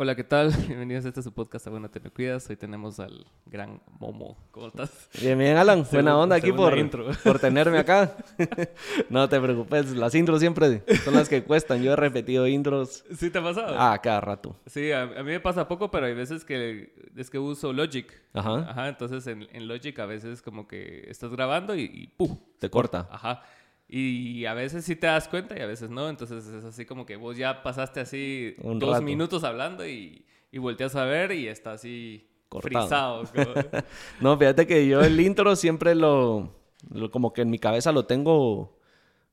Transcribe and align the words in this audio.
Hola, 0.00 0.14
¿qué 0.14 0.22
tal? 0.22 0.52
Bienvenidos 0.68 1.04
a 1.06 1.08
este 1.08 1.24
su 1.24 1.32
podcast 1.32 1.66
a 1.66 1.70
Bueno 1.70 1.90
Te 1.90 1.98
Me 1.98 2.10
Cuidas. 2.10 2.48
Hoy 2.48 2.54
tenemos 2.54 3.00
al 3.00 3.26
gran 3.46 3.82
Momo. 3.98 4.36
¿Cómo 4.52 4.68
estás? 4.68 5.08
Bien, 5.20 5.36
bien, 5.36 5.56
Alan. 5.56 5.84
Buena 5.90 6.16
onda 6.16 6.36
aquí 6.36 6.52
por, 6.52 6.78
intro. 6.78 7.08
por 7.24 7.40
tenerme 7.40 7.78
acá. 7.78 8.16
no 9.10 9.28
te 9.28 9.40
preocupes, 9.40 9.90
las 9.90 10.14
intros 10.14 10.38
siempre 10.38 10.84
son 11.04 11.14
las 11.14 11.28
que 11.28 11.42
cuestan. 11.42 11.82
Yo 11.82 11.94
he 11.94 11.96
repetido 11.96 12.46
intros 12.46 13.04
¿Sí 13.12 13.28
te 13.30 13.40
ha 13.40 13.42
pasado? 13.42 13.74
ah, 13.76 13.98
cada 14.00 14.20
rato. 14.20 14.54
Sí, 14.66 14.92
a, 14.92 15.02
a 15.02 15.24
mí 15.24 15.32
me 15.32 15.40
pasa 15.40 15.66
poco, 15.66 15.90
pero 15.90 16.06
hay 16.06 16.14
veces 16.14 16.44
que 16.44 16.92
es 17.16 17.28
que 17.28 17.40
uso 17.40 17.72
Logic. 17.72 18.08
Ajá. 18.34 18.70
Ajá, 18.70 18.88
entonces 18.88 19.26
en, 19.26 19.48
en 19.50 19.66
Logic 19.66 19.98
a 19.98 20.06
veces 20.06 20.42
como 20.42 20.68
que 20.68 21.10
estás 21.10 21.32
grabando 21.32 21.74
y, 21.74 21.82
y 21.82 22.06
¡pum! 22.06 22.38
Te 22.60 22.70
corta. 22.70 23.08
Ajá. 23.10 23.42
Y 23.88 24.44
a 24.44 24.52
veces 24.54 24.84
sí 24.84 24.96
te 24.96 25.06
das 25.06 25.28
cuenta 25.28 25.56
y 25.58 25.62
a 25.62 25.66
veces 25.66 25.88
no. 25.90 26.08
Entonces 26.10 26.46
es 26.46 26.64
así 26.64 26.84
como 26.84 27.06
que 27.06 27.16
vos 27.16 27.36
ya 27.36 27.62
pasaste 27.62 28.00
así 28.00 28.54
Un 28.62 28.78
dos 28.78 28.90
rato. 28.90 29.02
minutos 29.02 29.44
hablando 29.44 29.86
y, 29.86 30.24
y 30.52 30.58
volteas 30.58 30.94
a 30.94 31.04
ver 31.04 31.32
y 31.32 31.48
está 31.48 31.72
así 31.72 32.28
Cortado. 32.50 33.24
frisado. 33.24 33.54
como- 33.70 33.82
No, 34.20 34.36
fíjate 34.38 34.66
que 34.66 34.86
yo 34.86 35.00
el 35.00 35.18
intro 35.20 35.56
siempre 35.56 35.94
lo, 35.94 36.52
lo- 36.90 37.10
como 37.10 37.32
que 37.32 37.40
en 37.42 37.50
mi 37.50 37.58
cabeza 37.58 37.90
lo 37.92 38.04
tengo 38.04 38.76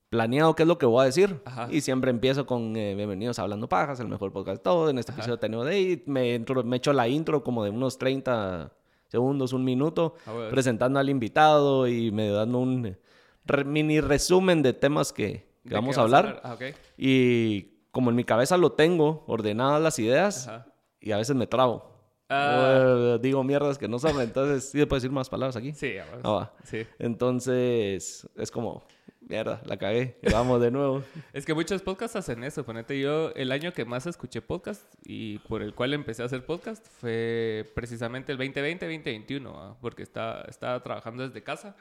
planeado 0.09 0.55
qué 0.55 0.63
es 0.63 0.67
lo 0.67 0.77
que 0.77 0.85
voy 0.85 1.01
a 1.01 1.05
decir. 1.05 1.41
Ajá. 1.43 1.67
Y 1.69 1.81
siempre 1.81 2.09
empiezo 2.11 2.45
con 2.45 2.77
eh, 2.77 2.95
bienvenidos 2.95 3.37
a 3.39 3.41
Hablando 3.41 3.67
Pajas, 3.67 3.99
el 3.99 4.07
mejor 4.07 4.31
podcast 4.31 4.59
de 4.59 4.63
todo. 4.63 4.89
En 4.89 4.97
este 4.99 5.11
Ajá. 5.11 5.19
episodio 5.21 5.37
tenemos 5.39 5.65
de 5.65 5.71
ahí, 5.73 6.03
me, 6.05 6.33
entro- 6.39 6.63
me 6.63 6.77
echo 6.77 6.93
la 6.93 7.09
intro 7.09 7.43
como 7.43 7.61
de 7.65 7.71
unos 7.71 7.97
30 7.97 8.71
segundos, 9.07 9.51
un 9.51 9.65
minuto, 9.65 10.15
Ah, 10.25 10.31
bueno. 10.33 10.49
presentando 10.49 10.97
al 10.99 11.09
invitado 11.09 11.87
y 11.89 12.11
me 12.11 12.29
dando 12.29 12.59
un 12.59 12.97
re- 13.45 13.63
mini 13.65 14.01
resumen 14.01 14.61
de 14.61 14.73
temas 14.73 15.11
que, 15.13 15.45
que 15.63 15.69
¿De 15.69 15.75
vamos 15.75 15.97
a 15.97 16.01
hablar. 16.01 16.41
Ah. 16.43 16.57
Y 16.97 17.87
como 17.91 18.09
en 18.09 18.15
mi 18.15 18.23
cabeza 18.23 18.57
lo 18.57 18.73
tengo, 18.73 19.23
ordenadas 19.27 19.81
las 19.81 19.99
ideas, 19.99 20.47
Ajá. 20.47 20.67
y 20.99 21.11
a 21.11 21.17
veces 21.17 21.35
me 21.35 21.47
trabo. 21.47 21.93
Ah. 22.27 22.57
O, 22.59 23.15
eh, 23.15 23.19
digo 23.21 23.43
mierdas 23.43 23.77
que 23.77 23.87
no 23.87 23.99
son, 23.99 24.19
entonces 24.19 24.69
sí 24.69 24.79
se 24.79 24.87
puede 24.87 24.97
decir 24.99 25.11
más 25.11 25.29
palabras 25.29 25.55
aquí. 25.55 25.73
Sí, 25.73 25.89
ver. 25.89 26.05
Ah, 26.23 26.31
va. 26.31 26.53
sí. 26.63 26.85
Entonces 26.99 28.27
es 28.35 28.49
como, 28.51 28.83
mierda, 29.21 29.61
la 29.65 29.77
cagué, 29.77 30.17
vamos 30.31 30.59
de 30.61 30.71
nuevo. 30.71 31.03
Es 31.33 31.45
que 31.45 31.53
muchos 31.53 31.81
podcasts 31.81 32.15
hacen 32.15 32.43
eso. 32.43 32.65
Ponete 32.65 32.99
yo, 32.99 33.31
el 33.35 33.51
año 33.51 33.73
que 33.73 33.85
más 33.85 34.07
escuché 34.07 34.41
podcast 34.41 34.83
y 35.05 35.37
por 35.39 35.61
el 35.61 35.73
cual 35.75 35.93
empecé 35.93 36.23
a 36.23 36.25
hacer 36.25 36.45
podcast 36.45 36.85
fue 36.99 37.69
precisamente 37.75 38.31
el 38.31 38.39
2020-2021, 38.39 39.53
¿va? 39.55 39.77
porque 39.79 40.03
estaba, 40.03 40.41
estaba 40.47 40.81
trabajando 40.81 41.27
desde 41.27 41.43
casa 41.43 41.75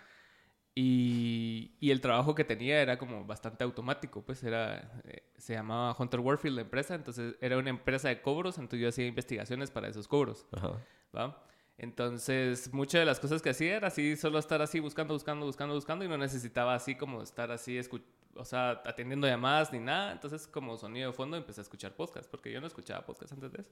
y, 0.74 1.72
y 1.78 1.90
el 1.90 2.00
trabajo 2.00 2.34
que 2.34 2.44
tenía 2.44 2.82
era 2.82 2.98
como 2.98 3.24
bastante 3.24 3.62
automático. 3.62 4.22
Pues 4.22 4.42
era, 4.42 5.00
eh, 5.04 5.22
se 5.36 5.54
llamaba 5.54 5.94
Hunter 5.98 6.20
Warfield 6.20 6.56
la 6.56 6.62
empresa, 6.62 6.94
entonces 6.94 7.36
era 7.40 7.56
una 7.58 7.70
empresa 7.70 8.08
de 8.08 8.20
cobros, 8.20 8.58
entonces 8.58 8.80
yo 8.80 8.88
hacía 8.88 9.06
investigaciones 9.06 9.70
para 9.70 9.88
esos 9.88 10.08
cobros. 10.08 10.46
Ajá. 10.52 10.80
¿va? 11.16 11.44
Entonces, 11.78 12.72
muchas 12.72 13.00
de 13.00 13.04
las 13.04 13.18
cosas 13.18 13.42
que 13.42 13.50
hacía 13.50 13.76
era 13.76 13.88
así, 13.88 14.16
solo 14.16 14.38
estar 14.38 14.62
así 14.62 14.80
buscando, 14.80 15.14
buscando, 15.14 15.46
buscando, 15.46 15.74
buscando 15.74 16.04
y 16.04 16.08
no 16.08 16.18
necesitaba 16.18 16.74
así 16.74 16.94
como 16.94 17.22
estar 17.22 17.50
así, 17.50 17.80
o 18.36 18.44
sea, 18.44 18.82
atendiendo 18.84 19.26
llamadas 19.26 19.72
ni 19.72 19.80
nada. 19.80 20.12
Entonces, 20.12 20.46
como 20.46 20.76
sonido 20.76 21.10
de 21.10 21.16
fondo, 21.16 21.36
empecé 21.36 21.60
a 21.60 21.62
escuchar 21.62 21.94
podcast, 21.94 22.30
porque 22.30 22.52
yo 22.52 22.60
no 22.60 22.66
escuchaba 22.66 23.04
podcast 23.04 23.32
antes 23.32 23.52
de 23.52 23.62
eso. 23.62 23.70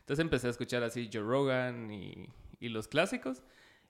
Entonces, 0.00 0.22
empecé 0.22 0.48
a 0.48 0.50
escuchar 0.50 0.82
así 0.82 1.08
Joe 1.12 1.22
Rogan 1.22 1.90
y, 1.92 2.28
y 2.60 2.68
los 2.68 2.88
clásicos. 2.88 3.42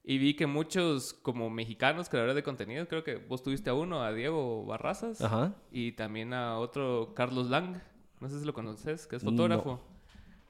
Y 0.07 0.19
vi 0.19 0.35
que 0.37 0.47
muchos 0.47 1.15
como 1.15 1.49
mexicanos 1.49 2.11
creadores 2.11 2.35
de 2.37 2.43
contenido, 2.43 2.87
creo 2.87 3.03
que 3.05 3.17
vos 3.17 3.43
tuviste 3.43 3.71
a 3.71 3.75
uno, 3.75 4.03
a 4.03 4.13
Diego 4.13 4.67
Barrazas, 4.67 5.21
Ajá. 5.23 5.55
y 5.73 5.93
también 5.93 6.35
a 6.35 6.59
otro, 6.59 7.13
Carlos 7.15 7.49
Lang, 7.49 7.79
no 8.21 8.29
sé 8.29 8.39
si 8.39 8.45
lo 8.45 8.53
conoces, 8.53 9.07
que 9.07 9.17
es 9.17 9.25
No. 9.25 9.31
fotógrafo. 9.31 9.81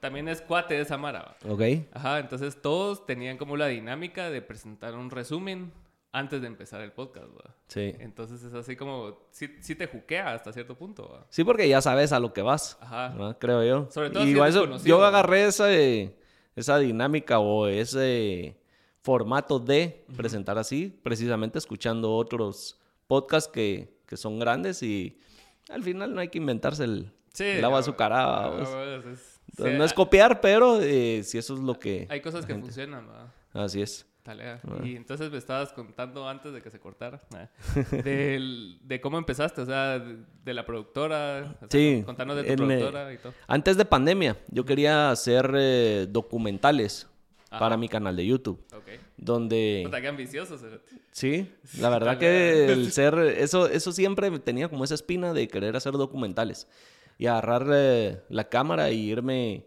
También 0.01 0.27
es 0.27 0.41
cuate 0.41 0.75
de 0.75 0.83
Samara. 0.85 1.35
Ok. 1.47 1.61
Ajá, 1.93 2.19
entonces 2.19 2.61
todos 2.61 3.05
tenían 3.05 3.37
como 3.37 3.55
la 3.55 3.67
dinámica 3.67 4.29
de 4.29 4.41
presentar 4.41 4.93
un 4.93 5.09
resumen 5.09 5.71
antes 6.11 6.41
de 6.41 6.47
empezar 6.47 6.81
el 6.81 6.91
podcast, 6.91 7.27
¿va? 7.27 7.55
Sí. 7.67 7.93
Entonces 7.99 8.43
es 8.43 8.53
así 8.53 8.75
como, 8.75 9.17
sí, 9.31 9.49
sí 9.61 9.73
te 9.75 9.87
juquea 9.87 10.33
hasta 10.33 10.51
cierto 10.53 10.75
punto, 10.77 11.09
¿va? 11.11 11.25
Sí, 11.29 11.43
porque 11.45 11.67
ya 11.67 11.81
sabes 11.81 12.11
a 12.11 12.19
lo 12.19 12.33
que 12.33 12.41
vas, 12.41 12.77
Ajá. 12.81 13.09
¿verdad? 13.09 13.37
creo 13.39 13.63
yo. 13.63 13.87
Sobre 13.89 14.09
todo 14.09 14.23
y 14.23 14.33
si 14.33 14.37
eres 14.39 14.49
eso, 14.55 14.77
yo 14.83 14.97
¿no? 14.99 15.05
agarré 15.05 15.45
esa, 15.45 15.67
esa 16.55 16.77
dinámica 16.77 17.39
o 17.39 17.67
ese 17.67 18.57
formato 19.05 19.59
de 19.59 20.03
presentar 20.17 20.57
así, 20.57 20.99
precisamente 21.03 21.59
escuchando 21.59 22.11
otros 22.15 22.79
podcasts 23.05 23.47
que, 23.51 23.99
que 24.07 24.17
son 24.17 24.39
grandes 24.39 24.81
y 24.81 25.19
al 25.69 25.83
final 25.83 26.15
no 26.15 26.21
hay 26.21 26.29
que 26.29 26.39
inventarse 26.39 26.83
el, 26.85 27.11
Sí. 27.31 27.43
el 27.43 27.63
agua 27.65 27.77
ah, 27.77 27.81
azucarada. 27.81 28.45
ah, 28.47 28.63
ah, 28.65 29.11
es- 29.13 29.39
Entonces, 29.51 29.77
no 29.77 29.83
es 29.83 29.91
ah, 29.91 29.95
copiar, 29.95 30.41
pero 30.41 30.79
eh, 30.81 31.21
si 31.23 31.37
eso 31.37 31.53
es 31.53 31.59
lo 31.59 31.77
que... 31.77 32.07
Hay 32.09 32.19
cosas 32.21 32.45
que 32.47 32.53
gente- 32.53 32.65
funcionan, 32.67 33.05
¿va? 33.07 33.31
Así 33.63 33.81
es. 33.81 34.07
Talea. 34.23 34.59
Ah. 34.67 34.79
Y 34.83 34.95
entonces 34.95 35.29
me 35.29 35.37
estabas 35.37 35.71
contando 35.71 36.27
antes 36.27 36.51
de 36.51 36.59
que 36.63 36.71
se 36.71 36.79
cortara 36.79 37.21
ah, 37.35 37.47
del- 37.91 38.79
de 38.81 38.99
cómo 39.01 39.19
empezaste, 39.19 39.61
o 39.61 39.65
sea, 39.67 39.99
de, 39.99 40.17
de 40.43 40.53
la 40.55 40.65
productora. 40.65 41.53
o 41.55 41.59
sea, 41.59 41.67
Sí, 41.69 42.01
Contanos 42.03 42.37
de 42.37 42.43
tu 42.43 42.63
en, 42.63 42.71
eh, 42.71 42.75
productora 42.79 43.13
y 43.13 43.17
todo. 43.19 43.33
Antes 43.47 43.77
de 43.77 43.85
pandemia, 43.85 44.35
yo 44.49 44.65
quería 44.65 45.11
hacer 45.11 45.51
eh, 45.55 46.07
documentales 46.09 47.07
Ajá. 47.55 47.59
para 47.59 47.77
mi 47.77 47.87
canal 47.89 48.15
de 48.15 48.25
YouTube, 48.25 48.59
Ok. 48.75 48.87
donde... 49.17 49.81
Puta, 49.85 50.01
qué 50.01 50.07
ambicioso. 50.07 50.57
Sí, 51.11 51.51
la 51.79 51.89
verdad 51.89 52.17
que 52.17 52.71
el 52.71 52.91
ser, 52.91 53.15
eso, 53.17 53.67
eso 53.67 53.91
siempre 53.91 54.29
tenía 54.39 54.69
como 54.69 54.83
esa 54.83 54.95
espina 54.95 55.33
de 55.33 55.47
querer 55.47 55.75
hacer 55.75 55.93
documentales 55.93 56.67
y 57.17 57.27
agarrar 57.27 57.67
eh, 57.73 58.21
la 58.29 58.49
cámara 58.49 58.91
y 58.91 58.99
irme 59.09 59.65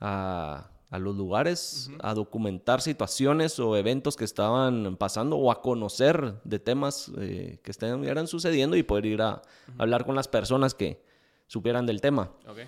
a, 0.00 0.70
a 0.90 0.98
los 0.98 1.16
lugares 1.16 1.90
a 2.00 2.14
documentar 2.14 2.80
situaciones 2.80 3.58
o 3.58 3.76
eventos 3.76 4.16
que 4.16 4.24
estaban 4.24 4.96
pasando 4.96 5.36
o 5.36 5.50
a 5.50 5.60
conocer 5.60 6.34
de 6.44 6.58
temas 6.60 7.10
eh, 7.18 7.58
que 7.64 7.70
estuvieran 7.72 8.28
sucediendo 8.28 8.76
y 8.76 8.84
poder 8.84 9.06
ir 9.06 9.22
a 9.22 9.42
hablar 9.76 10.04
con 10.06 10.14
las 10.14 10.28
personas 10.28 10.74
que 10.74 11.02
supieran 11.48 11.84
del 11.86 12.00
tema. 12.00 12.30
Ok. 12.46 12.58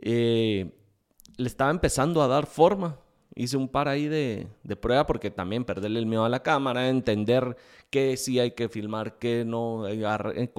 Eh, 0.00 0.72
le 1.36 1.46
estaba 1.46 1.70
empezando 1.70 2.22
a 2.22 2.26
dar 2.28 2.46
forma. 2.46 2.98
Hice 3.34 3.56
un 3.56 3.68
par 3.68 3.88
ahí 3.88 4.08
de, 4.08 4.48
de 4.64 4.76
prueba 4.76 5.06
porque 5.06 5.30
también 5.30 5.64
perderle 5.64 5.98
el 6.00 6.06
miedo 6.06 6.24
a 6.24 6.28
la 6.28 6.42
cámara, 6.42 6.88
entender 6.88 7.56
que 7.88 8.16
sí 8.16 8.40
hay 8.40 8.50
que 8.52 8.68
filmar, 8.68 9.18
que 9.18 9.44
no, 9.44 9.86
eh, 9.86 10.02
eh, 10.34 10.50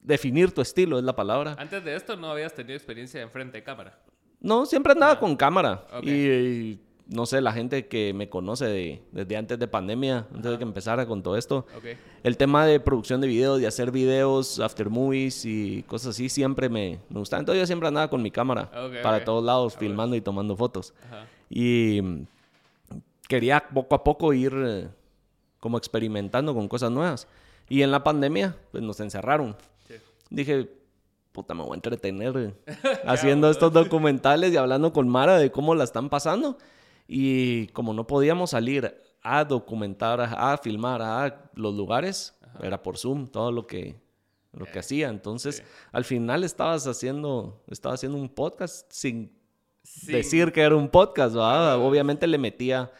definir 0.00 0.52
tu 0.52 0.60
estilo 0.60 0.98
es 0.98 1.04
la 1.04 1.16
palabra. 1.16 1.56
Antes 1.58 1.84
de 1.84 1.94
esto 1.96 2.16
no 2.16 2.30
habías 2.30 2.54
tenido 2.54 2.76
experiencia 2.76 3.20
en 3.22 3.30
frente 3.30 3.58
de 3.58 3.64
cámara. 3.64 3.98
No, 4.40 4.66
siempre 4.66 4.92
andaba 4.92 5.18
con 5.18 5.34
cámara. 5.36 5.86
Y, 6.02 6.10
y, 6.10 6.80
no 7.08 7.24
sé, 7.24 7.40
la 7.40 7.52
gente 7.52 7.86
que 7.86 8.12
me 8.12 8.28
conoce 8.28 8.66
de- 8.66 9.02
desde 9.12 9.36
antes 9.36 9.58
de 9.58 9.66
pandemia, 9.66 10.26
antes 10.34 10.50
de 10.52 10.58
que 10.58 10.64
empezara 10.64 11.06
con 11.06 11.22
todo 11.22 11.36
esto, 11.36 11.66
Ok. 11.76 11.84
el 12.22 12.36
tema 12.36 12.66
de 12.66 12.78
producción 12.78 13.20
de 13.20 13.28
videos, 13.28 13.60
de 13.60 13.66
hacer 13.66 13.90
videos, 13.90 14.60
after 14.60 14.90
movies 14.90 15.44
y 15.44 15.82
cosas 15.84 16.08
así, 16.10 16.28
siempre 16.28 16.68
me, 16.68 17.00
me 17.08 17.18
gustaba. 17.20 17.40
Entonces 17.40 17.62
yo 17.62 17.66
siempre 17.66 17.88
andaba 17.88 18.10
con 18.10 18.22
mi 18.22 18.30
cámara 18.30 18.70
para 19.02 19.24
todos 19.24 19.42
lados, 19.42 19.76
filmando 19.76 20.14
y 20.14 20.20
tomando 20.20 20.56
fotos. 20.56 20.92
Ajá. 21.06 21.26
Y 21.48 22.00
mm, 22.02 22.26
quería 23.28 23.68
poco 23.68 23.94
a 23.94 24.04
poco 24.04 24.32
ir 24.32 24.52
eh, 24.56 24.88
como 25.60 25.78
experimentando 25.78 26.54
con 26.54 26.68
cosas 26.68 26.90
nuevas. 26.90 27.26
Y 27.68 27.82
en 27.82 27.90
la 27.90 28.04
pandemia, 28.04 28.56
pues 28.70 28.82
nos 28.82 29.00
encerraron. 29.00 29.56
Sí. 29.88 29.94
Dije, 30.30 30.70
puta, 31.32 31.54
me 31.54 31.62
voy 31.62 31.72
a 31.72 31.74
entretener 31.74 32.36
eh, 32.36 32.54
haciendo 33.06 33.50
estos 33.50 33.72
documentales 33.72 34.52
y 34.52 34.56
hablando 34.56 34.92
con 34.92 35.08
Mara 35.08 35.38
de 35.38 35.50
cómo 35.50 35.74
la 35.74 35.84
están 35.84 36.08
pasando. 36.08 36.58
Y 37.08 37.68
como 37.68 37.92
no 37.94 38.06
podíamos 38.06 38.50
salir 38.50 39.00
a 39.22 39.44
documentar, 39.44 40.20
a, 40.20 40.56
filmar 40.58 41.02
a 41.02 41.50
los 41.54 41.74
lugares, 41.74 42.38
era 42.62 42.82
por 42.82 42.96
Zoom 42.96 43.26
todo 43.26 43.50
lo 43.52 43.66
que, 43.66 43.96
lo 44.52 44.66
que 44.66 44.78
hacía. 44.78 45.08
Entonces, 45.08 45.56
Sí. 45.56 45.62
al 45.92 46.04
final 46.04 46.44
estabas 46.44 46.86
haciendo, 46.86 47.62
estaba 47.68 47.94
haciendo 47.94 48.18
un 48.18 48.28
podcast 48.28 48.90
sin 48.90 49.35
Sí. 49.86 50.12
decir 50.12 50.52
que 50.52 50.62
era 50.62 50.74
un 50.76 50.88
podcast, 50.88 51.34
¿verdad? 51.34 51.78
Obviamente 51.78 52.26
le 52.26 52.38
metía 52.38 52.90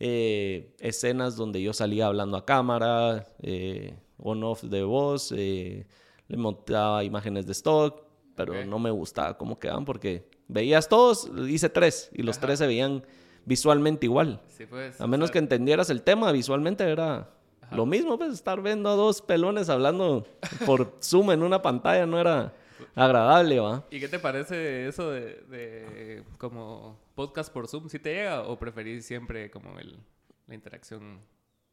eh, 0.00 0.72
escenas 0.78 1.36
donde 1.36 1.60
yo 1.60 1.72
salía 1.72 2.06
hablando 2.06 2.36
a 2.36 2.44
cámara, 2.46 3.26
eh, 3.42 3.94
on-off 4.18 4.62
de 4.62 4.82
voz, 4.84 5.32
eh, 5.36 5.86
le 6.28 6.36
montaba 6.36 7.02
imágenes 7.04 7.46
de 7.46 7.52
stock, 7.52 8.02
pero 8.36 8.64
no 8.64 8.78
me 8.78 8.90
gustaba 8.90 9.36
cómo 9.36 9.58
quedaban 9.58 9.84
porque 9.84 10.28
veías 10.46 10.88
todos, 10.88 11.30
hice 11.48 11.68
tres 11.68 12.10
y 12.14 12.22
los 12.22 12.38
Ajá. 12.38 12.46
tres 12.46 12.58
se 12.60 12.66
veían 12.66 13.04
visualmente 13.44 14.06
igual. 14.06 14.40
Sí, 14.46 14.66
pues. 14.66 15.00
A 15.00 15.06
menos 15.06 15.30
que 15.30 15.38
entendieras 15.38 15.90
el 15.90 16.02
tema, 16.02 16.30
visualmente 16.30 16.84
era 16.84 17.30
Ajá. 17.62 17.76
lo 17.76 17.84
mismo, 17.86 18.16
pues 18.16 18.32
estar 18.32 18.62
viendo 18.62 18.88
a 18.90 18.94
dos 18.94 19.22
pelones 19.22 19.68
hablando 19.68 20.24
por 20.66 20.96
Zoom 21.02 21.32
en 21.32 21.42
una 21.42 21.60
pantalla 21.62 22.06
no 22.06 22.20
era 22.20 22.52
agradable, 22.94 23.60
¿va? 23.60 23.84
¿Y 23.90 24.00
qué 24.00 24.08
te 24.08 24.18
parece 24.18 24.86
eso 24.88 25.10
de, 25.10 25.42
de 25.48 26.22
como 26.38 26.98
podcast 27.14 27.52
por 27.52 27.68
Zoom? 27.68 27.88
¿Sí 27.88 27.98
te 27.98 28.14
llega 28.14 28.42
o 28.42 28.58
preferís 28.58 29.04
siempre 29.06 29.50
como 29.50 29.78
el, 29.78 29.98
la 30.46 30.54
interacción 30.54 31.20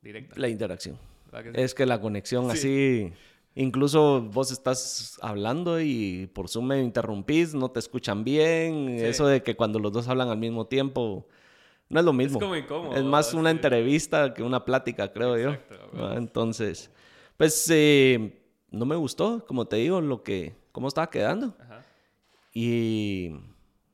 directa? 0.01 0.39
La 0.39 0.47
interacción. 0.49 0.97
¿Verdad 1.31 1.43
que 1.51 1.57
sí? 1.57 1.63
Es 1.63 1.73
que 1.73 1.85
la 1.85 1.99
conexión 2.01 2.45
Sí. 2.45 2.51
así 2.51 3.13
Incluso 3.57 4.21
vos 4.21 4.51
estás 4.51 5.17
hablando 5.21 5.79
y 5.79 6.29
por 6.33 6.49
Zoom 6.49 6.67
me 6.67 6.81
interrumpís, 6.81 7.53
no 7.53 7.71
te 7.71 7.79
escuchan 7.79 8.25
bien. 8.25 8.97
Sí. 8.99 9.05
Eso 9.05 9.27
de 9.27 9.43
que 9.43 9.55
cuando 9.55 9.79
los 9.79 9.93
dos 9.93 10.09
hablan 10.09 10.27
al 10.27 10.37
mismo 10.37 10.67
tiempo, 10.67 11.25
no 11.87 11.99
es 12.01 12.05
lo 12.05 12.11
mismo. 12.11 12.37
como 12.37 12.57
incómodo, 12.57 12.97
Es 12.97 13.03
más 13.05 13.33
una 13.33 13.51
sí. 13.51 13.55
entrevista 13.55 14.33
que 14.33 14.43
una 14.43 14.65
plática, 14.65 15.13
creo 15.13 15.37
Exacto, 15.37 15.77
yo. 15.93 16.11
Entonces, 16.15 16.91
pues 17.37 17.65
eh, 17.71 18.41
no 18.71 18.85
me 18.85 18.97
gustó, 18.97 19.45
como 19.45 19.65
te 19.69 19.77
digo, 19.77 20.01
lo 20.01 20.21
que, 20.21 20.53
cómo 20.75 20.89
estaba 20.89 21.09
quedando. 21.09 21.55
Ajá. 21.57 21.85
Y, 22.53 23.31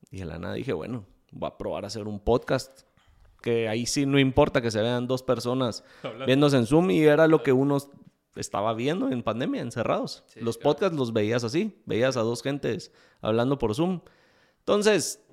y 0.10 0.18
de 0.18 0.26
la 0.26 0.40
nada 0.40 0.56
dije, 0.56 0.74
bueno, 0.74 1.06
voy 1.32 1.48
a 1.48 1.56
probar 1.56 1.84
a 1.84 1.88
hacer 1.88 2.08
un 2.08 2.20
podcast. 2.20 2.82
Que 3.40 3.70
ahí 3.70 3.86
sí 3.86 4.08
no 4.08 4.18
importa 4.20 4.62
que 4.62 4.72
se 4.72 4.82
vean 4.82 5.06
dos 5.08 5.22
personas 5.22 5.84
Hablando. 6.04 6.26
viéndose 6.26 6.58
en 6.58 6.66
Zoom 6.66 6.90
y 6.90 7.02
era 7.04 7.28
lo 7.28 7.44
que 7.44 7.52
uno 7.54 7.78
estaba 8.36 8.74
viendo 8.74 9.12
en 9.12 9.22
pandemia, 9.22 9.62
encerrados. 9.62 10.24
Sí, 10.26 10.40
los 10.42 10.58
claro. 10.58 10.72
podcasts 10.72 10.98
los 10.98 11.14
veías 11.14 11.44
así, 11.44 11.80
veías 11.86 12.18
a 12.18 12.22
dos 12.22 12.42
gentes 12.42 12.92
hablando 13.22 13.60
por 13.60 13.76
Zoom. 13.76 14.02
Entonces, 14.60 15.24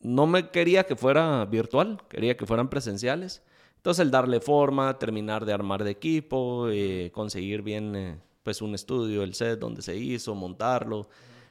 no 0.00 0.26
me 0.26 0.50
quería 0.50 0.84
que 0.84 0.96
fuera 0.96 1.46
virtual, 1.46 2.02
quería 2.10 2.36
que 2.36 2.44
fueran 2.44 2.68
presenciales. 2.68 3.42
Entonces, 3.76 4.02
el 4.04 4.10
darle 4.10 4.40
forma, 4.40 4.98
terminar 4.98 5.46
de 5.46 5.54
armar 5.54 5.82
de 5.82 5.92
equipo, 5.92 6.68
eh, 6.68 7.10
conseguir 7.14 7.62
bien 7.62 7.96
eh, 7.96 8.18
pues 8.46 8.62
un 8.62 8.76
estudio, 8.76 9.24
el 9.24 9.34
set 9.34 9.58
donde 9.58 9.82
se 9.82 9.96
hizo, 9.96 10.32
montarlo, 10.36 11.08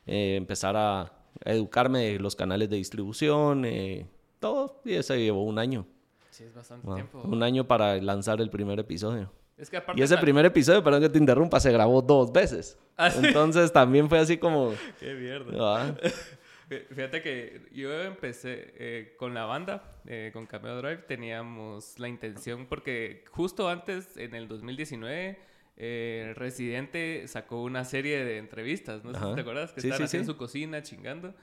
eh, 0.07 0.37
empezar 0.37 0.77
a, 0.77 1.01
a 1.01 1.11
educarme 1.51 1.99
de 2.13 2.19
los 2.19 2.37
canales 2.37 2.69
de 2.69 2.77
distribución, 2.77 3.65
eh, 3.65 4.07
todo. 4.39 4.81
Y 4.85 4.93
eso 4.93 5.13
llevó 5.13 5.43
un 5.43 5.59
año. 5.59 5.85
Sí, 6.29 6.45
es 6.45 6.53
bastante 6.55 6.87
Wow, 6.87 6.95
tiempo. 6.95 7.21
Un 7.25 7.43
año 7.43 7.67
para 7.67 7.97
lanzar 7.97 8.39
el 8.39 8.49
primer 8.49 8.79
episodio. 8.79 9.29
Es 9.57 9.69
que. 9.69 9.83
Y 9.95 10.01
ese 10.03 10.17
primer 10.17 10.45
episodio, 10.45 10.81
perdón 10.81 11.01
que 11.01 11.09
te 11.09 11.17
interrumpa, 11.19 11.59
se 11.59 11.69
grabó 11.73 12.01
dos 12.01 12.31
veces. 12.31 12.77
Ah, 12.95 13.11
¿sí? 13.11 13.19
Entonces 13.25 13.73
también 13.73 14.07
fue 14.07 14.19
así 14.19 14.37
como... 14.37 14.73
Qué 15.01 15.13
mierda. 15.15 15.51
ah, 15.59 15.95
Fí- 16.69 16.85
Fíjate 16.87 17.21
que 17.21 17.67
yo 17.73 17.91
empecé 18.03 18.73
eh, 18.77 19.15
con 19.19 19.33
la 19.33 19.43
banda, 19.43 19.97
eh, 20.05 20.29
con 20.33 20.45
Cameo 20.45 20.77
Drive, 20.77 20.99
teníamos 21.09 21.99
la 21.99 22.07
intención, 22.07 22.67
porque 22.67 23.25
justo 23.31 23.67
antes, 23.67 24.15
en 24.15 24.33
el 24.33 24.47
2019, 24.47 25.37
eh, 25.77 26.33
Residente 26.35 27.27
sacó 27.27 27.61
una 27.63 27.83
serie 27.85 28.23
de 28.23 28.37
entrevistas, 28.37 29.03
no 29.03 29.11
Ajá. 29.11 29.35
te 29.35 29.41
acuerdas, 29.41 29.73
que 29.73 29.81
Sí, 29.81 29.87
estaban 29.87 30.07
sí, 30.07 30.17
así 30.17 30.17
en 30.17 30.25
su 30.25 30.37
cocina 30.37 30.81
chingando. 30.83 31.33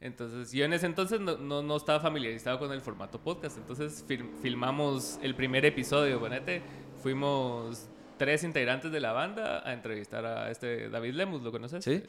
Entonces, 0.00 0.50
yo 0.50 0.64
en 0.64 0.72
ese 0.72 0.86
entonces 0.86 1.20
no, 1.20 1.36
no, 1.36 1.62
no 1.62 1.76
estaba 1.76 2.00
familiarizado 2.00 2.58
con 2.58 2.72
el 2.72 2.80
formato 2.80 3.20
podcast, 3.20 3.56
entonces 3.58 4.04
fil- 4.08 4.34
filmamos 4.42 5.18
el 5.22 5.34
primer 5.36 5.64
episodio, 5.64 6.18
ponete, 6.18 6.60
fuimos 7.02 7.88
tres 8.18 8.42
integrantes 8.42 8.90
de 8.90 8.98
la 9.00 9.12
banda 9.12 9.62
a 9.68 9.72
entrevistar 9.72 10.24
a 10.26 10.50
este 10.50 10.88
David 10.88 11.14
Lemus, 11.14 11.42
¿lo 11.42 11.52
conoces? 11.52 11.84
Sí. 11.84 12.02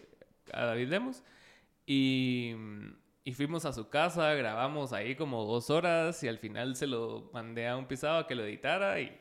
A 0.54 0.66
David 0.66 0.88
Lemus. 0.88 1.22
Y, 1.86 2.56
y 3.24 3.34
fuimos 3.34 3.66
a 3.66 3.74
su 3.74 3.90
casa, 3.90 4.34
grabamos 4.34 4.92
ahí 4.94 5.16
como 5.16 5.44
dos 5.46 5.70
horas 5.70 6.24
y 6.24 6.28
al 6.28 6.40
final 6.40 6.76
se 6.76 6.88
lo 6.88 7.30
mandé 7.34 7.68
a 7.68 7.78
un 7.78 7.86
pisado 7.88 8.18
a 8.20 8.28
que 8.28 8.36
lo 8.36 8.44
editara 8.44 9.00
y 9.02 9.16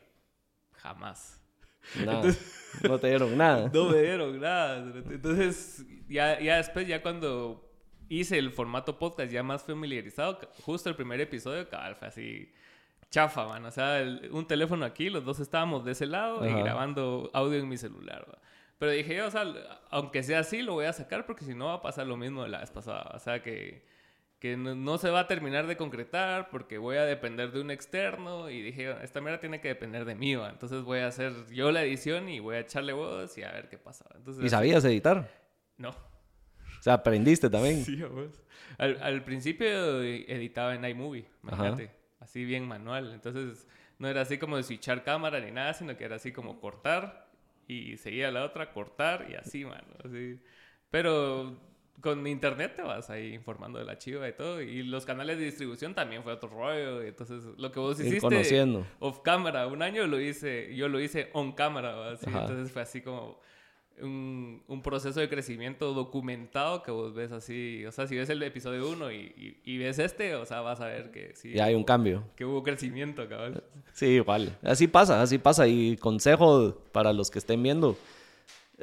jamás. 0.71 1.42
Nada. 2.05 2.33
No 2.81 2.97
te 2.99 3.07
dieron 3.07 3.37
nada. 3.37 3.69
No 3.71 3.89
me 3.89 4.01
dieron 4.01 4.39
nada. 4.41 4.77
Entonces, 5.09 5.85
ya, 6.09 6.39
ya 6.39 6.57
después, 6.57 6.87
ya 6.87 7.03
cuando 7.03 7.69
hice 8.09 8.39
el 8.39 8.49
formato 8.51 8.97
podcast 8.97 9.31
ya 9.31 9.43
más 9.43 9.61
familiarizado, 9.61 10.39
justo 10.65 10.89
el 10.89 10.95
primer 10.95 11.21
episodio, 11.21 11.69
cabal, 11.69 11.95
fue 11.95 12.07
así 12.07 12.51
chafa, 13.11 13.47
man. 13.47 13.63
O 13.65 13.71
sea, 13.71 13.99
el- 14.01 14.27
un 14.31 14.47
teléfono 14.47 14.85
aquí, 14.85 15.11
los 15.11 15.23
dos 15.23 15.39
estábamos 15.39 15.85
de 15.85 15.91
ese 15.91 16.07
lado 16.07 16.43
y 16.49 16.51
grabando 16.63 17.29
audio 17.31 17.59
en 17.59 17.69
mi 17.69 17.77
celular. 17.77 18.25
Pero 18.79 18.91
dije 18.91 19.17
yo, 19.17 19.27
o 19.27 19.31
sea, 19.31 19.45
aunque 19.91 20.23
sea 20.23 20.39
así, 20.39 20.63
lo 20.63 20.73
voy 20.73 20.85
a 20.85 20.93
sacar 20.93 21.27
porque 21.27 21.45
si 21.45 21.53
no 21.53 21.67
va 21.67 21.75
a 21.75 21.81
pasar 21.83 22.07
lo 22.07 22.17
mismo 22.17 22.41
de 22.41 22.49
la 22.49 22.59
vez 22.61 22.71
pasada. 22.71 23.11
O 23.13 23.19
sea, 23.19 23.43
que, 23.43 23.85
que 24.43 24.57
no, 24.57 24.75
no 24.75 24.97
se 24.97 25.09
va 25.09 25.21
a 25.21 25.27
terminar 25.27 25.67
de 25.67 25.77
concretar 25.77 26.49
porque 26.49 26.77
voy 26.77 26.97
a 26.97 27.05
depender 27.05 27.53
de 27.53 27.61
un 27.61 27.71
externo. 27.71 28.49
Y 28.49 28.61
dije, 28.61 28.93
esta 29.01 29.21
mierda 29.21 29.39
tiene 29.39 29.61
que 29.61 29.69
depender 29.69 30.03
de 30.03 30.15
mí, 30.15 30.35
va. 30.35 30.49
Entonces 30.49 30.83
voy 30.83 30.99
a 30.99 31.07
hacer 31.07 31.31
yo 31.49 31.71
la 31.71 31.81
edición 31.81 32.27
y 32.27 32.41
voy 32.41 32.57
a 32.57 32.59
echarle 32.59 32.91
voz 32.91 33.37
y 33.37 33.43
a 33.43 33.53
ver 33.53 33.69
qué 33.69 33.77
pasa. 33.77 34.03
Entonces, 34.17 34.43
¿Y 34.43 34.49
sabías 34.49 34.83
editar? 34.83 35.31
No. 35.77 35.91
O 35.91 36.81
sea, 36.81 36.95
aprendiste 36.95 37.49
también. 37.49 37.85
Sí, 37.85 38.03
vos. 38.03 38.43
Al, 38.77 39.01
al 39.01 39.23
principio 39.23 40.03
editaba 40.03 40.75
en 40.75 40.83
iMovie, 40.83 41.25
imagínate. 41.41 41.91
Así 42.19 42.43
bien 42.43 42.67
manual. 42.67 43.13
Entonces 43.13 43.65
no 43.97 44.09
era 44.09 44.19
así 44.19 44.39
como 44.39 44.57
de 44.57 44.63
switchar 44.63 45.05
cámara 45.05 45.39
ni 45.39 45.51
nada, 45.51 45.73
sino 45.73 45.95
que 45.95 46.03
era 46.03 46.17
así 46.17 46.33
como 46.33 46.59
cortar 46.59 47.29
y 47.65 47.95
seguía 47.95 48.29
la 48.29 48.43
otra, 48.43 48.73
cortar 48.73 49.25
y 49.31 49.35
así, 49.35 49.63
mano. 49.63 49.87
Así. 50.03 50.37
Pero 50.91 51.57
con 52.01 52.25
internet 52.27 52.73
te 52.75 52.81
vas 52.81 53.09
ahí 53.09 53.33
informando 53.33 53.79
de 53.79 53.85
la 53.85 53.97
chiva 53.97 54.27
y 54.27 54.33
todo. 54.33 54.61
Y 54.61 54.83
los 54.83 55.05
canales 55.05 55.37
de 55.37 55.45
distribución 55.45 55.93
también 55.95 56.23
fue 56.23 56.33
otro 56.33 56.49
rollo. 56.49 57.01
Entonces 57.01 57.43
lo 57.57 57.71
que 57.71 57.79
vos 57.79 57.99
Ir 57.99 58.07
hiciste 58.07 58.21
conociendo. 58.21 58.85
off 58.99 59.19
cámara, 59.21 59.67
un 59.67 59.81
año 59.81 60.05
lo 60.07 60.19
hice, 60.19 60.75
yo 60.75 60.87
lo 60.89 60.99
hice 60.99 61.29
on 61.33 61.55
Ajá. 61.57 62.41
entonces 62.41 62.71
fue 62.71 62.81
así 62.81 63.01
como 63.01 63.39
un, 64.01 64.63
un 64.67 64.81
proceso 64.81 65.19
de 65.19 65.29
crecimiento 65.29 65.93
documentado 65.93 66.81
que 66.81 66.89
vos 66.91 67.13
ves 67.13 67.31
así, 67.31 67.85
o 67.85 67.91
sea, 67.91 68.07
si 68.07 68.15
ves 68.17 68.27
el 68.29 68.41
episodio 68.41 68.89
1 68.89 69.11
y, 69.11 69.15
y- 69.15 69.61
y 69.63 69.77
ves 69.77 69.99
este, 69.99 70.33
o 70.35 70.45
sea, 70.47 70.61
vas 70.61 70.81
a 70.81 70.87
ver 70.87 71.11
que 71.11 71.35
sí. 71.35 71.53
Ya 71.53 71.65
hay 71.65 71.75
un 71.75 71.83
cambio. 71.83 72.23
Que 72.35 72.43
hubo 72.43 72.63
crecimiento, 72.63 73.29
cabal. 73.29 73.63
Sí, 73.93 74.19
vale. 74.21 74.53
Así 74.63 74.87
pasa, 74.87 75.21
así 75.21 75.37
pasa. 75.37 75.67
Y 75.67 75.95
consejo 75.97 76.75
para 76.91 77.13
los 77.13 77.29
que 77.29 77.37
estén 77.39 77.61
viendo. 77.61 77.95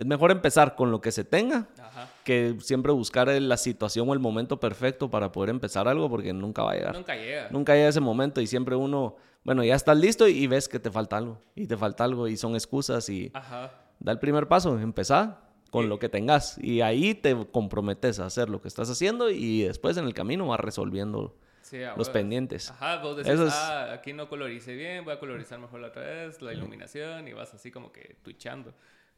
Es 0.00 0.06
mejor 0.06 0.30
empezar 0.30 0.76
con 0.76 0.90
lo 0.90 1.02
que 1.02 1.12
se 1.12 1.24
tenga 1.24 1.68
Ajá. 1.78 2.08
que 2.24 2.56
siempre 2.60 2.90
buscar 2.90 3.28
la 3.28 3.56
situación 3.58 4.08
o 4.08 4.14
el 4.14 4.18
momento 4.18 4.58
perfecto 4.58 5.10
para 5.10 5.30
poder 5.30 5.50
empezar 5.50 5.86
algo 5.88 6.08
porque 6.08 6.32
nunca 6.32 6.62
va 6.62 6.72
a 6.72 6.74
llegar. 6.74 6.94
Nunca 6.94 7.14
llega. 7.16 7.48
Nunca 7.50 7.74
llega 7.74 7.88
ese 7.88 8.00
momento 8.00 8.40
y 8.40 8.46
siempre 8.46 8.74
uno, 8.76 9.16
bueno, 9.44 9.62
ya 9.62 9.74
estás 9.74 9.98
listo 9.98 10.26
y 10.26 10.46
ves 10.46 10.70
que 10.70 10.78
te 10.80 10.90
falta 10.90 11.18
algo. 11.18 11.38
Y 11.54 11.66
te 11.66 11.76
falta 11.76 12.02
algo 12.04 12.28
y 12.28 12.38
son 12.38 12.54
excusas 12.54 13.10
y 13.10 13.30
Ajá. 13.34 13.72
da 13.98 14.12
el 14.12 14.18
primer 14.18 14.48
paso, 14.48 14.78
empezá 14.80 15.40
con 15.70 15.90
lo 15.90 15.98
que 15.98 16.08
tengas. 16.08 16.56
Y 16.56 16.80
ahí 16.80 17.14
te 17.14 17.36
comprometes 17.52 18.20
a 18.20 18.24
hacer 18.24 18.48
lo 18.48 18.62
que 18.62 18.68
estás 18.68 18.88
haciendo 18.88 19.28
y 19.28 19.64
después 19.64 19.98
en 19.98 20.06
el 20.06 20.14
camino 20.14 20.46
vas 20.46 20.60
resolviendo 20.60 21.36
Sí, 21.60 21.76
los 21.98 22.08
pendientes. 22.08 22.70
Ajá, 22.70 23.02
vos 23.02 23.18
decís, 23.18 23.32
Eso 23.34 23.46
es- 23.46 23.52
ah, 23.54 23.92
aquí 23.92 24.14
no 24.14 24.30
coloricé 24.30 24.74
bien, 24.74 25.04
voy 25.04 25.12
a 25.12 25.20
colorizar 25.20 25.58
mejor 25.58 25.80
la 25.80 25.88
otra 25.88 26.02
vez, 26.02 26.40
la 26.40 26.54
iluminación, 26.54 27.28
y 27.28 27.34
vas 27.34 27.52
así 27.52 27.70
como 27.70 27.92
que 27.92 28.16
twitchando. 28.22 28.72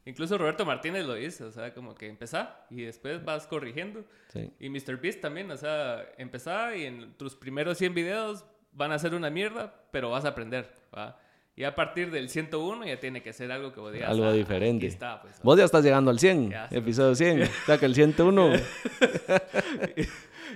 Incluso 0.05 0.37
Roberto 0.37 0.65
Martínez 0.65 1.05
lo 1.05 1.13
dice, 1.13 1.45
o 1.45 1.51
sea, 1.51 1.73
como 1.73 1.95
que 1.95 2.07
empezá 2.07 2.65
y 2.69 2.81
después 2.81 3.23
vas 3.23 3.47
corrigiendo. 3.47 4.03
Sí. 4.33 4.51
Y 4.59 4.69
Mr. 4.69 4.97
Beast 5.01 5.21
también, 5.21 5.49
o 5.51 5.57
sea, 5.57 6.05
empezá 6.17 6.75
y 6.75 6.85
en 6.85 7.13
tus 7.13 7.35
primeros 7.35 7.77
100 7.77 7.93
videos 7.93 8.43
van 8.73 8.91
a 8.91 8.99
ser 8.99 9.13
una 9.15 9.29
mierda, 9.29 9.73
pero 9.91 10.09
vas 10.09 10.25
a 10.25 10.29
aprender, 10.29 10.69
¿va? 10.93 11.17
Y 11.55 11.65
a 11.65 11.75
partir 11.75 12.09
del 12.09 12.29
101 12.29 12.83
ya 12.87 12.99
tiene 12.99 13.21
que 13.21 13.31
ser 13.31 13.51
algo 13.51 13.71
que 13.71 13.79
vos 13.79 13.93
digas, 13.93 14.09
Algo 14.09 14.25
"Ah, 14.25 14.33
diferente. 14.33 14.87
Está, 14.87 15.21
pues. 15.21 15.39
Vos 15.43 15.55
ya 15.57 15.65
estás 15.65 15.83
llegando 15.85 16.09
al 16.09 16.17
100, 16.19 16.49
Ya, 16.49 16.67
episodio 16.71 17.13
100. 17.13 17.43
O 17.43 17.65
sea 17.67 17.77
que 17.77 17.85
el 17.85 17.93
101 17.93 18.53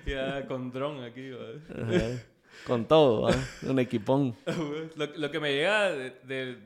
ya 0.06 0.46
con 0.48 0.72
dron 0.72 1.04
aquí, 1.04 1.32
con 2.66 2.86
todo, 2.88 3.24
¿va? 3.24 3.36
un 3.70 3.80
equipón. 3.80 4.36
lo, 4.96 5.06
lo 5.06 5.32
que 5.32 5.39
me 5.39 5.54
llega 5.54 5.89
de, 5.92 6.10
de- 6.24 6.58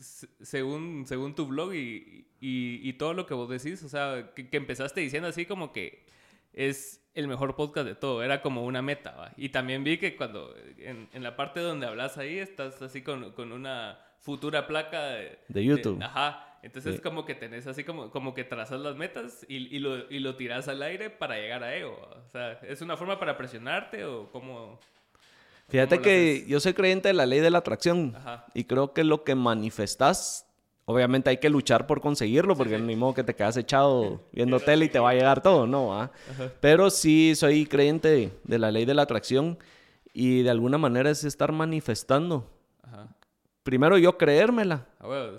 según, 0.00 1.04
según 1.06 1.34
tu 1.34 1.46
blog 1.46 1.74
y, 1.74 2.26
y, 2.40 2.80
y 2.88 2.92
todo 2.94 3.14
lo 3.14 3.26
que 3.26 3.34
vos 3.34 3.48
decís, 3.48 3.82
o 3.82 3.88
sea, 3.88 4.30
que, 4.34 4.48
que 4.48 4.56
empezaste 4.56 5.00
diciendo 5.00 5.28
así 5.28 5.46
como 5.46 5.72
que 5.72 6.04
es 6.52 7.04
el 7.14 7.28
mejor 7.28 7.54
podcast 7.56 7.86
de 7.86 7.94
todo, 7.94 8.22
era 8.22 8.40
como 8.42 8.64
una 8.64 8.82
meta, 8.82 9.12
¿va? 9.12 9.32
Y 9.36 9.50
también 9.50 9.84
vi 9.84 9.98
que 9.98 10.16
cuando, 10.16 10.54
en, 10.78 11.08
en 11.12 11.22
la 11.22 11.36
parte 11.36 11.60
donde 11.60 11.86
hablas 11.86 12.18
ahí, 12.18 12.38
estás 12.38 12.80
así 12.82 13.02
con, 13.02 13.32
con 13.32 13.52
una 13.52 13.98
futura 14.20 14.66
placa 14.66 15.02
de, 15.10 15.38
De 15.48 15.64
YouTube. 15.64 16.02
ajá, 16.02 16.58
entonces 16.62 16.96
Sí. 16.96 17.00
como 17.02 17.24
que 17.24 17.34
tenés 17.34 17.66
así 17.66 17.84
como, 17.84 18.10
como 18.10 18.34
que 18.34 18.44
trazas 18.44 18.80
las 18.80 18.96
metas 18.96 19.44
y, 19.48 19.74
y, 19.74 19.78
lo, 19.80 20.10
y 20.10 20.18
lo 20.20 20.36
tiras 20.36 20.68
al 20.68 20.82
aire 20.82 21.10
para 21.10 21.36
llegar 21.36 21.64
a 21.64 21.74
ello, 21.74 21.92
o 21.92 22.28
sea, 22.30 22.52
¿es 22.62 22.80
una 22.82 22.96
forma 22.96 23.18
para 23.18 23.36
presionarte 23.36 24.04
o 24.04 24.30
cómo...? 24.30 24.78
Fíjate 25.70 25.96
¿Cómo 25.96 25.98
lo 25.98 26.02
que 26.02 26.44
yo 26.48 26.60
soy 26.60 26.74
creyente 26.74 27.08
de 27.08 27.14
la 27.14 27.26
ley 27.26 27.40
de 27.40 27.50
la 27.50 27.58
atracción 27.58 28.14
Ajá. 28.16 28.46
y 28.54 28.64
creo 28.64 28.92
que 28.92 29.04
lo 29.04 29.22
que 29.22 29.36
manifestas, 29.36 30.46
obviamente 30.84 31.30
hay 31.30 31.36
que 31.36 31.48
luchar 31.48 31.86
por 31.86 32.00
conseguirlo 32.00 32.56
porque 32.56 32.76
sí. 32.76 32.82
ni 32.82 32.96
modo 32.96 33.14
que 33.14 33.22
te 33.22 33.36
quedas 33.36 33.56
echado 33.56 34.20
viendo 34.32 34.58
tele 34.58 34.86
y 34.86 34.88
te 34.88 34.98
va 34.98 35.10
a 35.10 35.14
llegar 35.14 35.42
todo, 35.42 35.66
no. 35.66 35.94
Ajá. 35.94 36.10
Pero 36.60 36.90
sí 36.90 37.34
soy 37.36 37.66
creyente 37.66 38.32
de, 38.42 38.58
la 38.58 38.72
ley 38.72 38.84
de 38.84 38.94
la 38.94 39.02
atracción 39.02 39.58
y 40.12 40.42
de 40.42 40.50
alguna 40.50 40.76
manera 40.76 41.08
es 41.08 41.22
estar 41.22 41.52
manifestando. 41.52 42.50
Ajá. 42.82 43.08
Primero 43.62 43.96
yo 43.96 44.18
creérmela 44.18 44.88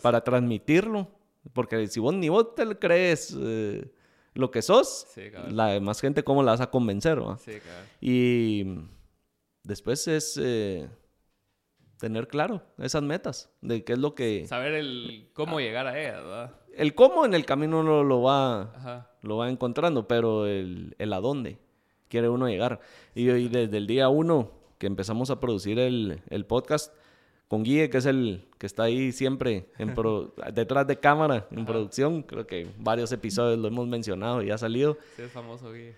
para 0.02 0.24
transmitirlo, 0.24 1.10
porque 1.52 1.88
si 1.88 2.00
vos 2.00 2.14
ni 2.14 2.30
vos 2.30 2.56
te 2.56 2.78
crees 2.78 3.36
eh, 3.38 3.92
lo 4.34 4.50
que 4.52 4.62
sos, 4.62 5.08
Sí, 5.14 5.24
la 5.50 5.68
demás 5.68 6.00
gente 6.00 6.24
cómo 6.24 6.42
la 6.42 6.52
vas 6.52 6.62
a 6.62 6.70
convencer, 6.70 7.22
¿va? 7.22 7.38
Sí. 7.38 7.54
Y 8.00 8.66
después 9.64 10.08
es 10.08 10.40
eh, 10.42 10.90
tener 11.98 12.28
claro 12.28 12.62
esas 12.78 13.04
metas, 13.04 13.50
de 13.62 13.84
qué 13.84 13.94
es 13.94 14.00
lo 14.00 14.16
que... 14.16 14.46
Saber 14.48 14.74
el 14.74 15.30
cómo 15.34 15.60
llegar 15.60 15.88
a 15.88 16.00
ella, 16.00 16.22
¿verdad? 16.22 16.56
el 16.76 16.96
cómo 16.96 17.26
en 17.26 17.34
el 17.34 17.46
camino 17.46 17.82
uno 17.82 18.04
lo 18.04 18.22
va, 18.22 18.62
Ajá. 18.76 19.12
lo 19.22 19.38
va 19.38 19.50
encontrando, 19.50 20.08
pero 20.08 20.48
el, 20.48 20.96
el 21.00 21.12
a 21.14 21.20
dónde 21.20 21.58
quiere 22.08 22.30
uno 22.30 22.48
llegar. 22.48 22.80
Y, 23.14 23.30
y 23.30 23.50
desde 23.50 23.78
el 23.78 23.88
día 23.88 24.08
uno 24.10 24.52
que 24.78 24.88
empezamos 24.88 25.30
a 25.30 25.40
producir 25.40 25.78
el, 25.80 26.22
el 26.30 26.46
podcast 26.46 26.94
con 27.50 27.64
Guille, 27.64 27.90
que 27.90 27.98
es 27.98 28.06
el 28.06 28.48
que 28.58 28.66
está 28.66 28.84
ahí 28.84 29.12
siempre 29.12 29.70
en 29.78 29.94
pro- 29.94 30.34
detrás 30.54 30.88
de 30.88 30.98
cámara, 30.98 31.46
en 31.52 31.66
producción, 31.66 32.24
creo 32.24 32.48
que 32.48 32.68
varios 32.80 33.12
episodios 33.12 33.60
lo 33.60 33.68
hemos 33.68 33.86
mencionado 33.88 34.42
y 34.42 34.50
ha 34.50 34.58
salido. 34.58 34.98
Sí, 35.18 35.24
es 35.24 35.32
famoso, 35.32 35.68
güey. 35.70 35.94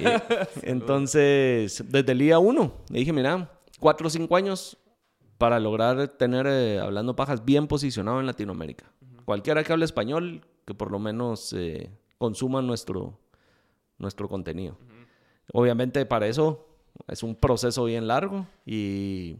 Eh, 0.00 0.20
entonces, 0.62 1.84
desde 1.88 2.12
el 2.12 2.18
día 2.18 2.38
uno, 2.38 2.72
le 2.90 3.00
dije, 3.00 3.12
mira, 3.12 3.50
cuatro 3.80 4.06
o 4.06 4.10
cinco 4.10 4.36
años 4.36 4.76
para 5.38 5.58
lograr 5.60 6.08
tener, 6.08 6.46
eh, 6.46 6.78
hablando 6.80 7.16
pajas, 7.16 7.44
bien 7.44 7.66
posicionado 7.66 8.20
en 8.20 8.26
Latinoamérica. 8.26 8.90
Cualquiera 9.24 9.64
que 9.64 9.72
hable 9.72 9.84
español, 9.84 10.46
que 10.64 10.74
por 10.74 10.90
lo 10.90 10.98
menos 10.98 11.52
eh, 11.52 11.90
consuma 12.18 12.62
nuestro, 12.62 13.18
nuestro 13.98 14.28
contenido. 14.28 14.76
Obviamente 15.52 16.06
para 16.06 16.26
eso 16.26 16.66
es 17.08 17.22
un 17.22 17.34
proceso 17.34 17.84
bien 17.84 18.06
largo 18.06 18.46
y 18.64 19.36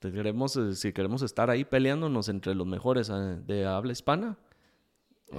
queremos, 0.00 0.56
eh, 0.56 0.74
si 0.74 0.92
queremos 0.92 1.22
estar 1.22 1.50
ahí 1.50 1.64
peleándonos 1.64 2.28
entre 2.28 2.54
los 2.54 2.66
mejores 2.66 3.10
de 3.46 3.66
habla 3.66 3.92
hispana, 3.92 4.38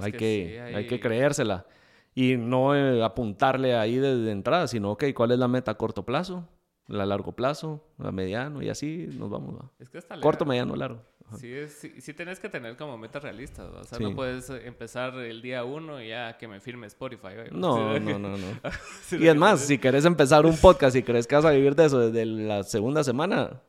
hay 0.00 0.12
que 0.12 0.18
que, 0.18 0.50
sí, 0.52 0.58
hay 0.58 0.74
hay- 0.74 0.86
que 0.86 1.00
creérsela. 1.00 1.66
Y 2.14 2.36
no 2.36 2.74
eh, 2.74 3.02
apuntarle 3.04 3.76
ahí 3.76 3.96
desde 3.96 4.30
entrada, 4.32 4.66
sino, 4.66 4.90
ok, 4.92 5.04
¿cuál 5.14 5.30
es 5.32 5.38
la 5.38 5.48
meta 5.48 5.70
a 5.72 5.74
corto 5.76 6.04
plazo? 6.04 6.48
La 6.88 7.06
largo 7.06 7.32
plazo, 7.32 7.84
a 7.98 8.10
mediano, 8.10 8.62
y 8.62 8.68
así 8.68 9.08
nos 9.16 9.30
vamos. 9.30 9.54
¿va? 9.56 9.70
Es 9.78 9.88
que 9.88 9.98
está 9.98 10.18
Corto, 10.20 10.44
mediano, 10.44 10.74
largo. 10.74 11.02
Sí, 11.38 11.52
es- 11.52 11.74
sí, 11.74 12.00
sí 12.00 12.12
tienes 12.14 12.40
que 12.40 12.48
tener 12.48 12.76
como 12.76 12.98
metas 12.98 13.22
realistas, 13.22 13.72
¿va? 13.72 13.82
o 13.82 13.84
sea, 13.84 13.96
Sí. 13.98 14.02
no 14.02 14.16
puedes 14.16 14.50
eh, 14.50 14.66
empezar 14.66 15.14
el 15.18 15.40
día 15.40 15.62
uno 15.62 16.02
y 16.02 16.08
ya 16.08 16.36
que 16.36 16.48
me 16.48 16.58
firme 16.58 16.88
Spotify. 16.88 17.28
No, 17.52 18.00
no, 18.00 18.18
no, 18.18 18.30
no. 18.36 18.46
sí, 19.04 19.18
Y 19.20 19.28
es 19.28 19.36
más, 19.36 19.60
si 19.60 19.78
querés 19.78 20.04
empezar 20.04 20.44
un 20.44 20.56
podcast 20.56 20.96
y 20.96 21.04
crees 21.04 21.28
que 21.28 21.36
vas 21.36 21.44
a 21.44 21.52
vivir 21.52 21.76
de 21.76 21.84
eso 21.84 22.00
desde 22.10 22.26
la 22.26 22.64
segunda 22.64 23.04
semana, 23.04 23.62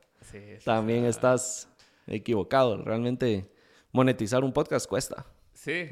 también 0.65 1.01
sea, 1.01 1.09
estás 1.09 1.69
equivocado. 2.07 2.77
Realmente 2.83 3.47
monetizar 3.91 4.43
un 4.43 4.51
podcast 4.53 4.87
cuesta. 4.89 5.27
Sí, 5.53 5.87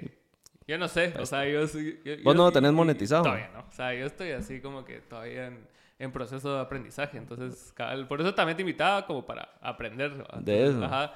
yo 0.70 0.78
no 0.78 0.88
sé, 0.88 1.14
o 1.20 1.26
sea, 1.26 1.46
yo... 1.48 1.62
¿Vos 1.62 1.74
yo- 1.74 2.34
no 2.34 2.46
lo 2.46 2.52
tenés 2.52 2.72
monetizado? 2.72 3.24
Todavía 3.24 3.50
no, 3.54 3.60
o 3.62 3.72
sea, 3.72 3.94
yo 3.94 4.06
estoy 4.06 4.32
así 4.32 4.62
como 4.62 4.86
que 4.86 5.00
todavía 5.00 5.48
en, 5.48 5.68
en 5.98 6.12
proceso 6.12 6.54
de 6.56 6.62
aprendizaje, 6.62 7.18
entonces, 7.18 7.74
por 8.08 8.22
eso 8.22 8.34
también 8.36 8.56
te 8.56 8.62
invitaba 8.62 9.06
como 9.06 9.26
para 9.26 9.50
aprender. 9.62 10.24
De 10.40 10.68
eso. 10.68 10.84
Ajá. 10.84 11.14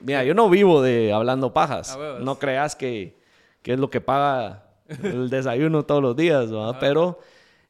Mira, 0.00 0.24
yo 0.24 0.34
no 0.34 0.50
vivo 0.50 0.82
de 0.82 1.12
hablando 1.12 1.52
pajas. 1.52 1.96
No 2.20 2.38
creas 2.38 2.74
que, 2.76 3.16
que 3.62 3.72
es 3.74 3.78
lo 3.80 3.88
que 3.90 4.00
paga 4.00 4.64
el 5.02 5.30
desayuno 5.30 5.84
todos 5.84 6.02
los 6.02 6.16
días. 6.16 6.50
Ajá. 6.52 6.78
Pero 6.80 7.18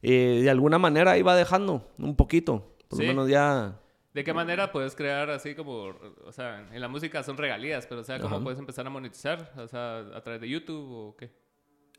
eh, 0.01 0.41
de 0.43 0.49
alguna 0.49 0.77
manera 0.79 1.15
va 1.23 1.35
dejando 1.35 1.87
un 1.97 2.15
poquito. 2.15 2.73
Por 2.87 2.97
Sí. 2.99 3.03
lo 3.05 3.09
menos 3.09 3.29
ya... 3.29 3.73
¿De 4.17 4.23
qué 4.23 4.33
manera 4.33 4.71
puedes 4.71 4.95
crear 4.95 5.29
así 5.29 5.53
como, 5.53 5.93
o 6.25 6.31
sea, 6.31 6.67
en 6.73 6.81
la 6.81 6.87
música 6.87 7.21
son 7.21 7.37
regalías, 7.37 7.85
pero 7.85 8.01
o 8.01 8.03
sea, 8.03 8.19
¿cómo 8.19 8.37
Ajá. 8.37 8.43
puedes 8.43 8.57
empezar 8.57 8.87
a 8.87 8.89
monetizar? 8.89 9.53
O 9.57 9.67
sea, 9.67 9.99
a 10.15 10.21
través 10.21 10.41
de 10.41 10.49
YouTube 10.49 10.89
o 10.91 11.15
qué? 11.15 11.29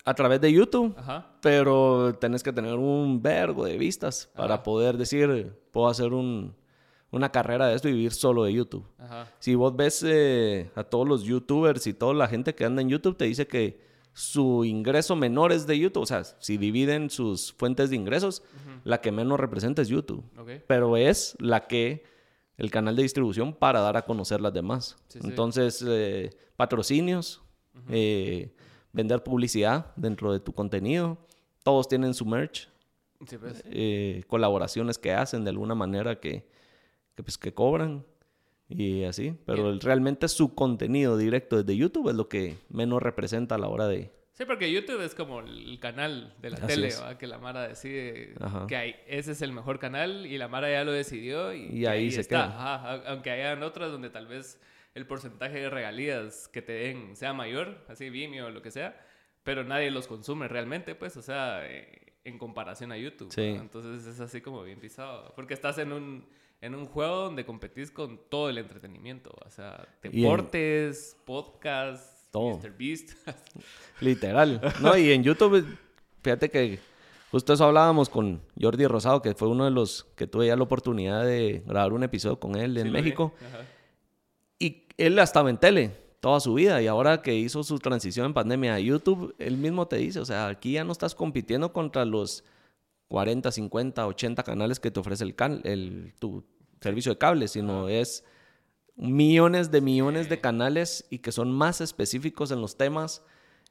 A 0.04 0.14
través 0.14 0.40
de 0.40 0.52
YouTube. 0.52 0.92
Ajá. 0.98 1.36
Pero 1.40 2.16
tenés 2.20 2.42
que 2.42 2.52
tener 2.52 2.74
un 2.74 3.22
vergo 3.22 3.64
de 3.66 3.78
vistas 3.78 4.28
para 4.34 4.54
Ajá. 4.54 4.62
poder 4.64 4.96
decir, 4.96 5.52
puedo 5.70 5.86
hacer 5.86 6.12
un- 6.12 6.56
una 7.12 7.30
carrera 7.30 7.68
de 7.68 7.76
esto 7.76 7.88
y 7.88 7.92
vivir 7.92 8.12
solo 8.12 8.42
de 8.42 8.52
YouTube. 8.52 8.84
Ajá. 8.98 9.28
Si 9.38 9.54
vos 9.54 9.76
ves 9.76 10.04
eh, 10.04 10.72
a 10.74 10.82
todos 10.82 11.06
los 11.06 11.22
youtubers 11.22 11.86
y 11.86 11.94
toda 11.94 12.14
la 12.14 12.26
gente 12.26 12.52
que 12.52 12.64
anda 12.64 12.82
en 12.82 12.88
YouTube, 12.88 13.16
te 13.16 13.26
dice 13.26 13.46
que 13.46 13.80
su 14.12 14.64
ingreso 14.64 15.14
menor 15.14 15.52
es 15.52 15.68
de 15.68 15.78
YouTube. 15.78 16.02
O 16.02 16.06
sea, 16.06 16.24
si 16.24 16.56
dividen 16.56 17.10
sus 17.10 17.52
fuentes 17.52 17.90
de 17.90 17.94
ingresos, 17.96 18.42
la 18.88 19.00
que 19.00 19.12
menos 19.12 19.38
representa 19.38 19.82
es 19.82 19.88
YouTube. 19.88 20.24
Pero 20.66 20.96
es 20.96 21.36
la 21.40 21.66
que 21.66 22.04
el 22.56 22.70
canal 22.70 22.96
de 22.96 23.02
distribución 23.02 23.52
para 23.54 23.80
dar 23.80 23.96
a 23.98 24.02
conocer 24.06 24.40
las 24.40 24.52
demás. 24.54 24.96
Sí, 25.08 25.18
sí. 25.20 25.28
Entonces, 25.28 25.84
eh, 25.86 26.30
patrocinios, 26.56 27.42
eh, 27.90 28.50
vender 28.92 29.22
publicidad 29.22 29.92
dentro 29.96 30.32
de 30.32 30.40
tu 30.40 30.52
contenido. 30.52 31.18
Todos 31.62 31.86
tienen 31.86 32.14
su 32.14 32.24
merch, 32.24 32.68
Sí, 33.28 33.36
pues. 33.36 33.62
eh, 33.66 34.24
colaboraciones 34.26 34.96
que 34.98 35.12
hacen 35.12 35.44
de 35.44 35.50
alguna 35.50 35.74
manera 35.74 36.18
que, 36.18 36.48
que, 37.14 37.22
pues, 37.22 37.36
que 37.36 37.52
cobran 37.52 38.04
y 38.70 39.04
así. 39.04 39.34
Pero 39.44 39.68
el- 39.70 39.80
realmente 39.80 40.28
su 40.28 40.54
contenido 40.54 41.16
directo 41.18 41.56
desde 41.62 41.76
YouTube 41.76 42.08
es 42.08 42.14
lo 42.16 42.28
que 42.28 42.56
menos 42.70 43.02
representa 43.02 43.54
a 43.56 43.58
la 43.58 43.68
hora 43.68 43.86
de... 43.86 44.10
Sí, 44.38 44.44
porque 44.44 44.70
YouTube 44.70 45.00
es 45.04 45.16
como 45.16 45.40
el 45.40 45.80
canal 45.80 46.32
de 46.40 46.50
la 46.50 46.58
Así 46.58 46.66
tele, 46.68 46.90
que 47.18 47.26
la 47.26 47.38
Mara 47.38 47.66
decide 47.66 48.34
Ajá. 48.40 48.68
que 48.68 48.76
hay, 48.76 48.94
ese 49.08 49.32
es 49.32 49.42
el 49.42 49.50
mejor 49.50 49.80
canal 49.80 50.26
y 50.26 50.38
la 50.38 50.46
Mara 50.46 50.70
ya 50.70 50.84
lo 50.84 50.92
decidió 50.92 51.52
y, 51.52 51.84
ahí 51.86 52.08
se 52.12 52.20
está. 52.20 52.36
queda. 52.36 52.44
Ajá, 52.76 52.90
a- 52.92 53.10
aunque 53.10 53.32
hayan 53.32 53.64
otras 53.64 53.90
donde 53.90 54.10
tal 54.10 54.28
vez 54.28 54.60
el 54.94 55.08
porcentaje 55.08 55.58
de 55.58 55.68
regalías 55.70 56.46
que 56.46 56.62
te 56.62 56.70
den 56.72 57.16
sea 57.16 57.32
mayor, 57.32 57.84
así 57.88 58.10
Vimeo 58.10 58.46
o 58.46 58.50
lo 58.50 58.62
que 58.62 58.70
sea, 58.70 59.04
pero 59.42 59.64
nadie 59.64 59.90
los 59.90 60.06
consume 60.06 60.46
realmente, 60.46 60.94
pues, 60.94 61.16
o 61.16 61.22
sea, 61.22 61.66
eh, 61.66 62.12
en 62.22 62.38
comparación 62.38 62.92
a 62.92 62.96
YouTube. 62.96 63.32
Sí. 63.32 63.42
Entonces 63.42 64.06
es 64.06 64.20
así 64.20 64.40
como 64.40 64.62
bien 64.62 64.78
pisado, 64.78 65.32
porque 65.34 65.54
estás 65.54 65.78
en 65.78 65.92
un, 65.92 66.28
en 66.60 66.76
un 66.76 66.86
juego 66.86 67.24
donde 67.24 67.44
competís 67.44 67.90
con 67.90 68.20
todo 68.30 68.50
el 68.50 68.58
entretenimiento, 68.58 69.32
o 69.44 69.50
sea, 69.50 69.84
deportes, 70.00 71.16
podcasts, 71.24 72.17
Todo. 72.30 72.60
Beast. 72.78 73.12
Literal. 74.00 74.60
No, 74.80 74.96
y 74.96 75.12
en 75.12 75.22
YouTube, 75.22 75.64
fíjate 76.22 76.50
que 76.50 76.78
justo 77.30 77.52
eso 77.52 77.64
hablábamos 77.64 78.08
con 78.08 78.40
Jordi 78.60 78.86
Rosado, 78.86 79.22
que 79.22 79.34
fue 79.34 79.48
uno 79.48 79.64
de 79.64 79.70
los 79.70 80.04
que 80.14 80.26
tuve 80.26 80.46
ya 80.48 80.56
la 80.56 80.62
oportunidad 80.62 81.24
de 81.24 81.62
grabar 81.66 81.92
un 81.92 82.02
episodio 82.04 82.38
con 82.38 82.56
él 82.56 82.76
en 82.76 82.86
Sí. 82.86 82.90
México. 82.90 83.32
Y 84.58 84.84
él 84.96 85.18
estaba 85.18 85.50
en 85.50 85.56
tele 85.58 85.92
toda 86.20 86.40
su 86.40 86.54
vida 86.54 86.82
y 86.82 86.86
ahora 86.88 87.22
que 87.22 87.34
hizo 87.34 87.62
su 87.62 87.78
transición 87.78 88.26
en 88.26 88.34
pandemia 88.34 88.74
a 88.74 88.80
YouTube, 88.80 89.34
él 89.38 89.56
mismo 89.56 89.86
te 89.86 89.96
dice, 89.96 90.18
o 90.20 90.24
sea, 90.24 90.48
aquí 90.48 90.72
ya 90.72 90.84
no 90.84 90.92
estás 90.92 91.14
compitiendo 91.14 91.72
contra 91.72 92.04
los 92.04 92.44
40, 93.08 93.50
50, 93.52 94.06
80 94.06 94.42
canales 94.42 94.80
que 94.80 94.90
te 94.90 95.00
ofrece 95.00 95.24
el, 95.24 95.34
can 95.34 95.60
el 95.64 96.12
tu 96.18 96.44
servicio 96.80 97.12
de 97.12 97.18
cable, 97.18 97.48
sino 97.48 97.88
es 97.88 98.24
millones 98.98 99.70
de 99.70 99.80
millones 99.80 100.28
de 100.28 100.40
canales 100.40 101.06
y 101.08 101.18
que 101.18 101.32
son 101.32 101.52
más 101.52 101.80
específicos 101.80 102.50
en 102.50 102.60
los 102.60 102.76
temas. 102.76 103.24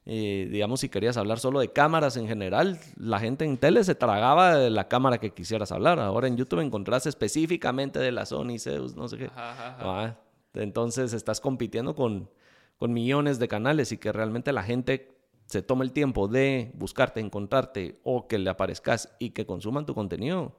Eh, 0.06 0.48
digamos, 0.50 0.80
si 0.80 0.88
querías 0.88 1.18
hablar 1.18 1.38
solo 1.38 1.60
de 1.60 1.70
cámaras 1.70 2.16
en 2.16 2.26
general, 2.26 2.80
la 2.96 3.20
gente 3.20 3.44
en 3.44 3.58
tele 3.58 3.84
se 3.84 3.94
tragaba 3.94 4.56
de 4.56 4.70
la 4.70 4.88
cámara 4.88 5.18
que 5.18 5.34
quisieras 5.34 5.70
hablar. 5.70 6.00
Ahora 6.00 6.28
en 6.28 6.36
YouTube 6.38 6.60
encontrás 6.60 7.06
específicamente 7.06 7.98
de 7.98 8.10
la 8.10 8.24
Sony, 8.24 8.58
Zeus, 8.58 8.96
no 8.96 9.06
sé 9.06 9.18
qué. 9.18 9.26
Ajá, 9.26 9.50
ajá, 9.52 9.76
ajá. 9.78 10.04
Ah, 10.04 10.20
entonces 10.54 11.12
estás 11.12 11.40
compitiendo 11.40 11.94
con, 11.94 12.30
con 12.78 12.92
millones 12.94 13.38
de 13.38 13.48
canales 13.48 13.92
y 13.92 13.98
que 13.98 14.10
realmente 14.12 14.52
la 14.52 14.62
gente 14.62 15.14
se 15.44 15.60
tome 15.62 15.84
el 15.84 15.92
tiempo 15.92 16.26
de 16.26 16.72
buscarte, 16.74 17.20
encontrarte 17.20 18.00
o 18.02 18.28
que 18.28 18.38
le 18.38 18.48
aparezcas 18.48 19.14
y 19.18 19.30
que 19.30 19.44
consuman 19.44 19.84
tu 19.84 19.94
contenido 19.94 20.56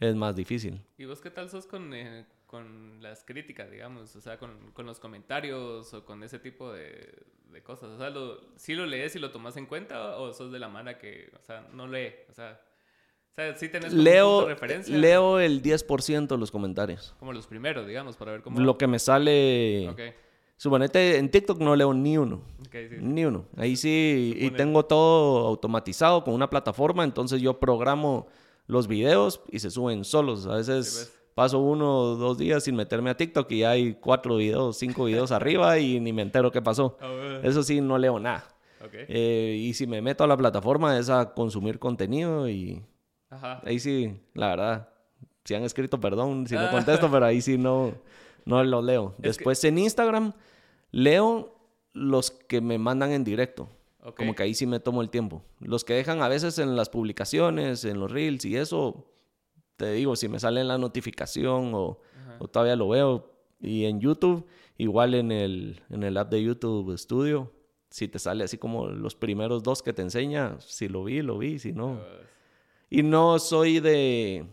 es 0.00 0.14
más 0.16 0.36
difícil. 0.36 0.82
¿Y 0.98 1.06
vos 1.06 1.20
qué 1.20 1.30
tal 1.30 1.48
sos 1.48 1.66
con, 1.66 1.94
eh, 1.94 2.26
con 2.52 2.98
las 3.00 3.24
críticas, 3.24 3.70
digamos? 3.70 4.14
O 4.14 4.20
sea, 4.20 4.36
con, 4.36 4.72
con 4.74 4.84
los 4.84 5.00
comentarios 5.00 5.94
o 5.94 6.04
con 6.04 6.22
ese 6.22 6.38
tipo 6.38 6.70
de, 6.70 7.14
de 7.50 7.62
cosas. 7.62 7.88
O 7.92 7.96
sea, 7.96 8.10
lo, 8.10 8.38
¿sí 8.56 8.74
lo 8.74 8.84
lees 8.84 9.16
y 9.16 9.18
lo 9.18 9.30
tomas 9.30 9.56
en 9.56 9.64
cuenta 9.64 10.18
o 10.18 10.34
sos 10.34 10.52
de 10.52 10.58
la 10.58 10.68
mano 10.68 10.90
que, 10.98 11.32
o 11.34 11.42
sea, 11.42 11.66
no 11.72 11.86
lee? 11.86 12.10
O 12.28 12.34
sea, 12.34 12.60
o 13.30 13.34
sea 13.34 13.54
sí 13.56 13.70
tenés 13.70 13.94
Leo, 13.94 14.46
referencia. 14.46 14.94
leo 14.94 15.40
el 15.40 15.62
10% 15.62 16.26
de 16.26 16.36
los 16.36 16.50
comentarios. 16.50 17.14
Como 17.18 17.32
los 17.32 17.46
primeros, 17.46 17.86
digamos, 17.86 18.18
para 18.18 18.32
ver 18.32 18.42
cómo... 18.42 18.60
Lo 18.60 18.76
que 18.76 18.86
me 18.86 18.98
sale... 18.98 19.88
Ok, 19.88 20.00
Suponete, 20.58 21.16
en 21.16 21.30
TikTok 21.30 21.58
no 21.58 21.74
leo 21.74 21.94
ni 21.94 22.18
uno. 22.18 22.42
ok, 22.66 22.74
sí. 22.90 22.96
Ni 23.00 23.24
uno. 23.24 23.46
Ahí 23.56 23.76
sí, 23.76 24.34
y 24.36 24.50
tengo 24.50 24.84
todo 24.84 25.46
automatizado 25.48 26.22
con 26.22 26.34
una 26.34 26.50
plataforma, 26.50 27.02
entonces 27.02 27.40
yo 27.40 27.58
programo 27.58 28.28
los 28.66 28.86
videos 28.88 29.40
y 29.50 29.58
se 29.58 29.70
suben 29.70 30.04
solos. 30.04 30.46
A 30.46 30.56
veces 30.56 30.86
Sí, 30.86 30.98
pues. 31.06 31.21
Paso 31.34 31.58
uno 31.58 31.98
o 31.98 32.16
dos 32.16 32.38
días 32.38 32.64
sin 32.64 32.76
meterme 32.76 33.10
a 33.10 33.16
TikTok 33.16 33.50
y 33.52 33.64
hay 33.64 33.94
cuatro 33.94 34.36
videos, 34.36 34.76
cinco 34.78 35.04
videos 35.04 35.30
arriba 35.32 35.78
y 35.78 36.00
ni 36.00 36.12
me 36.12 36.22
entero 36.22 36.50
qué 36.52 36.60
pasó. 36.62 36.96
Ah. 37.00 37.40
Eso 37.42 37.62
sí, 37.62 37.80
no 37.80 37.98
leo 37.98 38.18
nada. 38.18 38.44
Eh, 38.92 39.56
y 39.60 39.74
si 39.74 39.86
me 39.86 40.02
meto 40.02 40.24
a 40.24 40.26
la 40.26 40.36
plataforma 40.36 40.98
es 40.98 41.08
a 41.08 41.32
consumir 41.34 41.78
contenido 41.78 42.48
y 42.48 42.82
Ajá. 43.30 43.62
ahí 43.64 43.78
sí, 43.78 44.20
la 44.34 44.48
verdad, 44.48 44.88
si 45.44 45.54
han 45.54 45.62
escrito, 45.62 45.98
perdón 46.00 46.46
si 46.46 46.54
no 46.56 46.62
Ah. 46.62 46.70
contesto, 46.70 47.08
pero 47.10 47.24
ahí 47.26 47.40
sí 47.40 47.56
no, 47.58 47.92
no 48.44 48.62
lo 48.64 48.82
leo. 48.82 49.14
que- 49.16 49.28
Después 49.28 49.62
en 49.64 49.78
Instagram 49.78 50.32
leo 50.90 51.54
los 51.92 52.30
que 52.30 52.60
me 52.60 52.78
mandan 52.78 53.12
en 53.12 53.24
directo. 53.24 53.68
Como 54.16 54.34
que 54.34 54.42
ahí 54.42 54.54
sí 54.54 54.66
me 54.66 54.80
tomo 54.80 55.00
el 55.00 55.10
tiempo. 55.10 55.44
Los 55.60 55.84
que 55.84 55.94
dejan 55.94 56.22
a 56.22 56.28
veces 56.28 56.58
en 56.58 56.74
las 56.74 56.88
publicaciones, 56.88 57.84
en 57.84 58.00
los 58.00 58.10
reels 58.10 58.44
y 58.44 58.56
eso, 58.56 59.06
te 59.76 59.92
digo, 59.92 60.16
si 60.16 60.28
me 60.28 60.38
sale 60.38 60.60
en 60.60 60.68
la 60.68 60.78
notificación 60.78 61.72
o, 61.74 61.98
o 62.38 62.48
todavía 62.48 62.76
lo 62.76 62.88
veo. 62.88 63.30
Y 63.60 63.84
en 63.84 64.00
YouTube, 64.00 64.46
igual 64.76 65.14
en 65.14 65.30
el, 65.30 65.82
en 65.90 66.02
el 66.02 66.16
app 66.16 66.30
de 66.30 66.42
YouTube 66.42 66.96
Studio, 66.98 67.52
si 67.90 68.08
te 68.08 68.18
sale 68.18 68.44
así 68.44 68.58
como 68.58 68.88
los 68.88 69.14
primeros 69.14 69.62
dos 69.62 69.82
que 69.82 69.92
te 69.92 70.02
enseña, 70.02 70.56
si 70.60 70.88
lo 70.88 71.04
vi, 71.04 71.22
lo 71.22 71.38
vi, 71.38 71.58
si 71.58 71.72
no. 71.72 72.00
Y 72.90 73.02
no 73.02 73.38
soy 73.38 73.80
de, 73.80 74.46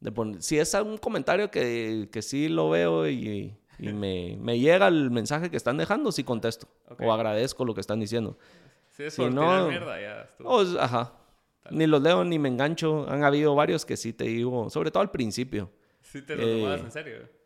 de 0.00 0.12
poner, 0.12 0.42
si 0.42 0.58
es 0.58 0.74
algún 0.74 0.98
comentario 0.98 1.50
que, 1.50 2.08
que 2.12 2.22
sí 2.22 2.48
lo 2.48 2.70
veo 2.70 3.08
y, 3.08 3.56
y 3.78 3.92
me, 3.92 4.36
me, 4.40 4.58
llega 4.58 4.88
el 4.88 5.10
mensaje 5.10 5.50
que 5.50 5.56
están 5.56 5.76
dejando, 5.76 6.12
sí 6.12 6.22
contesto. 6.22 6.68
O 7.00 7.12
agradezco 7.12 7.64
lo 7.64 7.74
que 7.74 7.80
están 7.80 8.00
diciendo. 8.00 8.38
Si 8.90 9.04
es 9.04 9.14
si 9.14 9.24
no, 9.28 9.68
mierda, 9.68 10.00
ya 10.00 10.30
o, 10.42 10.60
ajá. 10.78 11.12
Ni 11.70 11.86
los 11.86 12.02
leo 12.02 12.24
ni 12.24 12.38
me 12.38 12.48
engancho. 12.48 13.06
Han 13.08 13.24
habido 13.24 13.54
varios 13.54 13.84
que 13.84 13.96
sí 13.96 14.12
te 14.12 14.24
digo, 14.24 14.70
sobre 14.70 14.90
todo 14.90 15.02
al 15.02 15.10
principio. 15.10 15.70
Sí 16.02 16.22
te 16.22 16.36
lo 16.36 16.42
eh, 16.42 16.74
en 16.74 16.90
serio 16.90 17.36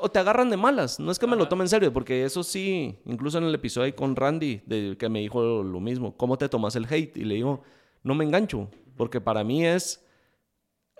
o 0.00 0.10
te 0.10 0.18
agarran 0.18 0.50
de 0.50 0.56
malas. 0.56 1.00
No 1.00 1.10
es 1.10 1.18
que 1.18 1.26
me 1.26 1.36
lo 1.36 1.48
tome 1.48 1.64
en 1.64 1.68
serio, 1.68 1.92
porque 1.92 2.24
eso 2.24 2.42
sí, 2.42 2.98
incluso 3.04 3.38
en 3.38 3.44
el 3.44 3.54
episodio 3.54 3.86
ahí 3.86 3.92
con 3.92 4.16
Randy, 4.16 4.62
de, 4.66 4.96
que 4.98 5.08
me 5.08 5.20
dijo 5.20 5.62
lo 5.62 5.80
mismo, 5.80 6.16
¿cómo 6.16 6.38
te 6.38 6.48
tomas 6.48 6.76
el 6.76 6.86
hate? 6.90 7.16
Y 7.16 7.24
le 7.24 7.36
digo, 7.36 7.62
no 8.02 8.14
me 8.14 8.24
engancho, 8.24 8.68
porque 8.96 9.20
para 9.20 9.44
mí 9.44 9.66
es 9.66 10.04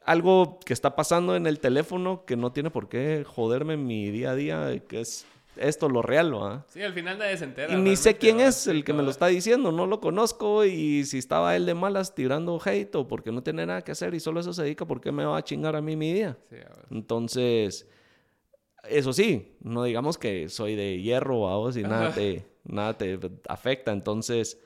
algo 0.04 0.58
que 0.64 0.72
está 0.72 0.96
pasando 0.96 1.36
en 1.36 1.46
el 1.46 1.60
teléfono 1.60 2.24
que 2.24 2.36
no 2.36 2.52
tiene 2.52 2.70
por 2.70 2.88
qué 2.88 3.24
joderme 3.26 3.74
en 3.74 3.86
mi 3.86 4.10
día 4.10 4.30
a 4.30 4.34
día, 4.34 4.82
que 4.86 5.00
es 5.00 5.26
esto 5.60 5.88
lo 5.88 6.02
real, 6.02 6.30
¿no? 6.30 6.64
Sí, 6.68 6.82
al 6.82 6.92
final 6.92 7.18
nadie 7.18 7.36
se 7.36 7.44
entera. 7.44 7.72
Y 7.72 7.76
ni 7.76 7.96
sé 7.96 8.16
quién 8.16 8.40
es 8.40 8.66
el 8.66 8.84
que 8.84 8.92
me 8.92 9.02
lo 9.02 9.10
está 9.10 9.26
diciendo, 9.26 9.72
no 9.72 9.86
lo 9.86 10.00
conozco 10.00 10.64
y 10.64 11.04
si 11.04 11.18
estaba 11.18 11.56
él 11.56 11.66
de 11.66 11.74
malas 11.74 12.14
tirando 12.14 12.60
hate 12.64 12.94
o 12.96 13.08
porque 13.08 13.32
no 13.32 13.42
tiene 13.42 13.66
nada 13.66 13.82
que 13.82 13.92
hacer 13.92 14.14
y 14.14 14.20
solo 14.20 14.40
eso 14.40 14.52
se 14.52 14.62
dedica, 14.62 14.86
¿por 14.86 15.00
qué 15.00 15.12
me 15.12 15.24
va 15.24 15.38
a 15.38 15.44
chingar 15.44 15.76
a 15.76 15.80
mí 15.80 15.96
mi 15.96 16.12
día? 16.12 16.36
Entonces 16.90 17.86
eso 18.84 19.12
sí, 19.12 19.56
no 19.60 19.84
digamos 19.84 20.18
que 20.18 20.48
soy 20.48 20.74
de 20.74 21.00
hierro 21.00 21.38
vos 21.38 21.76
y 21.76 21.82
nada 21.82 22.12
te, 22.12 22.46
nada 22.64 22.96
te 22.96 23.18
afecta. 23.48 23.92
Entonces, 23.92 24.60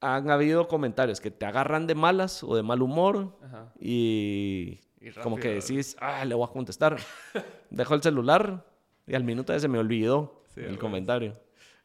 han 0.00 0.30
habido 0.30 0.68
comentarios 0.68 1.20
que 1.20 1.30
te 1.30 1.46
agarran 1.46 1.86
de 1.86 1.94
malas 1.94 2.42
o 2.42 2.54
de 2.56 2.62
mal 2.62 2.82
humor 2.82 3.36
y, 3.80 4.80
como 5.22 5.36
que 5.36 5.54
decís, 5.54 5.96
ah, 6.00 6.24
le 6.24 6.34
voy 6.34 6.46
a 6.48 6.52
contestar. 6.52 6.98
Dejo 7.70 7.94
el 7.94 8.02
celular 8.02 8.64
y 9.06 9.14
al 9.14 9.24
minuto 9.24 9.58
se 9.58 9.68
me 9.68 9.78
olvidó 9.78 10.42
el 10.56 10.78
comentario. 10.78 11.36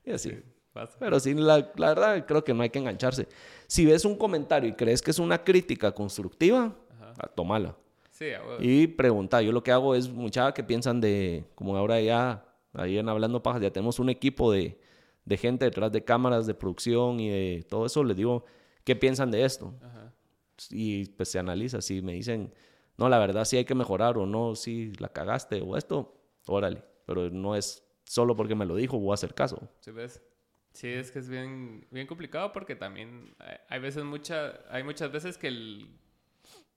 Y 0.04 0.12
así. 0.12 0.32
Pero 1.00 1.20
sí, 1.20 1.34
la, 1.34 1.72
verdad, 1.76 2.26
creo 2.26 2.44
que 2.44 2.54
no 2.54 2.64
hay 2.64 2.70
que 2.70 2.80
engancharse. 2.80 3.28
Si 3.68 3.86
ves 3.86 4.06
un 4.06 4.16
comentario 4.16 4.70
y 4.70 4.74
crees 4.74 5.02
que 5.02 5.12
es 5.12 5.20
una 5.20 5.44
crítica 5.44 5.92
constructiva, 5.92 6.74
ah, 7.02 7.28
tómala 7.36 7.76
y 8.60 8.88
pregunta. 8.88 9.42
Yo 9.42 9.52
lo 9.52 9.64
que 9.64 9.72
hago 9.72 9.96
es, 9.96 10.10
mucha 10.10 10.54
que 10.54 10.64
piensan 10.64 11.02
de, 11.02 11.46
como 11.56 11.76
ahora 11.76 12.00
ya, 12.00 12.46
ahí 12.74 12.98
en 12.98 13.10
Hablando 13.10 13.42
Pajas, 13.42 13.62
ya 13.62 13.72
tenemos 13.72 14.00
un 14.00 14.10
equipo 14.10 14.52
de, 14.52 14.80
de, 15.26 15.38
gente 15.38 15.66
detrás 15.66 15.92
de 15.92 16.04
cámaras, 16.04 16.46
de 16.46 16.54
producción 16.54 17.20
y 17.20 17.30
de 17.30 17.66
todo 17.68 17.86
eso, 17.86 18.04
les 18.04 18.16
digo, 18.18 18.46
¿qué 18.84 18.96
piensan 18.96 19.32
de 19.32 19.46
esto? 19.46 19.74
Y 20.70 21.06
pues 21.06 21.30
se 21.30 21.40
analiza. 21.40 21.82
Si 21.82 22.02
me 22.02 22.14
dicen, 22.14 22.54
no, 22.98 23.10
la 23.10 23.18
verdad 23.18 23.46
sí 23.46 23.58
hay 23.58 23.66
que 23.66 23.76
mejorar 23.76 24.18
o 24.18 24.26
no, 24.26 24.56
si 24.56 24.94
la 25.00 25.10
cagaste 25.10 25.62
o 25.62 25.76
esto, 25.76 26.14
órale. 26.46 26.84
Pero 27.06 27.30
no 27.30 27.56
es 27.56 27.84
solo 28.06 28.36
porque 28.36 28.56
me 28.56 28.66
lo 28.66 28.76
dijo, 28.76 29.00
voy 29.00 29.12
a 29.12 29.14
hacer 29.16 29.34
caso. 29.34 29.70
Sí, 29.80 29.92
ves. 29.92 30.22
Sí, 30.74 30.88
es 30.88 31.12
que 31.12 31.20
es 31.20 31.30
bien, 31.30 31.86
bien 31.92 32.08
complicado 32.08 32.54
porque 32.54 32.76
también 32.76 33.36
hay 33.68 33.80
veces 33.80 34.04
mucha, 34.06 34.62
hay 34.70 34.84
muchas 34.84 35.12
veces 35.12 35.38
que 35.38 35.48
el 35.48 36.00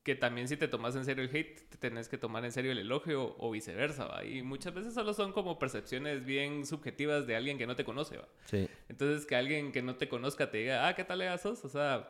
que 0.05 0.15
también 0.15 0.47
si 0.49 0.59
te 0.59 0.69
tomas 0.69 0.95
en 0.97 1.05
serio 1.07 1.25
el 1.25 1.35
hate, 1.35 1.67
te 1.71 1.79
tenés 1.79 2.11
que 2.11 2.19
tomar 2.19 2.45
en 2.45 2.53
serio 2.53 2.73
el 2.73 2.79
elogio 2.79 3.35
o 3.39 3.51
viceversa, 3.51 4.05
¿va? 4.05 4.23
Y 4.23 4.43
muchas 4.43 4.75
veces 4.75 4.93
solo 4.93 5.15
son 5.15 5.33
como 5.33 5.59
percepciones 5.59 6.27
bien 6.27 6.67
subjetivas 6.67 7.27
de 7.27 7.37
alguien 7.37 7.57
que 7.57 7.67
no 7.67 7.75
te 7.75 7.85
conoce, 7.85 8.19
¿va? 8.19 8.29
Sí. 8.45 8.69
Entonces, 8.91 9.25
que 9.25 9.35
alguien 9.35 9.73
que 9.73 9.81
no 9.81 9.97
te 9.97 10.07
conozca 10.07 10.51
te 10.51 10.59
diga, 10.59 10.87
ah, 10.87 10.95
¿qué 10.95 11.05
tal 11.05 11.21
le? 11.21 11.31
O 11.31 11.39
sea, 11.39 12.07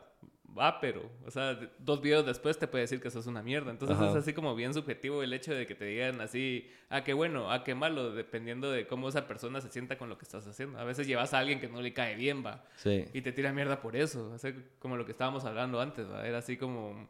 va, 0.57 0.79
pero, 0.79 1.09
o 1.25 1.31
sea, 1.31 1.59
dos 1.79 2.01
videos 2.01 2.25
después 2.25 2.57
te 2.57 2.67
puede 2.67 2.83
decir 2.83 3.01
que 3.01 3.11
sos 3.11 3.27
una 3.27 3.43
mierda. 3.43 3.71
Entonces 3.71 3.97
es 3.99 4.15
así 4.15 4.33
como 4.33 4.55
bien 4.55 4.73
subjetivo 4.73 5.21
el 5.23 5.33
hecho 5.33 5.53
de 5.53 5.65
que 5.65 5.75
te 5.75 5.85
digan 5.85 6.21
así, 6.21 6.69
ah, 6.89 7.03
qué 7.03 7.13
bueno, 7.13 7.51
ah, 7.51 7.63
qué 7.63 7.75
malo, 7.75 8.11
dependiendo 8.11 8.71
de 8.71 8.87
cómo 8.87 9.09
esa 9.09 9.27
persona 9.27 9.61
se 9.61 9.69
sienta 9.69 9.97
con 9.97 10.09
lo 10.09 10.17
que 10.17 10.23
estás 10.23 10.47
haciendo. 10.47 10.79
A 10.79 10.83
veces 10.83 11.07
llevas 11.07 11.33
a 11.33 11.39
alguien 11.39 11.59
que 11.59 11.67
no 11.67 11.81
le 11.81 11.93
cae 11.93 12.15
bien, 12.15 12.45
va. 12.45 12.63
Sí. 12.77 13.05
Y 13.13 13.21
te 13.21 13.31
tira 13.31 13.51
mierda 13.51 13.81
por 13.81 13.95
eso. 13.95 14.37
Sea, 14.37 14.53
como 14.79 14.97
lo 14.97 15.05
que 15.05 15.11
estábamos 15.11 15.45
hablando 15.45 15.81
antes, 15.81 16.09
va. 16.09 16.25
Era 16.27 16.37
así 16.39 16.57
como 16.57 17.09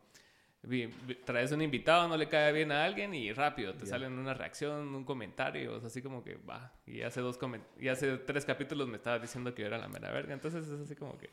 traes 1.26 1.52
un 1.52 1.62
invitado, 1.62 2.08
no 2.08 2.18
le 2.18 2.28
cae 2.28 2.52
bien 2.52 2.72
a 2.72 2.86
alguien 2.86 3.14
y 3.14 3.32
rápido 3.34 3.74
te 3.74 3.86
salen 3.86 4.18
una 4.18 4.34
reacción, 4.34 4.94
un 4.94 5.04
comentario, 5.04 5.76
o 5.76 5.86
así 5.86 6.02
como 6.02 6.24
que 6.24 6.36
va. 6.38 6.74
Y 6.86 7.02
hace 7.02 7.22
dos 7.22 7.40
y 7.80 7.88
hace 7.88 8.18
tres 8.18 8.46
capítulos 8.46 8.88
me 8.88 8.98
estaba 8.98 9.20
diciendo 9.20 9.54
que 9.54 9.62
yo 9.62 9.68
era 9.68 9.78
la 9.78 9.88
mera 9.88 10.12
verga, 10.12 10.34
entonces 10.34 10.68
es 10.68 10.80
así 10.82 10.96
como 10.96 11.18
que. 11.18 11.30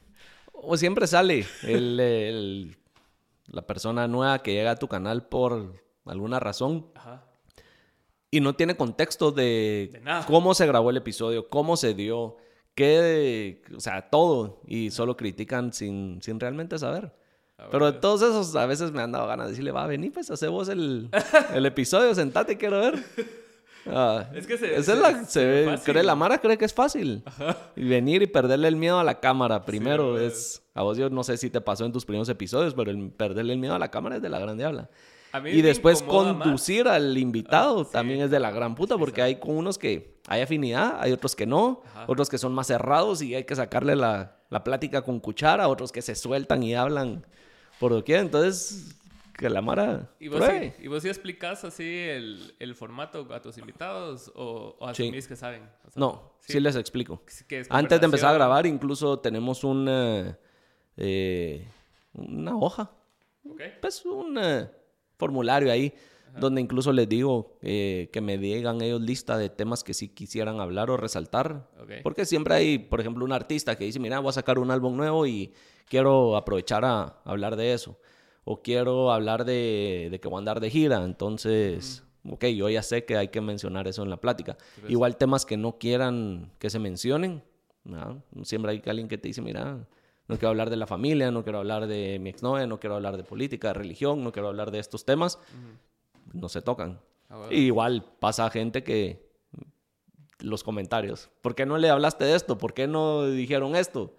O 0.52 0.76
siempre 0.76 1.06
sale 1.06 1.46
el, 1.62 2.76
la 3.46 3.62
persona 3.62 4.06
nueva 4.08 4.40
que 4.40 4.52
llega 4.52 4.72
a 4.72 4.76
tu 4.76 4.88
canal 4.88 5.26
por 5.26 5.72
alguna 6.06 6.40
razón. 6.40 6.86
Y 8.30 8.40
no 8.40 8.54
tiene 8.54 8.76
contexto 8.76 9.30
de, 9.30 10.02
cómo 10.26 10.54
se 10.54 10.66
grabó 10.66 10.88
el 10.88 10.96
episodio, 10.96 11.50
cómo 11.50 11.76
se 11.76 11.92
dio, 11.92 12.38
qué, 12.74 13.62
o 13.76 13.80
sea, 13.80 14.08
todo. 14.08 14.62
Y 14.66 14.90
solo 14.90 15.16
critican 15.18 15.72
sin, 15.72 16.22
sin 16.22 16.40
realmente 16.40 16.78
saber. 16.78 17.12
Pero 17.70 17.92
de 17.92 17.98
todos 17.98 18.22
esos, 18.22 18.56
a 18.56 18.66
veces 18.66 18.92
me 18.92 19.02
han 19.02 19.12
dado 19.12 19.26
ganas 19.26 19.46
de 19.46 19.52
decirle, 19.52 19.70
va, 19.70 19.86
vení, 19.86 20.10
pues, 20.10 20.30
hace 20.30 20.48
vos 20.48 20.68
el, 20.68 21.08
el 21.54 21.66
episodio, 21.66 22.14
sentate, 22.14 22.56
quiero 22.56 22.80
ver. 22.80 23.04
Ah, 23.86 24.26
es 24.34 24.46
que 24.46 24.58
se, 24.58 24.76
esa 24.76 24.92
es 24.92 24.98
la, 24.98 25.24
se, 25.24 25.78
cree, 25.84 26.02
la 26.02 26.14
Mara 26.14 26.38
cree 26.38 26.56
que 26.56 26.64
es 26.64 26.74
fácil. 26.74 27.24
Y 27.76 27.84
venir 27.84 28.22
y 28.22 28.26
perderle 28.26 28.68
el 28.68 28.76
miedo 28.76 28.98
a 28.98 29.04
la 29.04 29.20
cámara 29.20 29.64
primero 29.64 30.18
es... 30.18 30.62
A 30.74 30.82
vos 30.82 30.96
yo 30.96 31.10
no 31.10 31.22
sé 31.22 31.36
si 31.36 31.50
te 31.50 31.60
pasó 31.60 31.84
en 31.84 31.92
tus 31.92 32.06
primeros 32.06 32.28
episodios, 32.28 32.74
pero 32.74 32.90
el 32.90 33.10
perderle 33.10 33.52
el 33.52 33.58
miedo 33.58 33.74
a 33.74 33.78
la 33.78 33.90
cámara 33.90 34.16
es 34.16 34.22
de 34.22 34.28
la 34.28 34.38
gran 34.38 34.56
diabla. 34.56 34.88
y 35.44 35.62
después 35.62 36.02
conducir 36.02 36.88
al 36.88 37.18
invitado 37.18 37.84
también 37.84 38.22
es 38.22 38.30
de 38.30 38.40
la 38.40 38.50
gran 38.50 38.74
puta, 38.74 38.96
porque 38.96 39.20
hay 39.20 39.36
con 39.36 39.56
unos 39.56 39.78
que 39.78 40.11
hay 40.28 40.42
afinidad, 40.42 41.00
hay 41.00 41.12
otros 41.12 41.34
que 41.34 41.46
no, 41.46 41.82
otros 42.06 42.28
que 42.28 42.38
son 42.38 42.54
más 42.54 42.68
cerrados 42.68 43.22
y 43.22 43.34
hay 43.34 43.44
que 43.44 43.56
sacarle 43.56 43.96
la, 43.96 44.36
la 44.50 44.64
plática 44.64 45.02
con 45.02 45.20
cuchara, 45.20 45.68
otros 45.68 45.92
que 45.92 46.02
se 46.02 46.14
sueltan 46.14 46.62
y 46.62 46.74
hablan 46.74 47.26
por 47.80 47.92
doquier. 47.92 48.20
Entonces, 48.20 48.94
que 49.36 49.50
la 49.50 49.60
Mara. 49.60 50.10
¿Y 50.20 50.28
vos, 50.28 50.44
sí, 50.44 50.72
¿y 50.80 50.88
vos 50.88 51.02
sí 51.02 51.08
explicas 51.08 51.64
así 51.64 51.84
el, 51.84 52.54
el, 52.58 52.74
formato 52.74 53.26
a 53.32 53.40
tus 53.40 53.58
invitados 53.58 54.30
o, 54.34 54.76
o 54.78 54.86
asumís 54.86 55.26
que 55.26 55.36
saben? 55.36 55.68
no, 55.96 56.34
sí, 56.40 56.60
les 56.60 56.76
explico. 56.76 57.22
Antes 57.70 58.00
de 58.00 58.04
empezar 58.04 58.30
a 58.30 58.34
grabar, 58.34 58.66
incluso 58.66 59.18
tenemos 59.18 59.64
un, 59.64 59.86
eh, 60.96 61.68
una 62.14 62.56
hoja. 62.56 62.90
Okay. 63.44 63.72
Pues 63.80 64.04
un 64.04 64.38
eh, 64.38 64.70
formulario 65.18 65.72
ahí. 65.72 65.92
Donde 66.38 66.60
incluso 66.60 66.92
les 66.92 67.08
digo 67.08 67.58
eh, 67.60 68.08
que 68.12 68.20
me 68.20 68.38
digan 68.38 68.80
ellos 68.80 69.00
lista 69.00 69.36
de 69.36 69.50
temas 69.50 69.84
que 69.84 69.92
sí 69.92 70.08
quisieran 70.08 70.60
hablar 70.60 70.90
o 70.90 70.96
resaltar. 70.96 71.68
Porque 72.02 72.24
siempre 72.24 72.54
hay, 72.54 72.78
por 72.78 73.00
ejemplo, 73.00 73.24
un 73.24 73.32
artista 73.32 73.76
que 73.76 73.84
dice, 73.84 73.98
mira, 73.98 74.18
voy 74.20 74.30
a 74.30 74.32
sacar 74.32 74.58
un 74.58 74.70
álbum 74.70 74.96
nuevo 74.96 75.26
y 75.26 75.52
quiero 75.88 76.36
aprovechar 76.36 76.84
a 76.84 77.20
hablar 77.24 77.56
de 77.56 77.74
eso. 77.74 77.98
O 78.44 78.62
quiero 78.62 79.12
hablar 79.12 79.44
de, 79.44 80.18
que 80.20 80.28
voy 80.28 80.36
a 80.36 80.38
andar 80.38 80.60
de 80.60 80.70
gira. 80.70 81.04
Entonces, 81.04 82.02
ok, 82.28 82.46
yo 82.46 82.68
ya 82.68 82.82
sé 82.82 83.04
que 83.04 83.16
hay 83.16 83.28
que 83.28 83.40
mencionar 83.40 83.86
eso 83.86 84.02
en 84.02 84.10
la 84.10 84.16
plática. 84.18 84.56
Igual 84.88 85.16
temas 85.16 85.44
que 85.44 85.56
no 85.56 85.78
quieran 85.78 86.52
que 86.58 86.70
se 86.70 86.78
mencionen. 86.78 87.42
Siempre 88.42 88.72
hay 88.72 88.82
alguien 88.86 89.08
que 89.08 89.18
te 89.18 89.28
dice, 89.28 89.42
mira, 89.42 89.86
no 90.28 90.38
quiero 90.38 90.48
hablar 90.48 90.70
de 90.70 90.76
la 90.76 90.86
familia, 90.86 91.30
no 91.30 91.42
quiero 91.42 91.58
hablar 91.58 91.86
de 91.86 92.18
mi 92.18 92.30
exnovia, 92.30 92.66
no 92.66 92.80
quiero 92.80 92.96
hablar 92.96 93.16
de 93.16 93.24
política, 93.24 93.68
de 93.68 93.74
religión, 93.74 94.22
no 94.24 94.32
quiero 94.32 94.48
hablar 94.48 94.70
de 94.70 94.78
estos 94.78 95.04
temas. 95.04 95.38
No 96.32 96.48
se 96.48 96.62
tocan. 96.62 97.00
Ah, 97.28 97.46
igual 97.50 98.04
pasa 98.20 98.48
gente 98.50 98.82
que 98.82 99.30
los 100.40 100.64
comentarios, 100.64 101.30
¿por 101.40 101.54
qué 101.54 101.66
no 101.66 101.78
le 101.78 101.88
hablaste 101.88 102.24
de 102.24 102.34
esto? 102.34 102.58
¿Por 102.58 102.74
qué 102.74 102.86
no 102.86 103.26
dijeron 103.26 103.76
esto? 103.76 104.16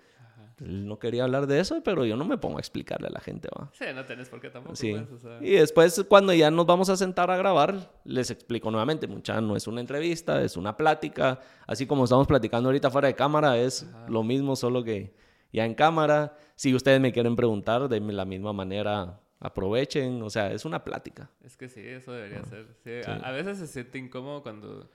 Él 0.60 0.88
no 0.88 1.00
quería 1.00 1.24
hablar 1.24 1.48
de 1.48 1.60
eso, 1.60 1.82
pero 1.84 2.06
yo 2.06 2.16
no 2.16 2.26
me 2.26 2.38
pongo 2.38 2.58
a 2.58 2.62
explicarle 2.62 3.08
a 3.08 3.12
la 3.12 3.20
gente, 3.20 3.50
¿va? 3.58 3.70
Sí, 3.74 3.86
no 3.94 4.06
tenés 4.06 4.30
por 4.30 4.40
qué 4.40 4.50
tampoco. 4.50 4.76
Sí. 4.76 4.94
Pues, 4.94 5.24
y 5.42 5.52
después, 5.52 6.06
cuando 6.08 6.34
ya 6.34 6.52
nos 6.52 6.66
vamos 6.66 6.90
a 6.90 6.96
sentar 6.96 7.30
a 7.32 7.38
grabar, 7.38 7.92
les 8.06 8.30
explico 8.32 8.70
nuevamente, 8.72 9.08
mucha, 9.08 9.42
no 9.42 9.56
es 9.56 9.68
una 9.68 9.82
entrevista, 9.82 10.42
es 10.42 10.56
una 10.56 10.78
plática. 10.78 11.40
Así 11.68 11.86
como 11.86 12.06
estamos 12.06 12.28
platicando 12.28 12.70
ahorita 12.70 12.92
fuera 12.92 13.08
de 13.08 13.16
cámara, 13.16 13.58
es 13.58 13.88
lo 14.08 14.24
mismo, 14.24 14.56
solo 14.56 14.84
que 14.84 15.16
ya 15.52 15.66
en 15.66 15.74
cámara. 15.74 16.38
Si 16.56 16.74
ustedes 16.74 17.02
me 17.02 17.12
quieren 17.12 17.36
preguntar, 17.36 17.90
de 17.90 18.00
la 18.00 18.26
misma 18.26 18.54
manera 18.54 19.20
aprovechen. 19.44 20.22
O 20.24 20.30
sea, 20.30 20.52
es 20.52 20.66
una 20.66 20.84
plática. 20.84 21.30
Es 21.44 21.56
que 21.56 21.70
sí, 21.70 21.82
eso 21.82 22.12
debería 22.12 22.44
ser. 22.46 23.10
A, 23.10 23.30
a, 23.30 23.32
veces 23.32 23.60
se 23.60 23.68
siente 23.68 24.00
incómodo 24.00 24.42
cuando 24.42 24.90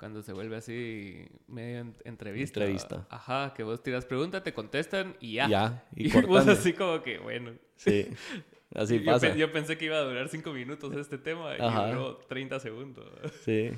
cuando 0.00 0.22
se 0.22 0.32
vuelve 0.32 0.56
así 0.56 1.28
medio 1.46 1.92
entrevista. 2.04 2.60
Entrevista. 2.60 3.06
Ajá, 3.10 3.52
que 3.54 3.62
vos 3.62 3.82
tiras 3.82 4.06
pregunta, 4.06 4.42
te 4.42 4.54
contestan 4.54 5.14
y 5.20 5.34
ya. 5.34 5.46
Ya, 5.46 5.84
y, 5.94 6.16
y 6.16 6.22
vos 6.22 6.48
así 6.48 6.72
como 6.72 7.02
que, 7.02 7.18
bueno. 7.18 7.52
Sí, 7.76 8.06
así 8.74 8.98
pasa. 9.00 9.36
Yo, 9.36 9.52
pensé 9.52 9.76
que 9.76 9.84
iba 9.84 9.98
a 9.98 10.02
durar 10.02 10.28
cinco 10.30 10.54
minutos 10.54 10.96
este 10.96 11.18
tema 11.18 11.54
y 11.54 11.90
duró 11.90 12.16
30 12.16 12.60
segundos. 12.60 13.06
Sí. 13.44 13.72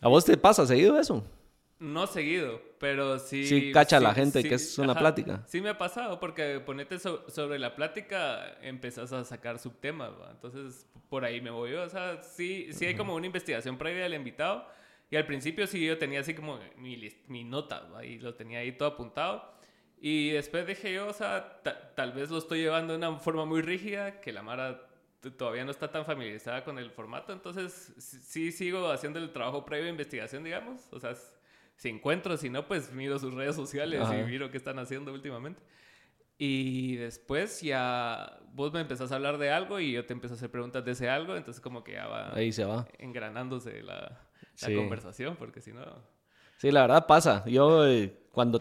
¿A 0.00 0.08
vos 0.08 0.24
te 0.24 0.36
pasa 0.36 0.64
seguido 0.66 1.00
eso? 1.00 1.24
No 1.84 2.06
seguido, 2.06 2.62
pero 2.78 3.18
sí. 3.18 3.46
Sí, 3.46 3.70
cacha 3.70 3.98
a 3.98 4.00
la 4.00 4.14
gente 4.14 4.42
que 4.42 4.54
es 4.54 4.78
una 4.78 4.94
plática. 4.94 5.42
Sí, 5.46 5.60
me 5.60 5.68
ha 5.68 5.76
pasado, 5.76 6.18
porque 6.18 6.58
ponete 6.60 6.98
sobre 6.98 7.58
la 7.58 7.76
plática, 7.76 8.56
empezás 8.62 9.12
a 9.12 9.22
sacar 9.24 9.58
subtemas, 9.58 10.10
¿va? 10.12 10.30
Entonces, 10.30 10.88
por 11.10 11.26
ahí 11.26 11.42
me 11.42 11.50
voy 11.50 11.72
yo. 11.72 11.82
O 11.82 11.88
sea, 11.90 12.22
sí, 12.22 12.68
sí 12.72 12.86
hay 12.86 12.96
como 12.96 13.14
una 13.14 13.26
investigación 13.26 13.76
previa 13.76 14.04
del 14.04 14.14
invitado. 14.14 14.66
Y 15.10 15.16
al 15.16 15.26
principio 15.26 15.66
sí 15.66 15.84
yo 15.84 15.98
tenía 15.98 16.20
así 16.20 16.32
como 16.32 16.58
mi, 16.78 16.96
mi 17.28 17.44
nota, 17.44 17.80
¿va? 17.94 18.02
y 18.02 18.18
lo 18.18 18.34
tenía 18.34 18.60
ahí 18.60 18.72
todo 18.72 18.88
apuntado. 18.88 19.52
Y 20.00 20.30
después 20.30 20.66
dije 20.66 20.92
yo, 20.92 21.06
o 21.08 21.12
sea, 21.12 21.60
tal 21.94 22.12
vez 22.12 22.30
lo 22.30 22.38
estoy 22.38 22.60
llevando 22.60 22.94
de 22.94 22.98
una 22.98 23.18
forma 23.18 23.44
muy 23.44 23.60
rígida, 23.60 24.20
que 24.20 24.32
la 24.32 24.42
Mara 24.42 24.88
todavía 25.36 25.64
no 25.64 25.70
está 25.70 25.90
tan 25.90 26.04
familiarizada 26.04 26.64
con 26.64 26.78
el 26.78 26.90
formato, 26.90 27.32
entonces 27.32 27.94
sí 27.98 28.52
sigo 28.52 28.90
haciendo 28.90 29.18
el 29.18 29.32
trabajo 29.32 29.64
previo 29.64 29.84
de 29.84 29.90
investigación, 29.90 30.44
digamos. 30.44 30.80
O 30.90 30.98
sea, 30.98 31.14
si 31.76 31.88
encuentro, 31.88 32.36
si 32.36 32.50
no, 32.50 32.66
pues 32.66 32.92
miro 32.92 33.18
sus 33.18 33.34
redes 33.34 33.56
sociales 33.56 34.02
y 34.12 34.22
miro 34.30 34.50
qué 34.50 34.56
están 34.56 34.78
haciendo 34.78 35.12
últimamente. 35.12 35.60
Y 36.36 36.96
después 36.96 37.60
ya 37.62 38.40
vos 38.52 38.72
me 38.72 38.80
empezás 38.80 39.12
a 39.12 39.16
hablar 39.16 39.38
de 39.38 39.50
algo 39.50 39.78
y 39.78 39.92
yo 39.92 40.04
te 40.04 40.12
empiezo 40.12 40.34
a 40.34 40.36
hacer 40.36 40.50
preguntas 40.50 40.84
de 40.84 40.92
ese 40.92 41.08
algo, 41.08 41.36
entonces 41.36 41.60
como 41.60 41.84
que 41.84 41.92
ya 41.92 42.06
va, 42.06 42.34
Ahí 42.34 42.50
se 42.52 42.64
va. 42.64 42.86
engranándose 42.98 43.82
la, 43.82 44.20
la 44.60 44.76
conversación, 44.76 45.36
porque 45.36 45.60
si 45.60 45.72
no... 45.72 45.84
Sí, 46.56 46.70
la 46.72 46.82
verdad 46.82 47.06
pasa. 47.06 47.44
Yo 47.46 47.86
eh, 47.86 48.12
cuando 48.32 48.60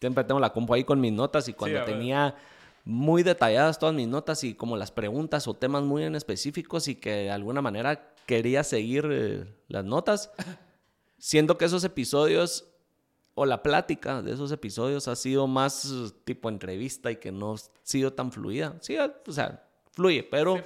siempre 0.00 0.22
tengo 0.24 0.38
la 0.38 0.52
compu 0.52 0.74
ahí 0.74 0.84
con 0.84 1.00
mis 1.00 1.12
notas 1.12 1.48
y 1.48 1.54
cuando 1.54 1.82
tenía 1.84 2.36
muy 2.84 3.22
detalladas 3.22 3.78
todas 3.78 3.94
mis 3.94 4.06
notas 4.08 4.44
y 4.44 4.54
como 4.54 4.76
las 4.76 4.92
preguntas 4.92 5.48
o 5.48 5.54
temas 5.54 5.82
muy 5.82 6.04
en 6.04 6.14
específicos 6.14 6.86
y 6.88 6.94
que 6.94 7.10
de 7.10 7.30
alguna 7.30 7.60
manera 7.62 8.12
quería 8.26 8.62
seguir 8.64 9.08
eh, 9.10 9.44
las 9.68 9.84
notas. 9.84 10.30
Siento 11.18 11.58
que 11.58 11.64
esos 11.64 11.84
episodios 11.84 12.68
o 13.34 13.46
la 13.46 13.62
plática 13.62 14.22
de 14.22 14.32
esos 14.32 14.50
episodios 14.50 15.06
ha 15.08 15.16
sido 15.16 15.46
más 15.46 16.12
tipo 16.24 16.48
entrevista 16.48 17.10
y 17.10 17.16
que 17.16 17.30
no 17.30 17.54
ha 17.54 17.56
sido 17.82 18.12
tan 18.12 18.32
fluida. 18.32 18.76
Sí, 18.80 18.96
o 18.98 19.32
sea, 19.32 19.64
fluye, 19.92 20.22
pero, 20.24 20.62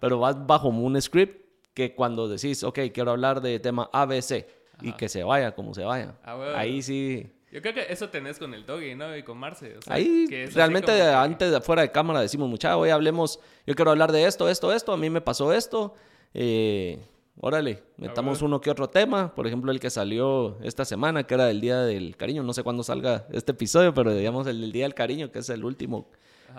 pero 0.00 0.18
vas 0.18 0.46
bajo 0.46 0.68
un 0.68 1.00
script 1.00 1.44
que 1.74 1.94
cuando 1.94 2.28
decís, 2.28 2.62
ok, 2.62 2.78
quiero 2.92 3.10
hablar 3.10 3.40
de 3.40 3.58
tema 3.60 3.90
ABC 3.92 4.46
y 4.80 4.92
que 4.92 5.08
se 5.08 5.24
vaya 5.24 5.54
como 5.54 5.74
se 5.74 5.84
vaya. 5.84 6.16
Ah, 6.22 6.54
Ahí 6.56 6.82
sí 6.82 7.30
yo 7.56 7.62
creo 7.62 7.72
que 7.72 7.86
eso 7.90 8.10
tenés 8.10 8.38
con 8.38 8.52
el 8.52 8.66
Doggy, 8.66 8.94
¿no? 8.94 9.16
Y 9.16 9.22
con 9.22 9.38
Marce. 9.38 9.78
Ahí 9.86 10.26
realmente 10.52 11.00
antes 11.00 11.50
de 11.50 11.60
fuera 11.62 11.80
de 11.80 11.90
cámara 11.90 12.20
decimos, 12.20 12.50
mucha, 12.50 12.76
hoy 12.76 12.90
hablemos, 12.90 13.40
yo 13.66 13.74
quiero 13.74 13.92
hablar 13.92 14.12
de 14.12 14.26
esto, 14.26 14.48
esto, 14.48 14.72
esto, 14.72 14.92
a 14.92 14.96
mí 14.96 15.08
me 15.08 15.22
pasó 15.22 15.52
esto. 15.54 15.94
Eh, 16.34 16.98
órale, 17.40 17.82
metamos 17.96 18.42
uno 18.42 18.60
que 18.60 18.70
otro 18.70 18.88
tema. 18.88 19.34
Por 19.34 19.46
ejemplo, 19.46 19.72
el 19.72 19.80
que 19.80 19.90
salió 19.90 20.58
esta 20.62 20.84
semana, 20.84 21.24
que 21.24 21.34
era 21.34 21.50
el 21.50 21.60
Día 21.60 21.80
del 21.80 22.16
Cariño. 22.16 22.42
No 22.42 22.52
sé 22.52 22.62
cuándo 22.62 22.82
salga 22.82 23.26
este 23.32 23.52
episodio, 23.52 23.94
pero 23.94 24.14
digamos 24.14 24.46
el, 24.46 24.72
Día 24.72 24.84
del 24.84 24.94
Cariño, 24.94 25.30
que 25.30 25.40
es 25.40 25.48
el 25.50 25.64
último 25.64 26.08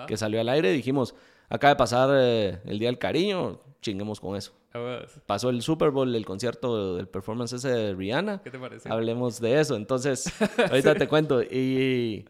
que 0.07 0.17
salió 0.17 0.39
al 0.41 0.49
aire. 0.49 0.71
Dijimos, 0.71 1.15
acaba 1.49 1.73
de 1.73 1.77
pasar 1.77 2.09
eh, 2.13 2.59
el 2.65 2.79
Día 2.79 2.89
del 2.89 2.99
Cariño, 2.99 3.59
chinguemos 3.81 4.19
con 4.19 4.35
eso. 4.35 4.53
Pasó 5.25 5.49
el 5.49 5.61
Super 5.61 5.89
Bowl, 5.89 6.13
el 6.13 6.25
concierto 6.25 6.95
del 6.95 7.07
performance 7.07 7.53
ese 7.53 7.69
de 7.69 7.95
Rihanna. 7.95 8.41
¿Qué 8.43 8.51
te 8.51 8.59
parece? 8.59 8.89
Hablemos 8.89 9.39
de 9.39 9.59
eso. 9.59 9.75
Entonces, 9.75 10.31
ahorita 10.69 10.95
te 10.95 11.07
cuento. 11.07 11.41
Y 11.41 12.25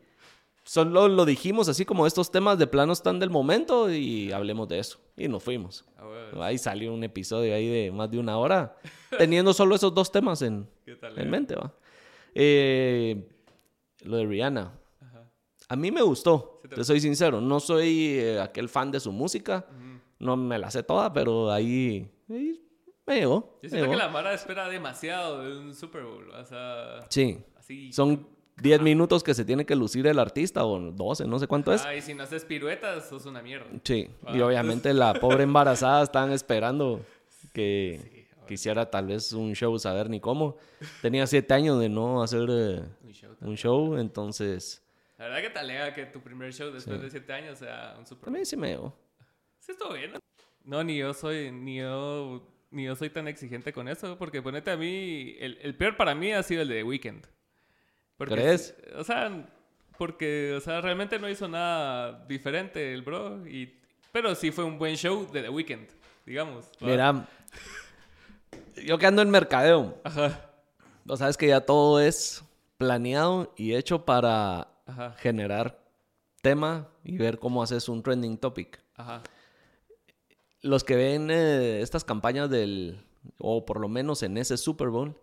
solo 0.67 1.07
lo 1.07 1.25
dijimos 1.25 1.69
así 1.69 1.85
como 1.85 2.05
estos 2.05 2.29
temas 2.29 2.59
de 2.59 2.67
plano 2.67 2.91
están 2.91 3.19
del 3.19 3.29
momento 3.29 3.89
y 3.89 4.31
hablemos 4.33 4.67
de 4.67 4.79
eso. 4.79 4.99
Y 5.15 5.27
nos 5.27 5.41
fuimos. 5.41 5.85
Ahí 6.41 6.57
salió 6.57 6.93
un 6.93 7.03
episodio 7.03 7.55
ahí 7.55 7.67
de 7.67 7.91
más 7.91 8.11
de 8.11 8.19
una 8.19 8.37
hora, 8.37 8.75
teniendo 9.17 9.53
solo 9.53 9.75
esos 9.75 9.93
dos 9.93 10.11
temas 10.11 10.41
en, 10.41 10.67
en 10.85 11.29
mente. 11.29 11.55
¿va? 11.55 11.73
Eh, 12.35 13.27
lo 14.03 14.17
de 14.17 14.25
Rihanna. 14.25 14.73
A 15.69 15.75
mí 15.75 15.91
me 15.91 16.01
gustó, 16.01 16.61
te... 16.69 16.83
soy 16.83 16.99
sincero. 16.99 17.41
No 17.41 17.59
soy 17.59 18.17
eh, 18.19 18.39
aquel 18.39 18.69
fan 18.69 18.91
de 18.91 18.99
su 18.99 19.11
música. 19.11 19.65
No 20.19 20.35
me 20.35 20.59
la 20.59 20.69
sé 20.69 20.83
toda, 20.83 21.13
pero 21.13 21.51
ahí, 21.51 22.09
ahí 22.29 22.61
me 23.05 23.15
llegó. 23.15 23.59
Yo 23.63 23.69
siento 23.69 23.89
que 23.89 23.95
la 23.95 24.09
Mara 24.09 24.33
espera 24.33 24.67
demasiado 24.67 25.43
de 25.43 25.57
un 25.57 25.73
Super 25.73 26.03
Bowl. 26.03 26.29
O 26.29 26.45
sea, 26.45 27.05
sí. 27.09 27.43
Son 27.91 28.27
10 28.61 28.81
minutos 28.81 29.23
que 29.23 29.33
se 29.33 29.45
tiene 29.45 29.65
que 29.65 29.75
lucir 29.75 30.07
el 30.07 30.17
artista, 30.17 30.65
o 30.65 30.79
12, 30.79 31.27
no 31.27 31.37
sé 31.37 31.47
cuánto 31.47 31.71
es. 31.73 31.85
Ah, 31.85 31.95
y 31.95 32.01
si 32.01 32.13
no 32.13 32.23
haces 32.23 32.43
piruetas, 32.43 33.07
sos 33.07 33.25
una 33.25 33.41
mierda. 33.41 33.67
Sí, 33.83 34.09
y 34.33 34.39
obviamente 34.41 34.93
la 34.93 35.13
pobre 35.13 35.43
embarazada 35.43 36.03
estaban 36.03 36.31
esperando 36.31 37.05
que 37.53 38.27
quisiera 38.47 38.89
tal 38.89 39.07
vez 39.07 39.31
un 39.33 39.53
show, 39.53 39.77
saber 39.77 40.09
ni 40.09 40.19
cómo. 40.19 40.57
Tenía 41.01 41.27
7 41.27 41.53
años 41.53 41.79
de 41.79 41.89
no 41.89 42.23
hacer 42.23 42.47
eh, 42.49 42.81
un, 43.41 43.55
show, 43.55 43.95
entonces... 43.97 44.83
La 45.19 45.25
verdad 45.25 45.41
que 45.41 45.49
talea 45.49 45.93
que 45.93 46.05
tu 46.05 46.21
primer 46.21 46.51
show 46.53 46.71
después 46.71 47.01
de 47.01 47.09
7 47.09 47.33
años 47.33 47.59
sea 47.59 47.95
un 47.99 48.07
Super. 48.07 48.29
A 48.29 48.31
mí 48.31 48.45
sí 48.45 48.57
me 48.57 48.69
llegó. 48.69 48.97
Sí, 49.59 49.71
estuvo 49.71 49.93
bien. 49.93 50.13
No, 50.63 50.83
ni 50.83 50.97
yo 50.97 51.13
soy, 51.13 51.51
ni 51.51 51.77
yo, 51.77 52.47
ni 52.71 52.85
yo 52.85 52.95
soy 52.95 53.09
tan 53.09 53.27
exigente 53.27 53.71
con 53.71 53.87
eso, 53.87 54.17
porque 54.17 54.41
ponete 54.41 54.71
a 54.71 54.77
mí, 54.77 55.35
el, 55.39 55.59
el 55.61 55.75
peor 55.75 55.95
para 55.95 56.15
mí 56.15 56.31
ha 56.33 56.41
sido 56.41 56.63
el 56.63 56.69
de 56.69 56.83
Weekend. 56.83 57.27
Porque, 58.17 58.35
¿Crees? 58.35 58.75
O 58.97 59.03
sea, 59.03 59.47
porque, 59.97 60.53
o 60.55 60.61
sea, 60.61 60.81
realmente 60.81 61.19
no 61.19 61.29
hizo 61.29 61.47
nada 61.47 62.25
diferente 62.27 62.93
el 62.93 63.01
bro, 63.01 63.47
y, 63.47 63.73
pero 64.11 64.35
sí 64.35 64.51
fue 64.51 64.63
un 64.63 64.77
buen 64.77 64.95
show 64.95 65.29
de 65.31 65.43
The 65.43 65.49
Weeknd, 65.49 65.87
digamos. 66.25 66.69
Mira, 66.79 67.27
yo 68.83 68.97
que 68.97 69.05
ando 69.05 69.21
en 69.21 69.29
mercadeo, 69.29 69.99
Ajá. 70.03 70.49
o 71.07 71.17
sabes 71.17 71.37
que 71.37 71.47
ya 71.47 71.61
todo 71.61 71.99
es 71.99 72.43
planeado 72.77 73.53
y 73.55 73.75
hecho 73.75 74.05
para 74.05 74.67
generar 75.17 75.79
tema 76.41 76.87
y 77.03 77.17
ver 77.17 77.39
cómo 77.39 77.61
haces 77.61 77.89
un 77.89 78.01
trending 78.01 78.37
topic. 78.37 78.79
Ajá 78.95 79.21
los 80.61 80.83
que 80.83 80.95
ven 80.95 81.29
eh, 81.31 81.81
estas 81.81 82.03
campañas 82.03 82.49
del, 82.49 82.99
o 83.37 83.65
por 83.65 83.79
lo 83.79 83.87
menos 83.87 84.23
en 84.23 84.37
ese 84.37 84.57
Super 84.57 84.89
Bowl, 84.89 85.15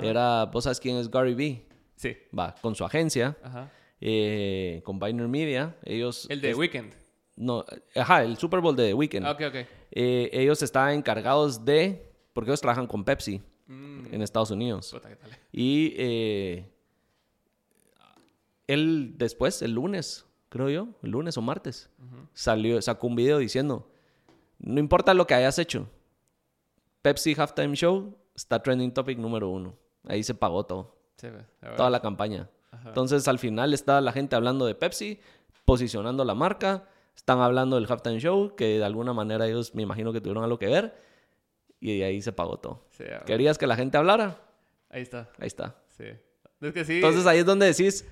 era, 0.00 0.44
vos 0.46 0.64
sabes 0.64 0.78
quién 0.78 0.96
es 0.96 1.10
Gary 1.10 1.34
Vee. 1.34 1.66
Sí. 2.02 2.16
Va, 2.36 2.54
con 2.60 2.74
su 2.74 2.84
agencia, 2.84 3.36
Ajá. 3.42 3.70
Eh, 4.00 4.82
con 4.84 4.98
Biner 4.98 5.28
Media, 5.28 5.76
ellos... 5.84 6.26
El 6.28 6.40
de 6.40 6.52
Weekend. 6.52 6.92
No, 7.36 7.64
ajá, 7.94 8.24
el 8.24 8.36
Super 8.36 8.60
Bowl 8.60 8.74
de 8.74 8.92
Weekend. 8.92 9.24
Ok, 9.26 9.40
ok. 9.46 9.54
Eh, 9.92 10.28
ellos 10.32 10.60
estaban 10.62 10.94
encargados 10.94 11.64
de, 11.64 12.10
porque 12.32 12.50
ellos 12.50 12.60
trabajan 12.60 12.88
con 12.88 13.04
Pepsi 13.04 13.40
mm. 13.68 14.06
en 14.12 14.22
Estados 14.22 14.50
Unidos. 14.50 14.92
Y 15.52 15.94
él 18.66 19.14
después, 19.16 19.62
el 19.62 19.70
lunes, 19.70 20.26
creo 20.48 20.68
yo, 20.68 20.88
el 21.04 21.12
lunes 21.12 21.36
o 21.36 21.42
martes, 21.42 21.88
salió, 22.34 22.82
sacó 22.82 23.06
un 23.06 23.14
video 23.14 23.38
diciendo, 23.38 23.88
no 24.58 24.80
importa 24.80 25.14
lo 25.14 25.28
que 25.28 25.34
hayas 25.34 25.60
hecho. 25.60 25.88
Pepsi 27.02 27.36
Halftime 27.36 27.76
Show 27.76 28.16
está 28.34 28.60
trending 28.60 28.92
topic 28.92 29.16
número 29.18 29.48
uno. 29.48 29.76
Ahí 30.08 30.24
se 30.24 30.34
pagó 30.34 30.66
todo. 30.66 31.01
Toda 31.76 31.90
la 31.90 32.00
campaña. 32.00 32.48
Entonces, 32.86 33.28
al 33.28 33.38
final 33.38 33.74
está 33.74 34.00
la 34.00 34.12
gente 34.12 34.36
hablando 34.36 34.66
de 34.66 34.74
Pepsi, 34.74 35.20
posicionando 35.64 36.24
la 36.24 36.34
marca. 36.34 36.84
Están 37.14 37.40
hablando 37.40 37.76
del 37.76 37.86
Halftime 37.90 38.18
Show, 38.18 38.54
que 38.56 38.78
de 38.78 38.84
alguna 38.84 39.12
manera 39.12 39.46
ellos 39.46 39.74
me 39.74 39.82
imagino 39.82 40.12
que 40.12 40.20
tuvieron 40.20 40.44
algo 40.44 40.58
que 40.58 40.66
ver. 40.66 40.94
Y 41.80 41.98
de 41.98 42.04
ahí 42.04 42.22
se 42.22 42.32
pagó 42.32 42.58
todo. 42.58 42.84
¿Querías 43.26 43.58
que 43.58 43.66
la 43.66 43.76
gente 43.76 43.98
hablara? 43.98 44.38
Ahí 44.88 45.02
está. 45.02 45.28
Ahí 45.38 45.46
está. 45.46 45.76
Sí. 45.96 46.04
Es 46.60 46.72
que 46.72 46.84
sí. 46.84 46.96
Entonces 46.96 47.26
ahí 47.26 47.38
es 47.38 47.46
donde 47.46 47.66
decís, 47.66 48.06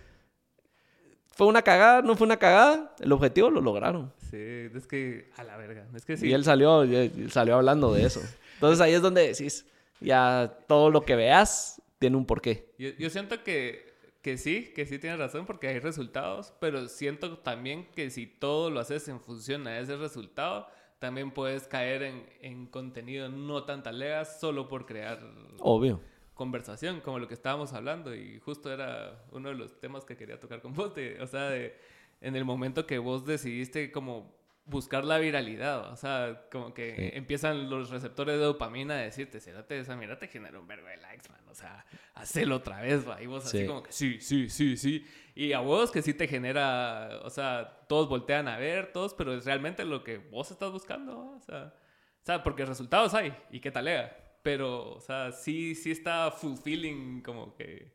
¿Fue 1.40 1.46
una 1.46 1.62
cagada? 1.62 2.02
¿No 2.02 2.16
fue 2.16 2.26
una 2.26 2.36
cagada? 2.36 2.94
El 3.00 3.12
objetivo 3.12 3.48
lo 3.48 3.62
lograron. 3.62 4.12
Sí, 4.30 4.36
es 4.36 4.86
que 4.86 5.30
a 5.38 5.42
la 5.42 5.56
verga. 5.56 5.86
Es 5.94 6.04
que 6.04 6.18
sí. 6.18 6.28
Y 6.28 6.34
él 6.34 6.44
salió, 6.44 6.84
salió 7.30 7.56
hablando 7.56 7.94
de 7.94 8.04
eso. 8.04 8.20
Entonces 8.54 8.78
ahí 8.82 8.92
es 8.92 9.00
donde 9.00 9.26
decís, 9.28 9.64
ya 10.00 10.52
todo 10.68 10.90
lo 10.90 11.00
que 11.00 11.16
veas 11.16 11.79
tiene 12.00 12.16
un 12.16 12.26
porqué. 12.26 12.74
Yo, 12.78 12.88
yo 12.98 13.08
siento 13.10 13.44
que, 13.44 13.94
que 14.22 14.36
sí, 14.36 14.72
que 14.74 14.86
sí 14.86 14.98
tienes 14.98 15.20
razón 15.20 15.46
porque 15.46 15.68
hay 15.68 15.78
resultados, 15.78 16.52
pero 16.60 16.88
siento 16.88 17.38
también 17.38 17.86
que 17.92 18.10
si 18.10 18.26
todo 18.26 18.70
lo 18.70 18.80
haces 18.80 19.06
en 19.06 19.20
función 19.20 19.68
a 19.68 19.78
ese 19.78 19.96
resultado, 19.96 20.66
también 20.98 21.30
puedes 21.30 21.68
caer 21.68 22.02
en, 22.02 22.26
en 22.40 22.66
contenido 22.66 23.28
no 23.28 23.64
tan 23.64 23.84
talegas 23.84 24.40
solo 24.40 24.66
por 24.66 24.86
crear... 24.86 25.20
Obvio 25.60 26.00
conversación, 26.40 27.02
como 27.02 27.18
lo 27.18 27.28
que 27.28 27.34
estábamos 27.34 27.74
hablando, 27.74 28.14
y 28.14 28.38
justo 28.38 28.72
era 28.72 29.26
uno 29.30 29.50
de 29.50 29.54
los 29.56 29.78
temas 29.78 30.06
que 30.06 30.16
quería 30.16 30.40
tocar 30.40 30.62
con 30.62 30.72
vos, 30.72 30.94
o 31.20 31.26
sea, 31.26 31.50
de, 31.50 31.76
en 32.22 32.34
el 32.34 32.46
momento 32.46 32.86
que 32.86 32.96
vos 32.96 33.26
decidiste 33.26 33.92
como 33.92 34.39
buscar 34.70 35.04
la 35.04 35.18
viralidad, 35.18 35.92
o 35.92 35.96
sea, 35.96 36.46
como 36.50 36.72
que 36.72 37.12
empiezan 37.14 37.68
los 37.68 37.90
receptores 37.90 38.38
de 38.38 38.44
dopamina 38.44 38.94
a 38.94 38.98
decirte, 38.98 39.40
Cérate, 39.40 39.78
esa 39.78 39.96
mira 39.96 40.18
te 40.18 40.28
genera 40.28 40.58
un 40.58 40.66
verbo 40.66 40.86
de 40.86 40.96
likes, 40.96 41.28
man, 41.28 41.40
o 41.48 41.54
sea, 41.54 41.84
hacelo 42.14 42.56
otra 42.56 42.80
vez, 42.80 43.08
va, 43.08 43.20
y 43.22 43.26
vos 43.26 43.44
así 43.44 43.66
como 43.66 43.82
que 43.82 43.92
sí, 43.92 44.20
sí, 44.20 44.48
sí, 44.48 44.76
sí, 44.76 45.06
y 45.34 45.52
a 45.52 45.60
vos 45.60 45.90
que 45.90 46.02
sí 46.02 46.14
te 46.14 46.28
genera, 46.28 47.20
o 47.24 47.30
sea, 47.30 47.80
todos 47.88 48.08
voltean 48.08 48.48
a 48.48 48.56
ver, 48.56 48.92
todos, 48.92 49.14
pero 49.14 49.34
es 49.34 49.44
realmente 49.44 49.84
lo 49.84 50.02
que 50.04 50.18
vos 50.18 50.50
estás 50.50 50.70
buscando, 50.72 51.36
o 51.36 51.40
sea, 51.40 51.74
o 52.22 52.24
sea, 52.24 52.42
porque 52.42 52.64
resultados 52.64 53.12
hay, 53.14 53.34
y 53.50 53.60
qué 53.60 53.70
talea 53.70 54.16
pero, 54.42 54.94
o 54.94 55.00
sea, 55.00 55.32
sí, 55.32 55.74
sí 55.74 55.90
está 55.90 56.30
fulfilling 56.30 57.22
como 57.22 57.54
que 57.54 57.94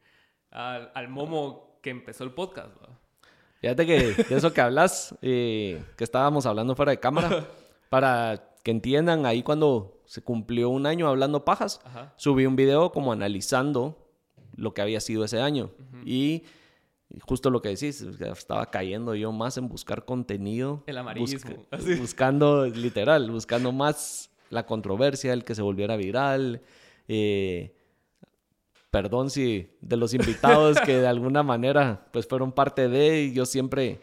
al, 0.52 0.92
al 0.94 1.08
Momo 1.10 1.80
que 1.82 1.90
empezó 1.90 2.24
el 2.24 2.32
podcast. 2.32 2.76
¿va? 2.82 3.00
Fíjate 3.62 3.86
que 3.86 4.14
de 4.24 4.36
eso 4.36 4.54
que 4.54 4.62
hablas, 4.62 5.16
eh, 5.22 5.82
que 5.98 6.04
estábamos 6.04 6.46
hablando 6.46 6.76
fuera 6.76 6.92
de 6.92 7.00
cámara, 7.00 7.48
para 7.90 8.52
que 8.64 8.72
entiendan, 8.72 9.26
ahí 9.26 9.44
cuando 9.44 10.02
se 10.06 10.22
cumplió 10.22 10.70
un 10.70 10.86
año 10.86 11.08
hablando 11.08 11.46
pajas, 11.46 11.80
Ajá. 11.86 12.14
subí 12.18 12.46
un 12.46 12.56
video 12.56 12.92
como 12.92 13.12
analizando 13.12 13.98
lo 14.56 14.74
que 14.74 14.82
había 14.82 15.00
sido 15.02 15.24
ese 15.26 15.40
año. 15.42 15.72
Y 16.06 16.44
justo 17.22 17.50
lo 17.50 17.62
que 17.62 17.70
decís, 17.70 18.02
estaba 18.02 18.70
cayendo 18.72 19.16
yo 19.16 19.32
más 19.32 19.58
en 19.58 19.68
buscar 19.68 20.06
contenido. 20.06 20.84
El 20.86 20.98
amarillismo, 20.98 21.66
busca- 21.72 22.00
buscando, 22.00 22.66
literal, 22.68 23.30
buscando 23.32 23.72
más 23.72 24.32
la 24.50 24.66
controversia, 24.66 25.34
el 25.34 25.44
que 25.44 25.56
se 25.56 25.62
volviera 25.62 25.96
viral. 25.98 26.62
eh, 27.08 27.74
perdón 28.96 29.30
si 29.30 29.68
de 29.82 29.98
los 29.98 30.14
invitados 30.14 30.80
que 30.80 30.98
de 31.00 31.08
alguna 31.08 31.44
manera 31.44 32.08
pues 32.14 32.26
fueron 32.28 32.54
parte 32.54 32.88
de, 32.88 33.34
yo 33.34 33.46
siempre 33.46 34.00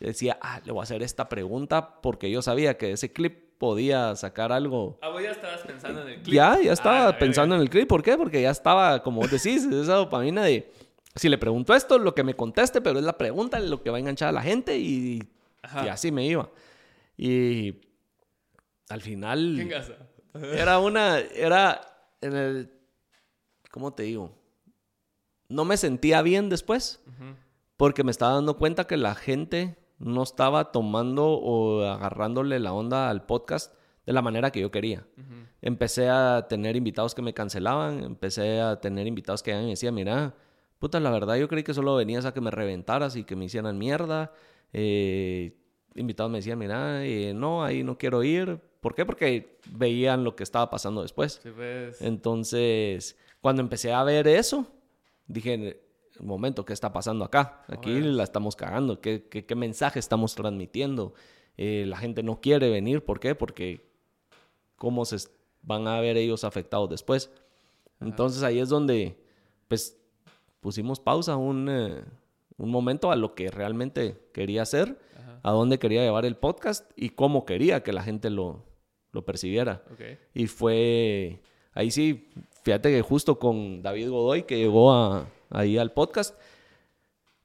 decía, 0.00 0.36
ah, 0.42 0.60
le 0.64 0.72
voy 0.72 0.80
a 0.80 0.82
hacer 0.82 1.00
esta 1.04 1.28
pregunta 1.28 2.00
porque 2.02 2.28
yo 2.28 2.42
sabía 2.42 2.76
que 2.76 2.90
ese 2.90 3.12
clip 3.12 3.56
podía 3.58 4.16
sacar 4.16 4.50
algo 4.50 4.98
Ah, 5.00 5.10
vos 5.10 5.22
ya 5.22 5.30
estabas 5.30 5.60
pensando 5.60 6.02
en 6.02 6.08
el 6.08 6.22
clip. 6.22 6.34
ya, 6.34 6.58
ya 6.60 6.70
Ah, 6.70 6.72
estaba 6.74 7.18
pensando 7.18 7.54
en 7.54 7.60
el 7.60 7.70
clip. 7.70 7.86
¿Por 7.86 8.02
qué? 8.02 8.16
Porque 8.16 8.42
ya 8.42 8.50
estaba, 8.50 9.00
como 9.04 9.22
decís, 9.28 9.64
esa 9.64 9.94
dopamina 9.94 10.42
de... 10.42 10.72
Si 11.14 11.28
le 11.28 11.38
pregunto 11.38 11.72
esto, 11.72 11.98
lo 11.98 12.12
que 12.12 12.24
me 12.24 12.34
conteste, 12.34 12.80
pero 12.80 12.98
es 12.98 13.04
la 13.04 13.16
pregunta 13.16 13.60
lo 13.60 13.80
que 13.84 13.90
va 13.90 13.98
a 13.98 14.00
enganchar 14.00 14.30
a 14.30 14.32
la 14.32 14.42
gente 14.42 14.76
y, 14.76 15.22
y 15.84 15.88
así 15.88 16.10
me 16.10 16.26
iba. 16.26 16.50
Y 17.16 17.74
al 18.88 18.98
¿Qué 18.98 19.04
final 19.10 19.60
engasa? 19.60 19.94
era 20.34 20.80
una... 20.80 21.18
Era 21.20 21.80
en 22.20 22.32
el... 22.36 22.72
¿Cómo 23.72 23.94
te 23.94 24.02
digo? 24.04 24.30
No 25.48 25.64
me 25.64 25.78
sentía 25.78 26.20
bien 26.20 26.50
después 26.50 27.00
Ujú. 27.06 27.34
porque 27.78 28.04
me 28.04 28.10
estaba 28.10 28.34
dando 28.34 28.58
cuenta 28.58 28.86
que 28.86 28.98
la 28.98 29.14
gente 29.14 29.76
no 29.98 30.22
estaba 30.22 30.72
tomando 30.72 31.26
o 31.26 31.82
agarrándole 31.84 32.58
la 32.60 32.74
onda 32.74 33.08
al 33.08 33.24
podcast 33.24 33.74
de 34.04 34.12
la 34.12 34.20
manera 34.20 34.50
que 34.50 34.60
yo 34.60 34.70
quería. 34.70 35.06
Ujú. 35.16 35.46
Empecé 35.62 36.10
a 36.10 36.46
tener 36.48 36.76
invitados 36.76 37.14
que 37.14 37.22
me 37.22 37.32
cancelaban, 37.32 38.04
empecé 38.04 38.60
a 38.60 38.78
tener 38.78 39.06
invitados 39.06 39.42
que 39.42 39.54
me 39.54 39.64
decían, 39.68 39.94
mira, 39.94 40.34
puta, 40.78 41.00
la 41.00 41.10
verdad 41.10 41.36
yo 41.36 41.48
creí 41.48 41.62
que 41.62 41.72
solo 41.72 41.94
venías 41.96 42.26
a 42.26 42.34
que 42.34 42.42
me 42.42 42.50
reventaras 42.50 43.16
y 43.16 43.24
que 43.24 43.36
me 43.36 43.46
hicieran 43.46 43.78
mierda. 43.78 44.32
Eh, 44.74 45.56
invitados 45.94 46.30
me 46.30 46.38
decían, 46.38 46.58
mira, 46.58 47.06
eh, 47.06 47.32
no, 47.32 47.64
ahí 47.64 47.84
no 47.84 47.96
quiero 47.96 48.22
ir. 48.22 48.60
¿Por 48.82 48.94
qué? 48.94 49.06
Porque 49.06 49.58
veían 49.70 50.24
lo 50.24 50.36
que 50.36 50.42
estaba 50.42 50.68
pasando 50.68 51.00
después. 51.02 51.40
Sí, 51.42 51.50
pues. 51.54 52.02
Entonces, 52.02 53.16
cuando 53.42 53.60
empecé 53.60 53.92
a 53.92 54.02
ver 54.04 54.26
eso, 54.28 54.66
dije, 55.26 55.82
un 56.18 56.26
momento, 56.26 56.64
¿qué 56.64 56.72
está 56.72 56.92
pasando 56.92 57.24
acá? 57.24 57.64
Aquí 57.66 58.00
la 58.00 58.22
estamos 58.22 58.56
cagando. 58.56 59.00
¿Qué, 59.00 59.26
qué, 59.28 59.44
qué 59.44 59.54
mensaje 59.54 59.98
estamos 59.98 60.34
transmitiendo? 60.34 61.12
Eh, 61.56 61.84
la 61.86 61.96
gente 61.98 62.22
no 62.22 62.40
quiere 62.40 62.70
venir. 62.70 63.04
¿Por 63.04 63.18
qué? 63.18 63.34
Porque 63.34 63.90
cómo 64.76 65.04
se 65.04 65.16
van 65.62 65.88
a 65.88 66.00
ver 66.00 66.16
ellos 66.16 66.44
afectados 66.44 66.88
después. 66.88 67.30
Entonces 68.00 68.42
ahí 68.44 68.60
es 68.60 68.68
donde, 68.68 69.16
pues, 69.68 69.98
pusimos 70.60 71.00
pausa 71.00 71.36
un, 71.36 71.68
eh, 71.68 72.04
un 72.56 72.70
momento 72.70 73.10
a 73.10 73.16
lo 73.16 73.34
que 73.34 73.50
realmente 73.50 74.28
quería 74.32 74.62
hacer, 74.62 74.98
Ajá. 75.18 75.40
a 75.42 75.50
dónde 75.50 75.78
quería 75.80 76.02
llevar 76.02 76.24
el 76.24 76.36
podcast 76.36 76.90
y 76.96 77.10
cómo 77.10 77.44
quería 77.44 77.82
que 77.82 77.92
la 77.92 78.02
gente 78.02 78.30
lo, 78.30 78.64
lo 79.10 79.24
percibiera. 79.24 79.82
Ok. 79.92 80.00
Y 80.34 80.46
fue, 80.46 81.42
ahí 81.74 81.90
sí, 81.90 82.30
fíjate 82.62 82.90
que 82.90 83.02
justo 83.02 83.38
con 83.38 83.82
David 83.82 84.10
Godoy, 84.10 84.42
que 84.44 84.58
llegó 84.58 84.92
a- 84.92 85.26
ahí 85.50 85.78
al 85.78 85.92
podcast, 85.92 86.38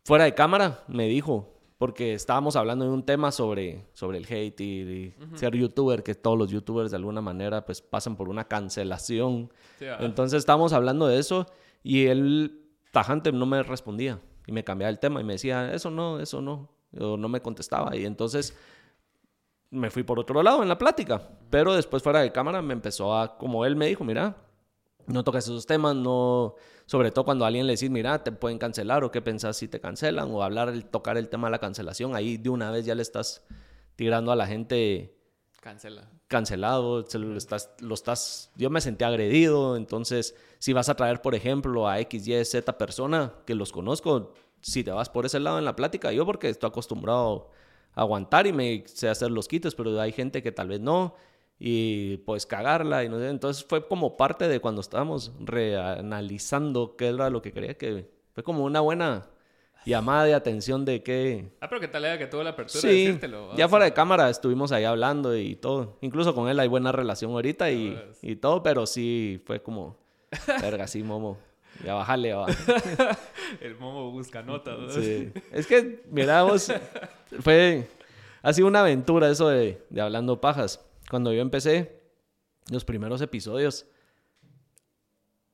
fuera 0.03 0.23
de 0.25 0.33
cámara, 0.33 0.83
me 0.87 1.07
dijo, 1.07 1.53
porque 1.77 2.13
estábamos 2.13 2.55
hablando 2.55 2.85
de 2.85 2.91
un 2.91 3.03
tema 3.03 3.31
sobre, 3.31 3.85
sobre 3.93 4.17
el 4.17 4.25
hate 4.25 4.59
y, 4.61 4.65
y 4.65 5.13
ser 5.35 5.55
youtuber, 5.55 6.01
que 6.01 6.15
todos 6.15 6.37
los 6.37 6.49
youtubers 6.49 6.89
de 6.91 6.97
alguna 6.97 7.21
manera 7.21 7.65
pues 7.65 7.81
pasan 7.81 8.15
por 8.15 8.29
una 8.29 8.45
cancelación. 8.47 9.51
Sí. 9.77 9.85
Entonces 9.99 10.39
estábamos 10.39 10.73
hablando 10.73 11.05
de 11.07 11.19
eso 11.19 11.45
y 11.83 12.05
él 12.07 12.61
tajante 12.91 13.31
no 13.31 13.45
me 13.45 13.61
respondía 13.61 14.19
y 14.47 14.51
me 14.53 14.63
cambiaba 14.63 14.89
el 14.89 14.97
tema 14.99 15.21
y 15.21 15.23
me 15.23 15.33
decía, 15.33 15.71
eso 15.73 15.91
no, 15.91 16.19
eso 16.19 16.41
no, 16.41 16.69
o 16.99 17.15
no 17.17 17.27
me 17.29 17.41
contestaba. 17.41 17.95
Y 17.95 18.05
entonces 18.05 18.57
me 19.69 19.91
fui 19.91 20.01
por 20.03 20.17
otro 20.19 20.41
lado 20.41 20.63
en 20.63 20.69
la 20.69 20.77
plática, 20.77 21.21
pero 21.49 21.73
después 21.73 22.01
fuera 22.01 22.21
de 22.21 22.31
cámara 22.31 22.61
me 22.61 22.73
empezó 22.73 23.13
a, 23.15 23.37
como 23.37 23.65
él 23.65 23.75
me 23.75 23.85
dijo, 23.87 24.03
mira, 24.03 24.35
no 25.07 25.23
toques 25.23 25.45
esos 25.45 25.65
temas, 25.65 25.95
no, 25.95 26.55
sobre 26.85 27.11
todo 27.11 27.25
cuando 27.25 27.45
a 27.45 27.47
alguien 27.47 27.65
le 27.65 27.73
decís, 27.73 27.89
mira, 27.89 28.23
te 28.23 28.31
pueden 28.31 28.59
cancelar 28.59 29.03
o 29.03 29.11
qué 29.11 29.21
pensás 29.21 29.57
si 29.57 29.67
te 29.67 29.79
cancelan 29.79 30.29
o 30.31 30.43
hablar, 30.43 30.69
el, 30.69 30.85
tocar 30.85 31.17
el 31.17 31.29
tema 31.29 31.47
de 31.47 31.51
la 31.51 31.59
cancelación, 31.59 32.15
ahí 32.15 32.37
de 32.37 32.49
una 32.49 32.69
vez 32.71 32.85
ya 32.85 32.93
le 32.93 33.01
estás 33.01 33.43
tirando 33.95 34.31
a 34.31 34.35
la 34.35 34.45
gente 34.45 35.17
Cancela. 35.61 36.09
cancelado, 36.27 37.05
se 37.07 37.19
lo 37.19 37.35
estás, 37.37 37.71
lo 37.79 37.93
estás, 37.93 38.51
yo 38.55 38.69
me 38.69 38.81
sentí 38.81 39.03
agredido, 39.03 39.75
entonces 39.75 40.35
si 40.59 40.73
vas 40.73 40.89
a 40.89 40.95
traer, 40.95 41.21
por 41.21 41.35
ejemplo, 41.35 41.87
a 41.87 41.99
X, 42.01 42.27
Y, 42.27 42.45
Z 42.45 42.77
persona 42.77 43.33
que 43.45 43.55
los 43.55 43.71
conozco, 43.71 44.33
si 44.61 44.83
te 44.83 44.91
vas 44.91 45.09
por 45.09 45.25
ese 45.25 45.39
lado 45.39 45.57
en 45.57 45.65
la 45.65 45.75
plática, 45.75 46.11
yo 46.11 46.25
porque 46.25 46.49
estoy 46.49 46.67
acostumbrado 46.67 47.49
a 47.93 48.01
aguantar 48.01 48.45
y 48.45 48.53
me 48.53 48.83
sé 48.87 49.09
hacer 49.09 49.31
los 49.31 49.47
quites, 49.47 49.73
pero 49.73 49.99
hay 49.99 50.11
gente 50.11 50.43
que 50.43 50.51
tal 50.51 50.67
vez 50.67 50.81
no 50.81 51.15
y 51.59 52.17
pues 52.17 52.45
cagarla 52.45 53.03
y 53.03 53.09
no 53.09 53.17
sé, 53.19 53.29
entonces 53.29 53.65
fue 53.67 53.87
como 53.87 54.15
parte 54.17 54.47
de 54.47 54.59
cuando 54.59 54.81
estábamos 54.81 55.31
reanalizando 55.39 56.95
qué 56.95 57.07
era 57.07 57.29
lo 57.29 57.41
que 57.41 57.51
quería 57.51 57.73
que 57.75 58.09
fue 58.33 58.43
como 58.43 58.63
una 58.63 58.79
buena 58.81 59.25
llamada 59.85 60.25
de 60.25 60.33
atención 60.33 60.85
de 60.85 61.01
qué 61.01 61.49
Ah, 61.61 61.67
pero 61.69 61.79
qué 61.81 61.87
tal 61.87 62.05
era 62.05 62.17
que 62.17 62.27
tuvo 62.27 62.43
la 62.43 62.51
apertura 62.51 62.81
de 62.81 62.89
Sí, 62.89 63.05
decírtelo. 63.05 63.55
ya 63.55 63.67
fuera 63.69 63.85
de 63.85 63.93
cámara 63.93 64.29
estuvimos 64.29 64.71
ahí 64.71 64.83
hablando 64.83 65.35
y 65.35 65.55
todo. 65.55 65.97
Incluso 66.01 66.35
con 66.35 66.49
él 66.49 66.59
hay 66.59 66.67
buena 66.67 66.91
relación 66.91 67.31
ahorita 67.31 67.71
y, 67.71 67.97
y 68.21 68.35
todo, 68.35 68.61
pero 68.61 68.85
sí 68.85 69.41
fue 69.45 69.61
como, 69.61 69.97
verga, 70.61 70.87
sí, 70.87 71.03
Momo. 71.03 71.37
Ya 71.85 71.93
bájale, 71.93 72.33
va. 72.33 72.47
El 73.61 73.75
momo 73.77 74.09
busca 74.11 74.41
notas. 74.41 74.77
¿no? 74.79 74.89
Sí. 74.89 75.31
Es 75.51 75.67
que, 75.67 76.03
mira, 76.11 76.41
vos, 76.43 76.71
fue, 77.39 77.87
ha 78.41 78.51
sido 78.51 78.67
una 78.67 78.79
aventura 78.81 79.29
eso 79.29 79.47
de, 79.49 79.81
de 79.89 80.01
Hablando 80.01 80.41
Pajas. 80.41 80.83
Cuando 81.09 81.33
yo 81.33 81.41
empecé 81.41 82.01
los 82.69 82.83
primeros 82.85 83.21
episodios, 83.21 83.85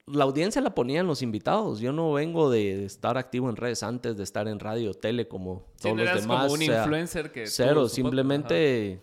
la 0.06 0.26
audiencia 0.26 0.62
la 0.62 0.76
ponían 0.76 1.08
los 1.08 1.22
invitados. 1.22 1.80
Yo 1.80 1.94
no 1.94 2.12
vengo 2.14 2.50
de, 2.50 2.86
estar 2.86 3.18
activo 3.18 3.50
en 3.50 3.56
redes 3.56 3.84
antes 3.84 4.18
de 4.18 4.24
estar 4.24 4.48
en 4.48 4.60
radio, 4.60 4.94
tele, 4.94 5.28
como 5.28 5.68
Sí, 5.76 5.84
todos 5.84 5.98
no 5.98 6.04
los 6.04 6.22
demás. 6.22 6.42
como 6.42 6.54
un 6.54 6.62
o 6.62 6.66
sea, 6.66 6.80
influencer 6.80 7.32
que. 7.32 7.42
tuvo 7.44 7.52
Cero, 7.52 7.88
simplemente 7.90 9.02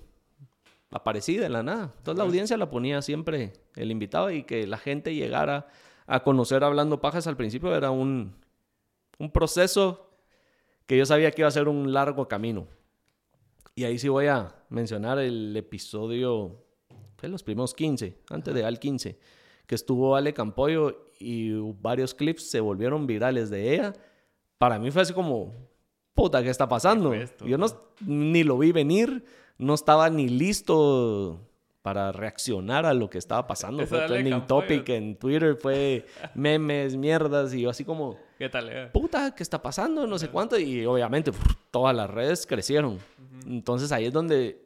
aparecí 0.91 1.37
de 1.37 1.49
la 1.49 1.63
nada. 1.63 1.95
Entonces 1.97 2.17
la 2.17 2.25
Ajá. 2.25 2.29
audiencia 2.29 2.57
la 2.57 2.69
ponía 2.69 3.01
siempre 3.01 3.53
el 3.77 3.91
invitado 3.91 4.31
y 4.31 4.43
que 4.43 4.67
la 4.67 4.77
gente 4.77 5.15
llegara 5.15 5.69
a 6.07 6.23
conocer 6.25 6.65
Hablando 6.65 7.01
Pajas 7.01 7.27
al 7.29 7.37
principio 7.37 7.75
era 7.75 7.93
un, 7.93 8.35
un 9.19 9.31
proceso 9.31 10.11
que 10.87 10.99
yo 10.99 11.07
sabía 11.07 11.31
que 11.31 11.43
iba 11.43 11.49
a 11.49 11.53
ser 11.53 11.69
un 11.69 11.93
largo 11.93 12.27
camino. 12.27 12.67
Y 13.75 13.85
ahí 13.85 13.99
sí 13.99 14.09
voy 14.09 14.27
a 14.27 14.55
mencionar 14.69 15.19
el 15.19 15.57
episodio, 15.57 16.65
fue 17.17 17.29
los 17.29 17.43
primeros 17.43 17.75
15, 17.75 18.19
antes 18.31 18.55
de 18.55 18.65
Al 18.65 18.79
15, 18.79 19.19
que 19.67 19.75
estuvo 19.75 20.17
Ale 20.17 20.35
Campoyo 20.35 21.07
y 21.19 21.53
varios 21.81 22.15
clips 22.15 22.51
se 22.51 22.61
volvieron 22.61 23.07
virales 23.07 23.51
de 23.51 23.75
ella. 23.75 23.93
Para 24.59 24.79
mí 24.79 24.91
fue 24.91 25.03
así 25.03 25.13
como, 25.13 25.53
puta, 26.15 26.43
¿qué 26.43 26.51
está 26.51 26.69
pasando? 26.69 27.11
¿Qué 27.11 27.17
fue 27.17 27.25
esto? 27.25 27.47
Yo 27.47 27.59
no, 27.59 27.67
ni 28.01 28.43
lo 28.43 28.59
vi 28.59 28.73
venir, 28.73 29.25
no 29.59 29.75
estaba 29.75 30.11
ni 30.11 30.29
listo 30.29 31.50
para 31.83 32.13
reaccionar 32.13 32.85
a 32.85 32.93
lo 32.95 33.09
que 33.09 33.19
estaba 33.19 33.47
pasando. 33.47 33.83
Eso 33.83 33.97
Fue 33.97 34.07
trending 34.07 34.47
topic 34.47 34.89
en 34.91 35.17
Twitter, 35.17 35.57
fue 35.57 36.05
memes, 36.35 36.97
mierdas, 36.97 37.55
y 37.55 37.63
yo 37.63 37.71
así 37.71 37.85
como 37.85 38.19
¿Qué 38.39 38.49
tal 38.49 38.69
era? 38.69 38.93
puta, 38.93 39.35
¿qué 39.35 39.43
está 39.43 39.63
pasando? 39.63 40.07
No 40.07 40.19
sé 40.19 40.29
cuánto. 40.29 40.59
Y 40.59 40.85
obviamente 40.87 41.31
uf, 41.31 41.39
todas 41.71 41.95
las 41.97 42.11
redes 42.11 42.47
crecieron. 42.47 42.99
Entonces 43.47 43.93
ahí 43.93 44.05
es 44.07 44.13
donde 44.13 44.63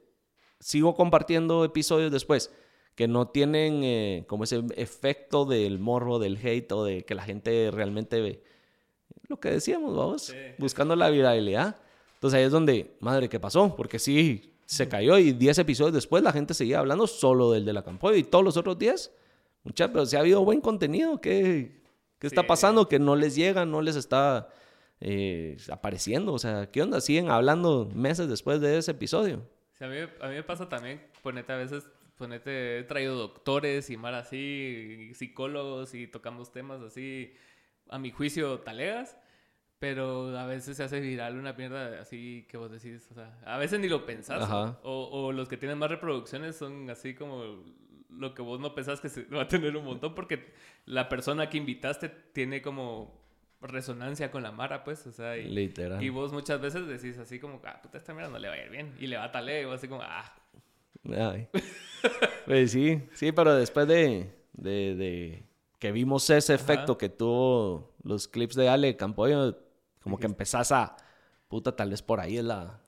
sigo 0.58 0.94
compartiendo 0.94 1.64
episodios 1.64 2.10
después 2.10 2.52
que 2.96 3.06
no 3.08 3.28
tienen 3.28 3.82
eh, 3.84 4.24
como 4.28 4.44
ese 4.44 4.62
efecto 4.76 5.44
del 5.44 5.78
morbo, 5.78 6.18
del 6.18 6.36
hate 6.36 6.70
o 6.72 6.84
de 6.84 7.04
que 7.04 7.14
la 7.14 7.22
gente 7.24 7.70
realmente 7.72 8.20
ve 8.20 8.42
lo 9.28 9.38
que 9.40 9.50
decíamos, 9.50 9.96
vamos, 9.96 10.22
Sí. 10.26 10.36
buscando 10.58 10.94
la 10.96 11.10
viralidad. 11.10 11.76
Entonces 12.14 12.38
ahí 12.38 12.44
es 12.44 12.52
donde, 12.52 12.96
madre, 13.00 13.28
¿qué 13.28 13.40
pasó? 13.40 13.74
Porque 13.76 13.98
sí, 13.98 14.53
se 14.66 14.88
cayó 14.88 15.18
y 15.18 15.32
10 15.32 15.58
episodios 15.58 15.92
después 15.94 16.22
la 16.22 16.32
gente 16.32 16.54
seguía 16.54 16.78
hablando 16.78 17.06
solo 17.06 17.52
del 17.52 17.64
de 17.64 17.72
la 17.72 17.82
Campoyo 17.84 18.16
y 18.16 18.24
todos 18.24 18.44
los 18.44 18.56
otros 18.56 18.78
10. 18.78 19.12
Mucha, 19.64 19.92
pero 19.92 20.04
si 20.06 20.16
ha 20.16 20.20
habido 20.20 20.44
buen 20.44 20.60
contenido, 20.60 21.20
¿qué, 21.20 21.82
qué 22.18 22.26
está 22.26 22.42
Sí. 22.42 22.48
pasando? 22.48 22.88
Que 22.88 22.98
no 22.98 23.16
les 23.16 23.34
llega, 23.34 23.64
no 23.64 23.80
les 23.82 23.96
está 23.96 24.48
eh, 25.00 25.56
apareciendo. 25.70 26.32
O 26.32 26.38
sea, 26.38 26.70
¿qué 26.70 26.82
onda? 26.82 27.00
Siguen 27.00 27.30
hablando 27.30 27.90
meses 27.94 28.28
después 28.28 28.60
de 28.60 28.78
ese 28.78 28.90
episodio. 28.92 29.42
Sí, 29.78 29.84
a, 29.84 29.88
mí, 29.88 29.96
a 30.20 30.28
mí 30.28 30.34
me 30.34 30.42
pasa 30.42 30.68
también, 30.68 31.02
ponete 31.22 31.52
a 31.52 31.56
veces, 31.56 31.84
ponete, 32.16 32.78
he 32.78 32.82
traído 32.84 33.16
doctores 33.16 33.90
y 33.90 33.96
mar 33.96 34.14
así, 34.14 35.08
y 35.10 35.14
psicólogos 35.14 35.94
y 35.94 36.06
tocamos 36.06 36.52
temas 36.52 36.80
así, 36.82 37.32
a 37.90 37.98
mi 37.98 38.10
juicio, 38.10 38.60
talegas. 38.60 39.16
Pero 39.78 40.36
a 40.38 40.46
veces 40.46 40.76
se 40.76 40.82
hace 40.82 41.00
viral 41.00 41.36
una 41.36 41.52
mierda 41.52 42.00
así 42.00 42.46
que 42.48 42.56
vos 42.56 42.70
decís, 42.70 43.06
o 43.10 43.14
sea, 43.14 43.38
a 43.44 43.58
veces 43.58 43.80
ni 43.80 43.88
lo 43.88 44.06
pensás. 44.06 44.42
Ajá. 44.42 44.78
O, 44.82 45.08
o 45.10 45.32
los 45.32 45.48
que 45.48 45.56
tienen 45.56 45.78
más 45.78 45.90
reproducciones 45.90 46.56
son 46.56 46.88
así 46.90 47.14
como 47.14 47.62
lo 48.10 48.34
que 48.34 48.42
vos 48.42 48.60
no 48.60 48.74
pensás 48.74 49.00
que 49.00 49.08
se 49.08 49.24
va 49.34 49.42
a 49.42 49.48
tener 49.48 49.76
un 49.76 49.84
montón 49.84 50.14
porque 50.14 50.52
la 50.86 51.08
persona 51.08 51.50
que 51.50 51.58
invitaste 51.58 52.08
tiene 52.08 52.62
como 52.62 53.22
resonancia 53.60 54.30
con 54.30 54.42
la 54.42 54.52
mara, 54.52 54.84
pues, 54.84 55.06
o 55.06 55.12
sea, 55.12 55.36
y, 55.38 55.48
Literal. 55.48 56.02
y 56.02 56.08
vos 56.10 56.32
muchas 56.32 56.60
veces 56.60 56.86
decís 56.86 57.18
así 57.18 57.38
como, 57.38 57.60
ah, 57.64 57.80
puta, 57.82 57.98
esta 57.98 58.12
mierda 58.12 58.30
no 58.30 58.38
le 58.38 58.48
va 58.48 58.54
a 58.54 58.62
ir 58.62 58.70
bien. 58.70 58.94
Y 59.00 59.06
le 59.06 59.16
va 59.16 59.24
a 59.24 59.32
taler, 59.32 59.62
y 59.62 59.64
vos 59.64 59.76
así 59.76 59.88
como, 59.88 60.02
ah, 60.02 60.34
Ay. 61.12 61.48
Pues 62.46 62.72
sí, 62.72 63.00
sí, 63.14 63.32
pero 63.32 63.54
después 63.54 63.88
de, 63.88 64.30
de, 64.52 64.94
de 64.94 65.42
que 65.78 65.92
vimos 65.92 66.28
ese 66.28 66.52
efecto 66.52 66.98
que 66.98 67.08
tuvo 67.08 67.94
los 68.02 68.28
clips 68.28 68.54
de 68.54 68.68
Ale 68.68 68.96
Campoyo, 68.96 69.56
como 70.04 70.18
que 70.18 70.26
empezás 70.26 70.70
a, 70.70 70.96
puta, 71.48 71.74
tal 71.74 71.88
vez 71.88 72.02
por 72.02 72.20
ahí 72.20 72.36
es 72.36 72.44
la, 72.44 72.78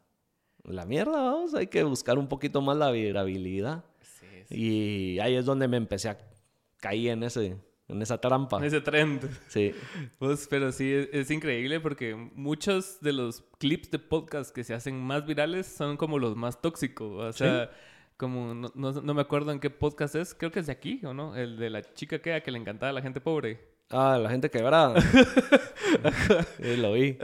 la 0.64 0.84
mierda, 0.84 1.12
vamos, 1.12 1.54
hay 1.54 1.66
que 1.66 1.82
buscar 1.82 2.18
un 2.18 2.28
poquito 2.28 2.60
más 2.60 2.76
la 2.76 2.90
virabilidad. 2.90 3.84
sí, 4.02 4.26
sí. 4.46 4.54
Y 4.54 5.18
ahí 5.20 5.34
es 5.34 5.46
donde 5.46 5.66
me 5.66 5.78
empecé 5.78 6.10
a 6.10 6.18
caer 6.78 7.12
en, 7.12 7.22
ese, 7.22 7.56
en 7.88 8.02
esa 8.02 8.20
trampa. 8.20 8.64
Ese 8.64 8.82
trend. 8.82 9.30
Sí, 9.48 9.72
Pues, 10.18 10.46
pero 10.50 10.72
sí, 10.72 10.92
es, 10.92 11.08
es 11.10 11.30
increíble 11.30 11.80
porque 11.80 12.14
muchos 12.14 13.00
de 13.00 13.14
los 13.14 13.42
clips 13.58 13.90
de 13.90 13.98
podcast 13.98 14.54
que 14.54 14.62
se 14.62 14.74
hacen 14.74 15.02
más 15.02 15.24
virales 15.24 15.66
son 15.66 15.96
como 15.96 16.18
los 16.18 16.36
más 16.36 16.60
tóxicos. 16.60 17.24
O 17.24 17.32
sea, 17.32 17.70
como 18.18 18.54
no, 18.54 18.70
no, 18.74 18.92
no 18.92 19.14
me 19.14 19.22
acuerdo 19.22 19.52
en 19.52 19.58
qué 19.58 19.70
podcast 19.70 20.16
es, 20.16 20.34
creo 20.34 20.52
que 20.52 20.60
es 20.60 20.66
de 20.66 20.72
aquí, 20.72 21.00
¿o 21.06 21.14
no? 21.14 21.34
El 21.34 21.56
de 21.56 21.70
la 21.70 21.80
chica 21.94 22.18
que, 22.18 22.42
que 22.42 22.50
le 22.50 22.58
encantaba 22.58 22.90
a 22.90 22.92
la 22.92 23.00
gente 23.00 23.22
pobre. 23.22 23.74
Ah, 23.90 24.18
la 24.20 24.30
gente 24.30 24.50
quebrada. 24.50 24.94
Sí, 26.60 26.76
lo 26.76 26.92
vi. 26.92 27.16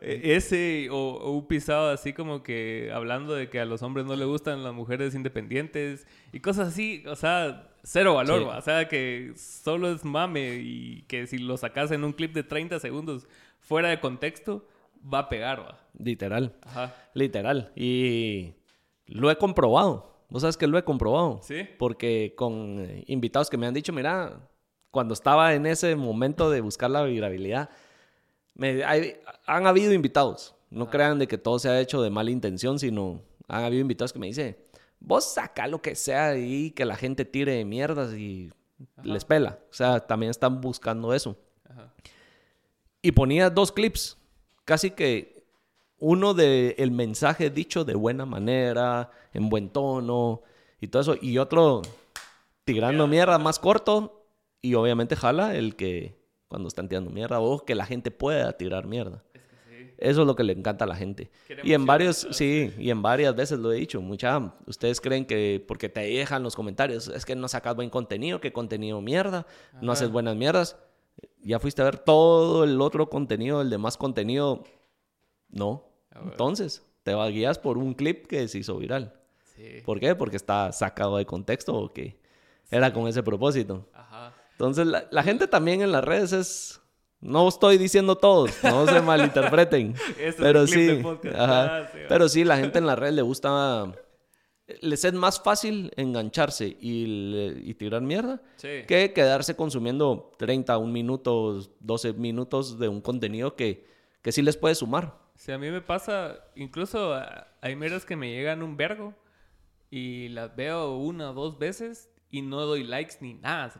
E- 0.00 0.34
Ese 0.36 0.88
o, 0.90 0.96
o 0.96 1.30
un 1.32 1.46
pisado 1.46 1.90
así 1.90 2.12
como 2.12 2.42
que 2.42 2.90
hablando 2.92 3.34
de 3.34 3.48
que 3.48 3.60
a 3.60 3.64
los 3.64 3.82
hombres 3.82 4.06
no 4.06 4.16
le 4.16 4.24
gustan 4.24 4.62
las 4.64 4.74
mujeres 4.74 5.14
independientes 5.14 6.06
y 6.32 6.40
cosas 6.40 6.68
así, 6.68 7.04
o 7.06 7.16
sea, 7.16 7.68
cero 7.82 8.14
valor, 8.14 8.40
Sí. 8.42 8.48
o 8.58 8.60
sea, 8.62 8.88
que 8.88 9.32
solo 9.36 9.90
es 9.92 10.04
mame 10.04 10.56
y 10.62 11.02
que 11.02 11.26
si 11.26 11.38
lo 11.38 11.56
sacas 11.56 11.90
en 11.92 12.04
un 12.04 12.12
clip 12.12 12.32
de 12.34 12.42
30 12.42 12.78
segundos 12.80 13.26
fuera 13.60 13.88
de 13.88 14.00
contexto, 14.00 14.66
va 15.02 15.20
a 15.20 15.28
pegar, 15.28 15.60
¿va? 15.60 15.78
Literal. 15.98 16.54
Ajá. 16.62 16.94
Literal. 17.14 17.72
Y 17.76 18.54
lo 19.06 19.30
he 19.30 19.36
comprobado. 19.36 20.24
Vos 20.28 20.42
sabes 20.42 20.56
que 20.56 20.66
lo 20.66 20.78
he 20.78 20.84
comprobado. 20.84 21.40
¿Sí? 21.42 21.66
Porque 21.78 22.34
con 22.36 22.80
eh, 22.80 23.04
invitados 23.06 23.50
que 23.50 23.56
me 23.56 23.66
han 23.66 23.74
dicho, 23.74 23.92
mira, 23.92 24.48
cuando 24.90 25.14
estaba 25.14 25.54
en 25.54 25.66
ese 25.66 25.94
momento 25.96 26.50
de 26.50 26.60
buscar 26.60 26.90
la 26.90 27.02
virabilidad, 27.04 27.70
me- 28.54 28.84
hay- 28.84 29.16
han 29.46 29.66
habido 29.66 29.92
invitados. 29.92 30.54
No 30.70 30.88
crean 30.90 31.18
de 31.18 31.26
que 31.26 31.38
todo 31.38 31.58
se 31.58 31.68
ha 31.68 31.80
hecho 31.80 32.00
de 32.02 32.10
mala 32.10 32.30
intención, 32.30 32.78
sino 32.78 33.20
han 33.48 33.64
habido 33.64 33.80
invitados 33.80 34.12
que 34.12 34.18
me 34.18 34.26
dicen, 34.28 34.56
vos 35.00 35.24
saca 35.24 35.66
lo 35.66 35.80
que 35.82 35.94
sea 35.94 36.28
ahí, 36.28 36.70
que 36.70 36.84
la 36.84 36.96
gente 36.96 37.24
tire 37.24 37.64
mierdas 37.64 38.12
y 38.14 38.52
les 39.02 39.24
pela. 39.24 39.58
O 39.70 39.74
sea, 39.74 40.00
también 40.00 40.30
están 40.30 40.60
buscando 40.60 41.12
eso. 41.14 41.36
Ajá. 41.68 41.92
Y 43.02 43.12
ponía 43.12 43.50
dos 43.50 43.72
clips, 43.72 44.16
casi 44.64 44.90
que 44.90 45.42
uno 45.98 46.34
de 46.34 46.74
el 46.78 46.90
mensaje 46.92 47.50
dicho 47.50 47.84
de 47.84 47.94
buena 47.94 48.24
manera, 48.26 49.10
en 49.32 49.48
buen 49.48 49.70
tono 49.70 50.42
y 50.80 50.88
todo 50.88 51.02
eso, 51.02 51.16
y 51.20 51.38
otro 51.38 51.82
tirando 52.64 53.06
mierda 53.06 53.38
más 53.38 53.58
corto 53.58 54.19
y 54.62 54.74
obviamente 54.74 55.16
jala 55.16 55.56
el 55.56 55.76
que 55.76 56.20
cuando 56.48 56.68
están 56.68 56.88
tirando 56.88 57.10
mierda 57.10 57.40
o 57.40 57.64
que 57.64 57.74
la 57.74 57.86
gente 57.86 58.10
pueda 58.10 58.52
tirar 58.54 58.86
mierda. 58.86 59.22
Es 59.32 59.42
que 59.42 59.56
sí. 59.68 59.90
Eso 59.98 60.22
es 60.22 60.26
lo 60.26 60.34
que 60.34 60.42
le 60.42 60.52
encanta 60.52 60.84
a 60.84 60.88
la 60.88 60.96
gente. 60.96 61.30
Queremos 61.46 61.68
Y 61.68 61.74
en 61.74 61.86
varios, 61.86 62.26
sí, 62.32 62.74
y 62.76 62.90
en 62.90 63.02
varias 63.02 63.36
veces 63.36 63.60
lo 63.60 63.72
he 63.72 63.76
dicho. 63.76 64.00
Mucha, 64.00 64.52
ustedes 64.66 65.00
creen 65.00 65.26
que 65.26 65.64
porque 65.66 65.88
te 65.88 66.00
dejan 66.00 66.42
los 66.42 66.56
comentarios, 66.56 67.08
es 67.08 67.24
que 67.24 67.36
no 67.36 67.46
sacas 67.46 67.76
buen 67.76 67.88
contenido, 67.88 68.40
que 68.40 68.52
contenido 68.52 69.00
mierda, 69.00 69.46
no 69.80 69.92
haces 69.92 70.10
buenas 70.10 70.34
mierdas. 70.34 70.76
Ya 71.42 71.58
fuiste 71.60 71.82
a 71.82 71.84
ver 71.84 71.98
todo 71.98 72.64
el 72.64 72.80
otro 72.80 73.08
contenido, 73.08 73.60
el 73.62 73.70
demás 73.70 73.96
contenido. 73.96 74.64
No. 75.50 75.88
Entonces, 76.22 76.84
te 77.04 77.14
guías 77.30 77.58
por 77.58 77.78
un 77.78 77.94
clip 77.94 78.26
que 78.26 78.48
se 78.48 78.58
hizo 78.58 78.76
viral. 78.76 79.14
Sí. 79.54 79.82
¿Por 79.84 80.00
qué? 80.00 80.14
Porque 80.14 80.36
está 80.36 80.72
sacado 80.72 81.16
de 81.16 81.26
contexto 81.26 81.74
o 81.74 81.92
que 81.92 82.18
era 82.70 82.92
con 82.92 83.06
ese 83.06 83.22
propósito. 83.22 83.88
Ajá. 83.92 84.34
Entonces, 84.60 84.86
la, 84.86 85.06
la 85.10 85.22
gente 85.22 85.46
también 85.46 85.80
en 85.80 85.90
las 85.90 86.04
redes 86.04 86.32
es... 86.32 86.76
No 87.22 87.48
estoy 87.48 87.76
diciendo 87.78 88.16
todos, 88.16 88.50
no 88.62 88.86
se 88.86 89.00
malinterpreten. 89.02 89.94
Ese 90.18 90.28
es 90.28 90.34
pero 90.36 90.64
clip 90.64 91.06
sí, 91.22 91.28
ajá. 91.34 91.76
Ah, 91.78 91.88
sí, 91.92 91.98
pero 92.08 92.28
sí, 92.28 92.44
la 92.44 92.56
gente 92.58 92.78
en 92.78 92.86
la 92.86 92.96
red 92.96 93.12
le 93.12 93.22
gusta... 93.22 93.92
Les 94.82 95.04
es 95.04 95.12
más 95.14 95.40
fácil 95.42 95.90
engancharse 95.96 96.76
y, 96.80 97.06
le- 97.06 97.60
y 97.62 97.74
tirar 97.74 98.02
mierda 98.02 98.40
Sí. 98.56 98.84
que 98.86 99.12
quedarse 99.14 99.56
consumiendo 99.56 100.30
30, 100.38 100.76
un 100.78 100.92
minutos, 100.92 101.70
12 101.80 102.12
minutos 102.12 102.78
de 102.78 102.88
un 102.88 103.00
contenido 103.00 103.56
que, 103.56 103.84
que 104.22 104.30
sí 104.30 104.42
les 104.42 104.56
puede 104.58 104.74
sumar. 104.74 105.18
Sí, 105.36 105.52
a 105.52 105.58
mí 105.58 105.70
me 105.70 105.80
pasa, 105.80 106.36
incluso 106.54 107.14
ah, 107.14 107.48
hay 107.62 107.74
mierdas 107.76 108.04
que 108.04 108.14
me 108.14 108.30
llegan 108.30 108.62
un 108.62 108.76
vergo 108.76 109.14
y 109.90 110.28
las 110.28 110.54
veo 110.54 110.96
una 110.98 111.30
o 111.30 111.34
dos 111.34 111.58
veces 111.58 112.09
y 112.30 112.42
no 112.42 112.60
doy 112.66 112.84
likes 112.84 113.16
ni 113.20 113.34
nada. 113.34 113.70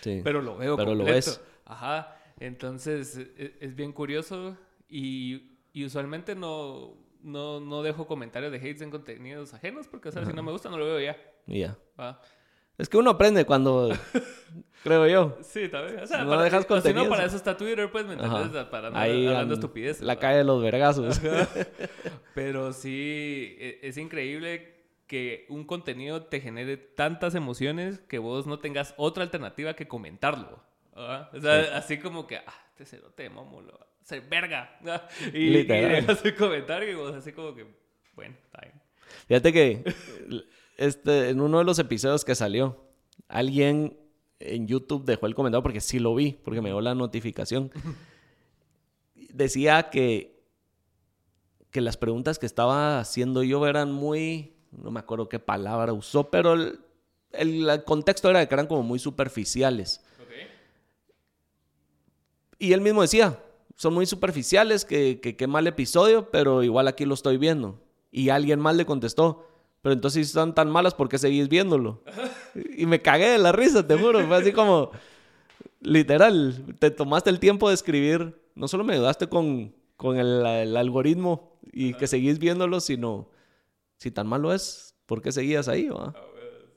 Sí. 0.00 0.20
Pero 0.24 0.42
lo 0.42 0.56
veo 0.56 0.76
Pero 0.76 0.92
lo 0.94 1.04
completo. 1.04 1.30
ves. 1.30 1.40
Ajá. 1.64 2.16
Entonces 2.38 3.16
e- 3.36 3.56
es, 3.60 3.74
bien 3.74 3.92
curioso 3.92 4.56
y, 4.88 5.58
y 5.72 5.84
usualmente 5.84 6.34
no, 6.34 6.94
no, 7.22 7.60
no 7.60 7.82
dejo 7.82 8.06
comentarios 8.06 8.52
de 8.52 8.58
hates 8.58 8.82
en 8.82 8.90
contenidos 8.90 9.54
ajenos 9.54 9.88
porque, 9.88 10.10
o 10.10 10.12
sea, 10.12 10.24
si 10.24 10.32
no 10.32 10.42
me 10.42 10.52
gusta 10.52 10.68
no 10.70 10.76
lo 10.78 10.84
veo 10.84 11.00
ya. 11.00 11.16
Y 11.46 11.60
ya. 11.60 11.76
¿va? 11.98 12.20
Es 12.78 12.90
que 12.90 12.98
uno 12.98 13.10
aprende 13.10 13.46
cuando, 13.46 13.88
creo 14.84 15.06
yo. 15.06 15.38
Sí, 15.42 15.68
también. 15.70 16.00
O 16.00 16.06
sea, 16.06 16.24
No 16.24 16.30
para, 16.30 16.42
dejas 16.42 16.66
si 16.82 16.92
no, 16.92 17.08
para 17.08 17.24
eso 17.24 17.36
está 17.36 17.56
Twitter, 17.56 17.90
pues, 17.90 18.04
¿me 18.04 18.14
Ajá. 18.14 18.42
entiendes? 18.42 18.64
Para 18.66 18.88
Ahí 18.88 19.26
hablando. 19.26 19.58
La 20.00 20.14
¿va? 20.14 20.20
calle 20.20 20.38
de 20.38 20.44
los 20.44 20.62
vergazos. 20.62 21.18
Pero 22.34 22.74
sí, 22.74 23.56
e- 23.58 23.80
es 23.82 23.96
increíble 23.96 24.75
que 25.06 25.46
un 25.48 25.64
contenido 25.64 26.24
te 26.24 26.40
genere 26.40 26.76
tantas 26.76 27.34
emociones 27.34 28.00
que 28.00 28.18
vos 28.18 28.46
no 28.46 28.58
tengas 28.58 28.94
otra 28.96 29.22
alternativa 29.22 29.74
que 29.74 29.86
comentarlo. 29.86 30.60
O 30.94 31.40
sea, 31.40 31.76
así 31.76 31.98
como 31.98 32.26
que, 32.26 32.38
ah, 32.38 32.54
este 32.70 32.86
cerote, 32.86 33.28
mamo, 33.30 33.60
lo 33.60 33.72
va 33.72 33.84
a 33.84 34.02
hacer 34.02 34.22
verga. 34.28 34.78
Y, 35.32 35.38
y 35.38 35.50
Literal. 35.50 36.06
dejas 36.06 36.24
el 36.24 36.34
comentario 36.34 36.90
y 36.90 36.94
vos 36.94 37.14
así 37.14 37.32
como 37.32 37.54
que, 37.54 37.66
bueno, 38.14 38.34
está 38.44 38.60
bien. 38.62 38.80
Fíjate 39.28 39.52
que 39.52 39.94
este, 40.76 41.30
en 41.30 41.40
uno 41.40 41.58
de 41.58 41.64
los 41.64 41.78
episodios 41.78 42.24
que 42.24 42.34
salió, 42.34 42.84
alguien 43.28 43.98
en 44.40 44.66
YouTube 44.66 45.04
dejó 45.04 45.26
el 45.26 45.34
comentario 45.34 45.62
porque 45.62 45.80
sí 45.80 45.98
lo 45.98 46.14
vi, 46.14 46.32
porque 46.32 46.60
me 46.60 46.70
dio 46.70 46.80
la 46.80 46.94
notificación. 46.94 47.70
Decía 49.14 49.90
que, 49.90 50.42
que 51.70 51.80
las 51.80 51.96
preguntas 51.96 52.38
que 52.38 52.46
estaba 52.46 52.98
haciendo 52.98 53.42
yo 53.42 53.66
eran 53.66 53.92
muy, 53.92 54.55
no 54.82 54.90
me 54.90 55.00
acuerdo 55.00 55.28
qué 55.28 55.38
palabra 55.38 55.92
usó, 55.92 56.30
pero 56.30 56.54
el, 56.54 56.78
el- 57.32 57.68
el 57.68 57.84
contexto 57.84 58.30
era 58.30 58.46
que 58.46 58.54
eran 58.54 58.66
como 58.66 58.82
muy 58.82 58.98
superficiales. 58.98 60.00
Y 62.58 62.72
él 62.72 62.80
mismo 62.80 63.02
decía, 63.02 63.38
son 63.76 63.94
muy 63.94 64.06
superficiales, 64.06 64.84
que, 64.84 65.20
que 65.20 65.36
qué 65.36 65.46
mal 65.46 65.66
episodio, 65.66 66.30
pero 66.30 66.62
igual 66.62 66.88
aquí 66.88 67.04
lo 67.04 67.14
estoy 67.14 67.36
viendo. 67.36 67.78
Y 68.10 68.30
alguien 68.30 68.60
mal 68.60 68.76
le 68.76 68.86
contestó, 68.86 69.46
pero 69.82 69.92
entonces 69.92 70.26
si 70.26 70.30
están 70.30 70.54
tan 70.54 70.70
malas, 70.70 70.94
¿por 70.94 71.08
qué 71.08 71.18
seguís 71.18 71.48
viéndolo? 71.48 72.02
y 72.76 72.86
me 72.86 73.02
cagué 73.02 73.28
de 73.28 73.38
la 73.38 73.52
risa, 73.52 73.86
te 73.86 73.94
juro. 73.96 74.26
Fue 74.26 74.36
así 74.36 74.52
como, 74.52 74.90
literal, 75.80 76.64
te 76.78 76.90
tomaste 76.90 77.30
el 77.30 77.38
tiempo 77.40 77.68
de 77.68 77.74
escribir, 77.74 78.40
no 78.54 78.68
solo 78.68 78.84
me 78.84 78.94
ayudaste 78.94 79.28
con, 79.28 79.74
con 79.96 80.16
el, 80.18 80.44
el 80.46 80.76
algoritmo 80.76 81.52
y 81.72 81.94
que 81.94 82.06
seguís 82.06 82.38
viéndolo, 82.38 82.80
sino, 82.80 83.28
si 83.98 84.10
tan 84.10 84.26
malo 84.26 84.52
es, 84.52 84.96
¿por 85.06 85.22
qué 85.22 85.32
seguías 85.32 85.68
ahí? 85.68 85.88
va? 85.88 86.14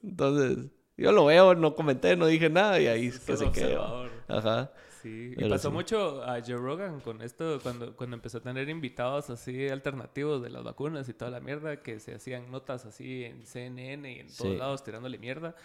Entonces, 0.03 0.67
yo 0.97 1.11
lo 1.11 1.25
veo, 1.25 1.55
no 1.55 1.75
comenté, 1.75 2.15
no 2.15 2.25
dije 2.27 2.49
nada 2.49 2.79
y 2.79 2.87
ahí 2.87 3.11
que 3.11 3.37
se 3.37 3.51
quedó. 3.51 4.07
Ajá. 4.27 4.71
Sí, 5.01 5.33
y 5.37 5.49
pasó 5.49 5.69
sí. 5.69 5.73
mucho 5.73 6.21
a 6.23 6.41
Joe 6.45 6.57
Rogan 6.57 6.99
con 6.99 7.21
esto, 7.21 7.59
cuando, 7.63 7.95
cuando 7.95 8.17
empezó 8.17 8.39
a 8.39 8.41
tener 8.41 8.67
invitados 8.67 9.29
así 9.29 9.69
alternativos 9.69 10.41
de 10.43 10.49
las 10.49 10.61
vacunas 10.63 11.07
y 11.07 11.13
toda 11.13 11.31
la 11.31 11.39
mierda, 11.39 11.81
que 11.81 12.01
se 12.01 12.13
hacían 12.15 12.51
notas 12.51 12.85
así 12.85 13.23
en 13.23 13.45
CNN 13.45 14.11
y 14.11 14.19
en 14.19 14.27
todos 14.27 14.51
Sí. 14.51 14.57
lados 14.57 14.83
tirándole 14.83 15.17
mierda. 15.17 15.55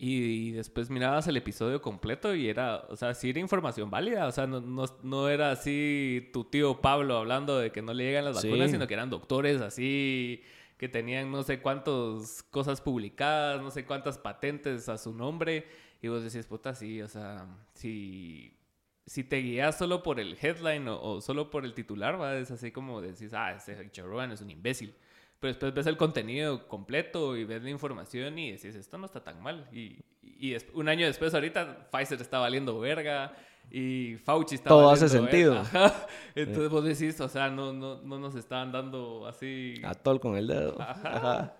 Y, 0.00 0.52
después 0.52 0.90
mirabas 0.90 1.26
el 1.26 1.36
episodio 1.38 1.80
completo 1.82 2.32
y 2.34 2.48
era, 2.48 2.84
o 2.88 2.94
sea, 2.94 3.14
sí 3.14 3.30
era 3.30 3.40
información 3.40 3.90
válida, 3.90 4.28
o 4.28 4.32
sea, 4.32 4.46
no, 4.46 4.60
no, 4.60 4.84
no 5.02 5.28
era 5.28 5.50
así 5.50 6.28
tu 6.32 6.44
tío 6.44 6.80
Pablo 6.80 7.16
hablando 7.16 7.58
de 7.58 7.72
que 7.72 7.82
no 7.82 7.92
le 7.94 8.04
llegan 8.04 8.26
las 8.26 8.40
Sí. 8.42 8.48
vacunas, 8.48 8.70
sino 8.70 8.86
que 8.86 8.94
eran 8.94 9.10
doctores 9.10 9.60
así 9.60 10.42
que 10.78 10.88
tenían 10.88 11.30
no 11.30 11.42
sé 11.42 11.60
cuántas 11.60 12.42
cosas 12.44 12.80
publicadas, 12.80 13.60
no 13.60 13.70
sé 13.70 13.84
cuántas 13.84 14.16
patentes 14.16 14.88
a 14.88 14.96
su 14.96 15.12
nombre. 15.12 15.66
Y 16.00 16.08
vos 16.08 16.22
decís, 16.22 16.46
puta, 16.46 16.74
sí, 16.74 17.02
o 17.02 17.08
sea, 17.08 17.46
si, 17.74 18.56
si 19.04 19.24
te 19.24 19.38
guías 19.38 19.76
solo 19.76 20.02
por 20.04 20.20
el 20.20 20.38
headline 20.40 20.86
o, 20.88 21.20
solo 21.20 21.50
por 21.50 21.64
el 21.64 21.74
titular, 21.74 22.20
¿va? 22.20 22.38
es 22.38 22.52
así 22.52 22.70
como 22.70 23.00
decís, 23.00 23.34
ah, 23.34 23.52
ese 23.52 23.90
Joe 23.94 24.06
Rogan 24.06 24.30
es 24.30 24.40
un 24.40 24.50
imbécil. 24.50 24.94
Pero 25.40 25.52
después 25.52 25.74
ves 25.74 25.86
el 25.86 25.96
contenido 25.96 26.66
completo 26.68 27.36
y 27.36 27.44
ves 27.44 27.62
la 27.62 27.70
información 27.70 28.38
y 28.38 28.52
decís, 28.52 28.74
esto 28.76 28.98
no 28.98 29.06
está 29.06 29.22
tan 29.22 29.42
mal. 29.42 29.68
Y, 29.72 30.04
y 30.22 30.56
un 30.74 30.88
año 30.88 31.06
después, 31.06 31.34
ahorita, 31.34 31.90
Pfizer 31.90 32.20
está 32.20 32.38
valiendo 32.38 32.78
verga 32.78 33.36
y 33.70 34.16
Fauci 34.24 34.56
está 34.56 34.68
Todo 34.68 34.90
hace 34.90 35.08
sentido. 35.08 35.62
Entonces 36.34 36.70
vos 36.70 36.84
decís, 36.84 37.20
o 37.20 37.28
sea, 37.28 37.50
no, 37.50 37.72
no, 37.72 38.02
no 38.02 38.18
nos 38.18 38.34
estaban 38.34 38.72
dando 38.72 39.26
así... 39.26 39.80
A 39.84 39.94
todo 39.94 40.20
con 40.20 40.36
el 40.36 40.46
dedo. 40.46 40.80
Ajá. 40.80 41.54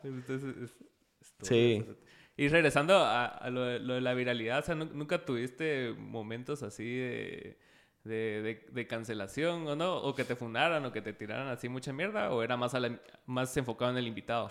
sí. 1.42 1.84
Y 2.36 2.48
regresando 2.48 2.96
a, 2.96 3.48
lo, 3.50 3.64
de 3.64 4.00
la 4.00 4.14
viralidad, 4.14 4.60
o 4.60 4.62
sea, 4.62 4.74
¿nunca 4.74 5.24
tuviste 5.24 5.94
momentos 5.98 6.62
así 6.62 6.84
de 6.84 7.58
de, 8.08 8.66
de, 8.70 8.86
cancelación 8.86 9.66
o 9.66 9.76
no, 9.76 9.96
o 9.98 10.14
que 10.14 10.24
te 10.24 10.34
fundaran 10.34 10.84
o 10.84 10.92
que 10.92 11.02
te 11.02 11.12
tiraran 11.12 11.48
así 11.48 11.68
mucha 11.68 11.92
mierda, 11.92 12.30
o 12.30 12.42
era 12.42 12.56
más, 12.56 12.72
más 13.26 13.56
enfocado 13.56 13.90
en 13.92 13.98
el 13.98 14.08
invitado? 14.08 14.50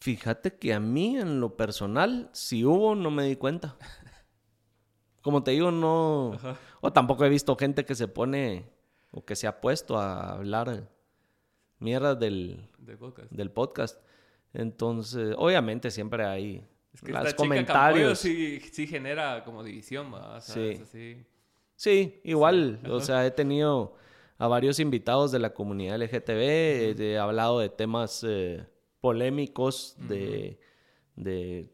Fíjate 0.00 0.54
que 0.56 0.72
a 0.72 0.80
mí 0.80 1.18
en 1.18 1.40
lo 1.40 1.56
personal, 1.56 2.30
si 2.32 2.64
hubo, 2.64 2.94
no 2.94 3.10
me 3.10 3.24
di 3.24 3.36
cuenta. 3.36 3.76
Como 5.22 5.42
te 5.42 5.52
digo, 5.52 5.70
no... 5.70 6.38
O 6.80 6.92
tampoco 6.92 7.24
he 7.24 7.28
visto 7.28 7.56
gente 7.56 7.84
que 7.84 7.94
se 7.94 8.08
pone 8.08 8.64
o 9.10 9.24
que 9.24 9.36
se 9.36 9.46
ha 9.46 9.60
puesto 9.60 9.98
a 9.98 10.32
hablar 10.32 10.88
mierda 11.78 12.14
del, 12.14 12.68
podcast. 12.98 13.30
del 13.30 13.50
podcast. 13.50 14.00
Entonces, 14.52 15.34
obviamente 15.36 15.90
siempre 15.90 16.24
hay 16.24 16.64
es 16.92 17.02
que 17.02 17.34
comentarios. 17.36 18.18
sí, 18.18 18.60
sí 18.72 18.86
genera 18.86 19.44
como 19.44 19.62
división, 19.62 20.12
sí. 20.40 21.24
Sí, 21.76 22.20
igual, 22.24 22.80
o 22.90 23.00
sea, 23.00 23.24
he 23.24 23.30
tenido 23.30 23.94
a 24.36 24.48
varios 24.48 24.80
invitados 24.80 25.30
de 25.30 25.38
la 25.38 25.54
comunidad 25.54 25.96
LGTB, 26.02 27.00
he 27.00 27.18
hablado 27.18 27.60
de 27.60 27.68
temas 27.68 28.24
eh, 28.26 28.66
polémicos, 29.00 29.96
de, 30.08 30.58
de 31.14 31.70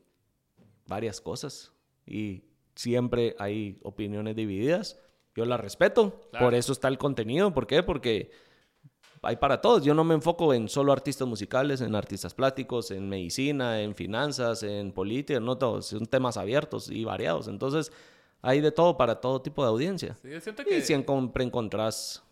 varias 0.86 1.22
cosas 1.22 1.72
y 2.06 2.42
siempre 2.74 3.36
hay 3.38 3.78
opiniones 3.82 4.36
divididas. 4.36 4.98
Yo 5.34 5.44
las 5.44 5.60
respeto, 5.60 6.20
por 6.38 6.54
eso 6.54 6.72
está 6.72 6.88
el 6.88 6.98
contenido. 6.98 7.52
¿Por 7.52 7.66
qué? 7.66 7.82
Porque 7.82 8.30
hay 9.22 9.36
para 9.36 9.60
todos. 9.60 9.84
Yo 9.84 9.94
no 9.94 10.04
me 10.04 10.14
enfoco 10.14 10.54
en 10.54 10.68
solo 10.68 10.92
artistas 10.92 11.26
musicales, 11.26 11.80
en 11.80 11.94
artistas 11.94 12.34
plásticos, 12.34 12.90
en 12.90 13.08
medicina, 13.08 13.80
en 13.80 13.94
finanzas, 13.94 14.62
en 14.62 14.92
política, 14.92 15.40
no 15.40 15.58
todos. 15.58 15.86
Son 15.86 16.06
temas 16.06 16.36
abiertos 16.36 16.88
y 16.88 17.04
variados. 17.04 17.48
Entonces, 17.48 17.90
hay 18.42 18.60
de 18.60 18.70
todo 18.70 18.96
para 18.96 19.20
todo 19.20 19.42
tipo 19.42 19.62
de 19.62 19.68
audiencia. 19.68 20.14
Sí, 20.22 20.30
yo 20.30 20.40
siento 20.40 20.64
que... 20.64 20.78
Y 20.78 20.82
siempre 20.82 21.44
encontrás 21.44 22.22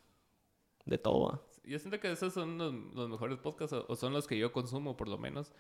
de 0.85 0.99
todo. 0.99 1.43
Yo 1.65 1.79
siento 1.79 1.99
que 1.99 2.11
esos 2.11 2.33
son 2.33 2.59
los, 2.59 3.09
mejores 3.09 3.39
podcasts, 3.39 3.75
o, 3.89 3.97
son 3.97 4.13
los 4.13 4.27
que 4.27 4.37
yo 4.37 4.53
consumo, 4.53 4.97
por 4.97 5.09
lo 5.09 5.19
menos. 5.19 5.53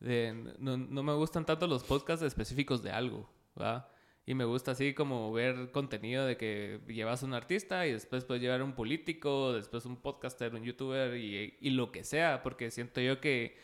no, 0.00 0.76
no, 0.76 1.02
me 1.02 1.14
gustan 1.14 1.44
tanto 1.44 1.66
los 1.66 1.84
podcasts 1.84 2.24
específicos 2.24 2.82
de 2.82 2.90
algo, 2.90 3.28
¿verdad? 3.54 3.88
Y 4.28 4.34
me 4.34 4.44
gusta 4.44 4.72
así 4.72 4.92
como 4.92 5.32
ver 5.32 5.70
contenido 5.72 6.26
de 6.26 6.36
que 6.36 6.80
llevas 6.86 7.22
a 7.22 7.26
un 7.26 7.32
artista 7.32 7.86
y 7.86 7.92
después 7.92 8.26
puedes 8.26 8.42
llevar 8.42 8.60
a 8.60 8.64
un 8.64 8.74
político, 8.74 9.54
después 9.54 9.86
un 9.86 9.96
podcaster, 9.96 10.54
un 10.54 10.62
youtuber 10.64 11.16
y, 11.16 11.56
y 11.58 11.70
lo 11.70 11.90
que 11.90 12.04
sea, 12.04 12.42
porque 12.42 12.70
siento 12.70 13.00
yo 13.00 13.22
que 13.22 13.56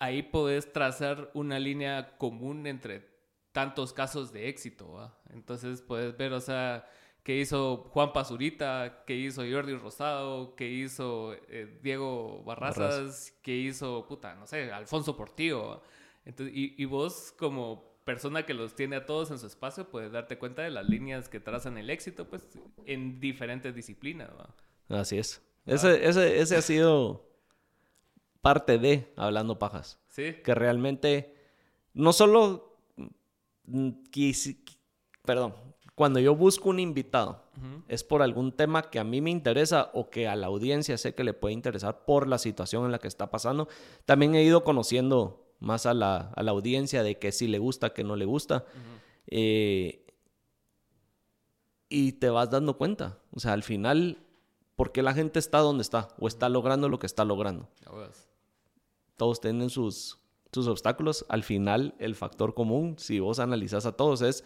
ahí 0.00 0.24
puedes 0.24 0.72
trazar 0.72 1.30
una 1.32 1.60
línea 1.60 2.16
común 2.18 2.66
entre 2.66 3.08
tantos 3.52 3.92
casos 3.92 4.32
de 4.32 4.48
éxito, 4.48 5.12
Entonces 5.30 5.80
puedes 5.80 6.16
ver, 6.16 6.32
o 6.32 6.40
sea, 6.40 6.84
qué 7.22 7.38
hizo 7.38 7.88
Juan 7.92 8.12
Pazurita, 8.12 9.04
qué 9.06 9.14
hizo 9.14 9.42
Jordi 9.48 9.76
Rosado, 9.76 10.56
qué 10.56 10.68
hizo 10.68 11.34
eh, 11.48 11.78
Diego 11.84 12.42
Barrazas, 12.42 13.32
qué 13.42 13.54
hizo, 13.54 14.08
puta, 14.08 14.34
no 14.34 14.44
sé, 14.48 14.72
Alfonso 14.72 15.16
Portillo. 15.16 15.82
Entonces, 16.24 16.52
y, 16.54 16.84
vos 16.84 17.32
como 17.38 17.87
persona 18.08 18.46
que 18.46 18.54
los 18.54 18.74
tiene 18.74 18.96
a 18.96 19.04
todos 19.04 19.30
en 19.30 19.38
su 19.38 19.46
espacio, 19.46 19.90
puedes 19.90 20.12
darte 20.12 20.38
cuenta 20.38 20.62
de 20.62 20.70
las 20.70 20.88
líneas 20.88 21.28
que 21.28 21.40
trazan 21.40 21.76
el 21.76 21.90
éxito, 21.90 22.24
pues, 22.24 22.42
en 22.86 23.20
diferentes 23.20 23.74
disciplinas, 23.74 24.30
Así 24.88 25.18
es. 25.18 25.42
Ese, 25.66 26.08
ese, 26.08 26.40
ese 26.40 26.56
ha 26.56 26.62
sido 26.62 27.28
parte 28.40 28.78
de 28.78 29.12
Hablando 29.16 29.58
Pajas. 29.58 30.00
Sí. 30.08 30.36
Que 30.42 30.54
realmente 30.54 31.34
no 31.92 32.14
solo 32.14 32.68
Mm, 33.68 33.90
perdón, 35.24 35.54
cuando 35.94 36.20
yo 36.20 36.34
busco 36.34 36.70
un 36.70 36.80
invitado, 36.80 37.44
es 37.88 38.04
por 38.04 38.22
algún 38.22 38.52
tema 38.52 38.88
que 38.88 38.98
a 38.98 39.04
mí 39.04 39.20
me 39.20 39.30
interesa 39.30 39.90
o 39.92 40.10
que 40.10 40.28
a 40.28 40.36
la 40.36 40.46
audiencia 40.46 40.96
sé 40.96 41.14
que 41.14 41.24
le 41.24 41.34
puede 41.34 41.54
interesar 41.54 42.04
por 42.04 42.28
la 42.28 42.38
situación 42.38 42.84
en 42.84 42.92
la 42.92 42.98
que 42.98 43.08
está 43.08 43.30
pasando. 43.30 43.68
También 44.04 44.34
he 44.34 44.42
ido 44.42 44.64
conociendo 44.64 45.47
más 45.60 45.86
a 45.86 45.94
la, 45.94 46.32
audiencia 46.36 47.02
de 47.02 47.18
que 47.18 47.32
sí 47.32 47.46
le 47.46 47.58
gusta, 47.58 47.92
que 47.92 48.04
no 48.04 48.16
le 48.16 48.24
gusta. 48.24 48.64
Eh, 49.26 50.04
y 51.88 52.12
te 52.12 52.30
vas 52.30 52.50
dando 52.50 52.76
cuenta. 52.76 53.18
O 53.32 53.40
sea, 53.40 53.52
al 53.52 53.62
final, 53.62 54.18
¿por 54.76 54.92
qué 54.92 55.02
la 55.02 55.14
gente 55.14 55.38
está 55.38 55.58
donde 55.58 55.82
está? 55.82 56.08
O 56.18 56.28
está 56.28 56.48
logrando 56.48 56.88
lo 56.88 56.98
que 56.98 57.06
está 57.06 57.24
logrando. 57.24 57.68
Todos 59.16 59.40
tienen 59.40 59.70
sus, 59.70 60.18
tus 60.50 60.68
obstáculos, 60.68 61.26
al 61.28 61.42
final 61.42 61.94
el 61.98 62.14
factor 62.14 62.54
común, 62.54 62.96
si 62.98 63.20
vos 63.20 63.38
analizás 63.38 63.84
a 63.86 63.92
todos, 63.92 64.22
es 64.22 64.44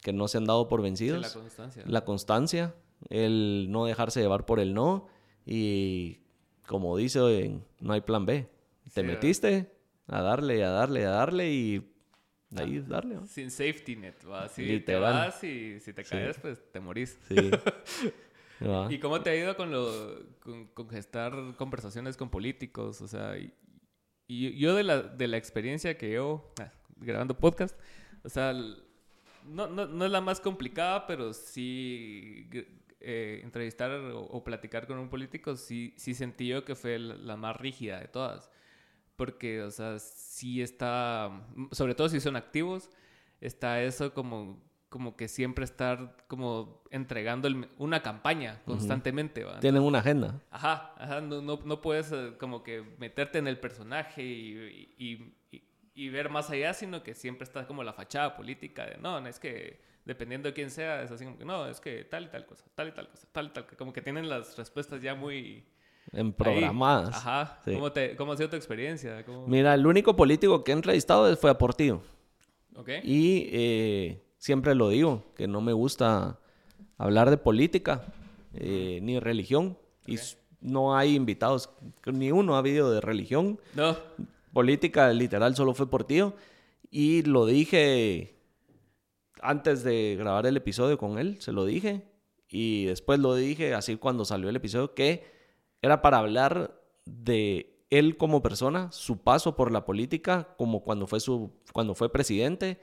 que 0.00 0.12
no 0.12 0.26
se 0.26 0.38
han 0.38 0.46
dado 0.46 0.68
por 0.68 0.82
vencidos. 0.82 1.22
la 1.22 1.30
constancia. 1.32 1.84
La 1.86 2.04
constancia, 2.04 2.74
el 3.08 3.68
no 3.70 3.84
dejarse 3.84 4.20
llevar 4.20 4.46
por 4.46 4.58
el 4.58 4.74
no 4.74 5.06
y 5.46 6.18
como 6.66 6.96
dice, 6.96 7.60
no 7.80 7.92
hay 7.92 8.00
plan 8.00 8.26
B. 8.26 8.48
Te 8.94 9.02
metiste 9.02 9.71
a 10.12 10.22
darle, 10.22 10.64
a 10.64 10.70
darle, 10.70 11.06
a 11.06 11.10
darle 11.10 11.50
y 11.52 11.92
ahí 12.56 12.80
darle. 12.80 13.26
Sin 13.26 13.50
safety 13.50 13.96
net, 13.96 14.16
¿va? 14.28 14.48
Si 14.48 14.80
te 14.80 14.96
vas 14.96 15.42
y 15.44 15.80
si 15.80 15.92
te 15.92 16.04
caes, 16.04 16.38
pues 16.38 16.70
te 16.70 16.80
morís. 16.80 17.18
Sí. 17.28 17.36
¿Y 18.90 18.98
cómo 18.98 19.20
te 19.20 19.30
ha 19.30 19.36
ido 19.36 19.56
con, 19.56 19.72
lo, 19.72 19.90
con, 20.74 20.88
gestar 20.88 21.34
conversaciones 21.56 22.16
con 22.16 22.30
políticos? 22.30 23.00
O 23.00 23.08
sea, 23.08 23.36
y 23.36 24.58
yo 24.58 24.74
de 24.74 24.84
la, 24.84 25.02
de 25.02 25.28
la 25.28 25.36
experiencia 25.36 25.98
que 25.98 26.12
yo, 26.12 26.52
ah, 26.60 26.72
grabando 26.96 27.36
podcast, 27.36 27.78
o 28.22 28.28
sea, 28.28 28.52
no, 28.52 29.66
no, 29.66 29.86
no, 29.86 30.04
es 30.04 30.10
la 30.10 30.20
más 30.20 30.40
complicada, 30.40 31.06
pero 31.06 31.32
sí 31.32 32.48
eh, 33.00 33.40
entrevistar 33.42 33.90
o, 34.14 34.44
platicar 34.44 34.86
con 34.86 34.98
un 34.98 35.08
político, 35.08 35.56
sí, 35.56 35.94
sí 35.96 36.14
sentí 36.14 36.48
yo 36.48 36.64
que 36.64 36.74
fue 36.74 36.98
la, 36.98 37.36
más 37.36 37.56
rígida 37.56 38.00
de 38.00 38.08
todas. 38.08 38.48
Porque, 39.22 39.62
o 39.62 39.70
sea, 39.70 40.00
sí 40.00 40.62
está, 40.62 41.30
sobre 41.70 41.94
todo 41.94 42.08
si 42.08 42.18
son 42.18 42.34
activos, 42.34 42.90
está 43.40 43.80
eso 43.80 44.12
como 44.12 44.60
como 44.88 45.16
que 45.16 45.28
siempre 45.28 45.64
estar 45.64 46.16
como 46.26 46.82
entregando 46.90 47.48
una 47.78 48.02
campaña 48.02 48.60
constantemente. 48.64 49.46
Tienen 49.60 49.80
una 49.80 50.00
agenda. 50.00 50.42
Ajá, 50.50 50.92
ajá, 50.98 51.20
no, 51.20 51.40
no, 51.40 51.80
puedes 51.80 52.10
eh, 52.10 52.32
como 52.36 52.64
que 52.64 52.82
meterte 52.98 53.38
en 53.38 53.46
el 53.46 53.60
personaje 53.60 54.24
y, 54.24 54.92
y, 54.98 55.62
y, 55.94 56.08
ver 56.08 56.28
más 56.28 56.50
allá, 56.50 56.74
sino 56.74 57.04
que 57.04 57.14
siempre 57.14 57.44
está 57.44 57.64
como 57.64 57.84
la 57.84 57.92
fachada 57.92 58.36
política 58.36 58.84
de, 58.84 58.98
no, 58.98 59.24
es 59.24 59.38
que 59.38 59.80
dependiendo 60.04 60.48
de 60.48 60.52
quién 60.52 60.72
sea, 60.72 61.02
es 61.02 61.12
así 61.12 61.24
como 61.24 61.38
que, 61.38 61.44
no, 61.44 61.68
es 61.68 61.80
que 61.80 62.02
tal 62.02 62.24
y 62.24 62.28
tal 62.28 62.44
cosa, 62.44 62.64
tal 62.74 62.88
y 62.88 62.92
tal 62.92 63.08
cosa, 63.08 63.28
tal 63.30 63.46
y 63.46 63.50
tal, 63.50 63.66
como 63.78 63.92
que 63.92 64.02
tienen 64.02 64.28
las 64.28 64.58
respuestas 64.58 65.00
ya 65.00 65.14
muy... 65.14 65.64
En 66.12 66.32
programadas. 66.32 67.16
Ajá. 67.16 67.60
¿Cómo, 67.64 67.90
te, 67.90 68.16
¿Cómo 68.16 68.32
ha 68.32 68.36
sido 68.36 68.50
tu 68.50 68.56
experiencia? 68.56 69.24
Mira, 69.46 69.74
el 69.74 69.86
único 69.86 70.14
político 70.14 70.62
que 70.62 70.72
he 70.72 70.74
entrevistado 70.74 71.34
fue 71.36 71.50
a 71.50 71.58
Portillo. 71.58 72.02
Ok. 72.76 72.88
Y... 73.02 73.48
Eh, 73.52 74.22
siempre 74.42 74.74
lo 74.74 74.88
digo, 74.88 75.22
que 75.36 75.46
no 75.46 75.60
me 75.60 75.72
gusta 75.72 76.40
hablar 76.98 77.30
de 77.30 77.36
política 77.36 78.04
eh, 78.54 78.98
ni 79.00 79.20
religión. 79.20 79.78
Y 80.04 80.18
no 80.60 80.96
hay 80.96 81.14
invitados, 81.14 81.70
ni 82.06 82.32
uno 82.32 82.56
ha 82.56 82.58
habido 82.58 82.90
de 82.90 83.00
religión. 83.00 83.60
No. 83.74 83.96
Política 84.52 85.12
literal 85.12 85.54
solo 85.54 85.74
fue 85.74 85.88
por 85.88 86.02
tío. 86.02 86.34
Y 86.90 87.22
lo 87.22 87.46
dije 87.46 88.34
antes 89.40 89.84
de 89.84 90.16
grabar 90.18 90.46
el 90.46 90.56
episodio 90.56 90.98
con 90.98 91.18
él, 91.18 91.40
se 91.40 91.52
lo 91.52 91.64
dije. 91.64 92.02
Y 92.48 92.86
después 92.86 93.20
lo 93.20 93.36
dije 93.36 93.74
así 93.74 93.96
cuando 93.96 94.24
salió 94.24 94.48
el 94.48 94.56
episodio, 94.56 94.92
que 94.92 95.24
era 95.82 96.00
para 96.00 96.18
hablar 96.18 96.80
de 97.04 97.76
él 97.90 98.16
como 98.16 98.42
persona, 98.42 98.90
su 98.90 99.18
paso 99.18 99.54
por 99.54 99.70
la 99.70 99.84
política, 99.84 100.54
como 100.56 100.82
cuando 100.82 101.06
fue, 101.06 101.20
su, 101.20 101.52
cuando 101.72 101.94
fue 101.94 102.10
presidente 102.10 102.80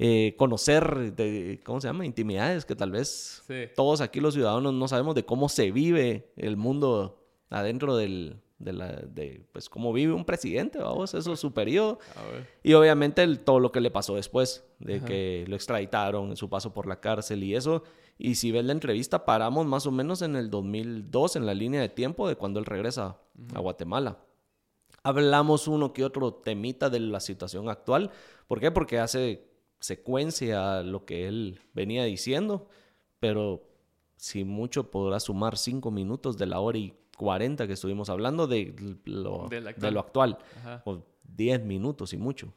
eh, 0.00 0.34
conocer, 0.36 1.14
de, 1.14 1.60
¿cómo 1.64 1.80
se 1.80 1.88
llama? 1.88 2.06
Intimidades 2.06 2.64
que 2.64 2.76
tal 2.76 2.92
vez 2.92 3.42
todos 3.74 4.00
aquí 4.00 4.20
los 4.20 4.34
ciudadanos 4.34 4.72
no 4.72 4.86
sabemos 4.86 5.16
de 5.16 5.24
cómo 5.24 5.48
se 5.48 5.72
vive 5.72 6.30
el 6.36 6.56
mundo 6.56 7.24
adentro 7.50 7.96
del, 7.96 8.40
de, 8.60 8.72
la, 8.72 8.92
de 8.92 9.44
pues, 9.50 9.68
cómo 9.68 9.92
vive 9.92 10.12
un 10.12 10.24
presidente, 10.24 10.78
vamos, 10.78 11.14
eso 11.14 11.32
es 11.32 11.40
su 11.40 11.52
periodo. 11.52 11.98
Y 12.62 12.74
obviamente 12.74 13.26
todo 13.38 13.58
lo 13.58 13.72
que 13.72 13.80
le 13.80 13.90
pasó 13.90 14.14
después, 14.14 14.64
de 14.78 15.00
que 15.00 15.44
lo 15.48 15.56
extraditaron 15.56 16.36
su 16.36 16.48
paso 16.48 16.72
por 16.72 16.86
la 16.86 17.00
cárcel 17.00 17.42
y 17.42 17.56
eso. 17.56 17.82
Y 18.18 18.34
si 18.34 18.50
ves 18.50 18.64
la 18.64 18.72
entrevista, 18.72 19.24
paramos 19.24 19.64
más 19.66 19.86
o 19.86 19.92
menos 19.92 20.22
en 20.22 20.34
el 20.34 20.50
2002, 20.50 21.36
en 21.36 21.46
la 21.46 21.54
línea 21.54 21.80
de 21.80 21.88
tiempo 21.88 22.28
de 22.28 22.34
cuando 22.34 22.58
él 22.58 22.66
regresa 22.66 23.16
a 23.54 23.60
Guatemala. 23.60 24.18
Hablamos 25.04 25.68
uno 25.68 25.92
que 25.92 26.04
otro 26.04 26.34
temita 26.34 26.90
de 26.90 26.98
la 26.98 27.20
situación 27.20 27.68
actual. 27.68 28.10
¿Por 28.48 28.58
qué? 28.58 28.72
Porque 28.72 28.98
hace 28.98 29.48
secuencia 29.78 30.78
a 30.78 30.82
lo 30.82 31.04
que 31.04 31.28
él 31.28 31.60
venía 31.72 32.02
diciendo, 32.04 32.68
pero 33.20 33.62
si 34.16 34.42
mucho 34.42 34.90
podrá 34.90 35.20
sumar 35.20 35.56
cinco 35.56 35.92
minutos 35.92 36.36
de 36.36 36.46
la 36.46 36.58
hora 36.58 36.78
y 36.78 36.94
cuarenta 37.16 37.68
que 37.68 37.74
estuvimos 37.74 38.10
hablando 38.10 38.48
de 38.48 38.74
lo, 39.04 39.46
de, 39.48 39.90
lo 39.92 40.00
actual, 40.00 40.38
o 40.84 41.04
diez 41.22 41.62
minutos 41.62 42.12
y 42.12 42.16
mucho, 42.16 42.52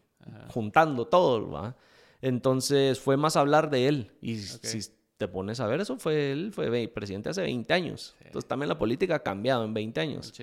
juntando 0.49 1.05
todo, 1.05 1.75
Entonces 2.21 2.99
fue 2.99 3.15
más 3.15 3.35
hablar 3.35 3.69
de 3.69 3.87
él. 3.87 4.11
Y 4.21 4.37
si 4.37 4.81
te 5.21 5.27
pones 5.27 5.59
a 5.59 5.67
ver, 5.67 5.79
eso 5.79 5.97
fue 5.97 6.31
él, 6.31 6.51
fue 6.51 6.87
presidente 6.87 7.29
hace 7.29 7.43
20 7.43 7.71
años. 7.75 8.15
Entonces 8.25 8.47
también 8.47 8.69
la 8.69 8.79
política 8.79 9.17
ha 9.17 9.19
cambiado 9.19 9.63
en 9.63 9.71
20 9.71 9.99
años. 9.99 10.33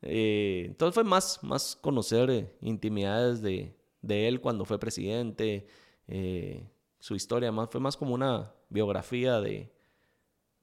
Eh, 0.00 0.64
entonces 0.68 0.94
fue 0.94 1.04
más, 1.04 1.38
más 1.42 1.76
conocer 1.78 2.30
eh, 2.30 2.50
intimidades 2.62 3.42
de, 3.42 3.74
de, 4.00 4.28
él 4.28 4.40
cuando 4.40 4.64
fue 4.64 4.78
presidente, 4.78 5.66
eh, 6.08 6.66
su 6.98 7.14
historia, 7.14 7.52
más, 7.52 7.68
fue 7.68 7.78
más 7.78 7.94
como 7.98 8.14
una 8.14 8.50
biografía 8.70 9.38
de, 9.38 9.70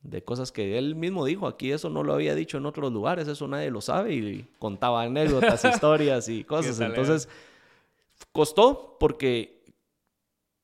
de 0.01 0.23
cosas 0.23 0.51
que 0.51 0.79
él 0.79 0.95
mismo 0.95 1.23
dijo. 1.23 1.45
Aquí 1.45 1.71
eso 1.71 1.91
no 1.91 2.01
lo 2.01 2.15
había 2.15 2.33
dicho 2.33 2.57
en 2.57 2.65
otros 2.65 2.91
lugares, 2.91 3.27
eso 3.27 3.47
nadie 3.47 3.69
lo 3.69 3.81
sabe 3.81 4.15
y 4.15 4.47
contaba 4.57 5.03
anécdotas, 5.03 5.63
historias 5.71 6.27
y 6.27 6.43
cosas. 6.43 6.79
Entonces, 6.79 7.29
costó 8.31 8.97
porque 8.99 9.63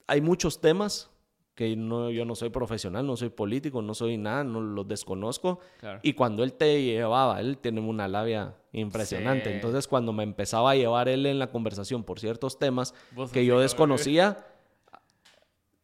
hay 0.07 0.21
muchos 0.21 0.59
temas 0.59 1.11
que 1.55 1.73
no, 1.77 2.11
yo 2.11 2.25
no 2.25 2.35
soy 2.35 2.49
profesional, 2.49 3.07
no 3.07 3.15
soy 3.15 3.29
político, 3.29 3.81
no 3.81 3.93
soy 3.93 4.17
nada, 4.17 4.43
no 4.43 4.59
los 4.59 4.85
desconozco. 4.87 5.59
Y 6.03 6.13
cuando 6.13 6.43
él 6.43 6.53
te 6.53 6.83
llevaba, 6.83 7.39
él 7.39 7.57
tiene 7.57 7.79
una 7.79 8.09
labia 8.09 8.55
impresionante. 8.73 9.55
Entonces, 9.55 9.87
cuando 9.87 10.11
me 10.11 10.23
empezaba 10.23 10.71
a 10.71 10.75
llevar 10.75 11.07
él 11.07 11.25
en 11.25 11.39
la 11.39 11.51
conversación 11.51 12.03
por 12.03 12.19
ciertos 12.19 12.59
temas 12.59 12.93
que 13.31 13.45
yo 13.45 13.61
desconocía, 13.61 14.45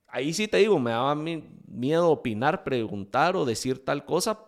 ahí 0.08 0.34
sí 0.34 0.50
te 0.50 0.58
digo, 0.58 0.78
me 0.78 0.92
daba 0.92 1.16
miedo 1.16 2.10
opinar, 2.10 2.66
preguntar 2.66 3.38
o 3.38 3.46
decir 3.46 3.84
tal 3.86 4.04
cosa 4.04 4.40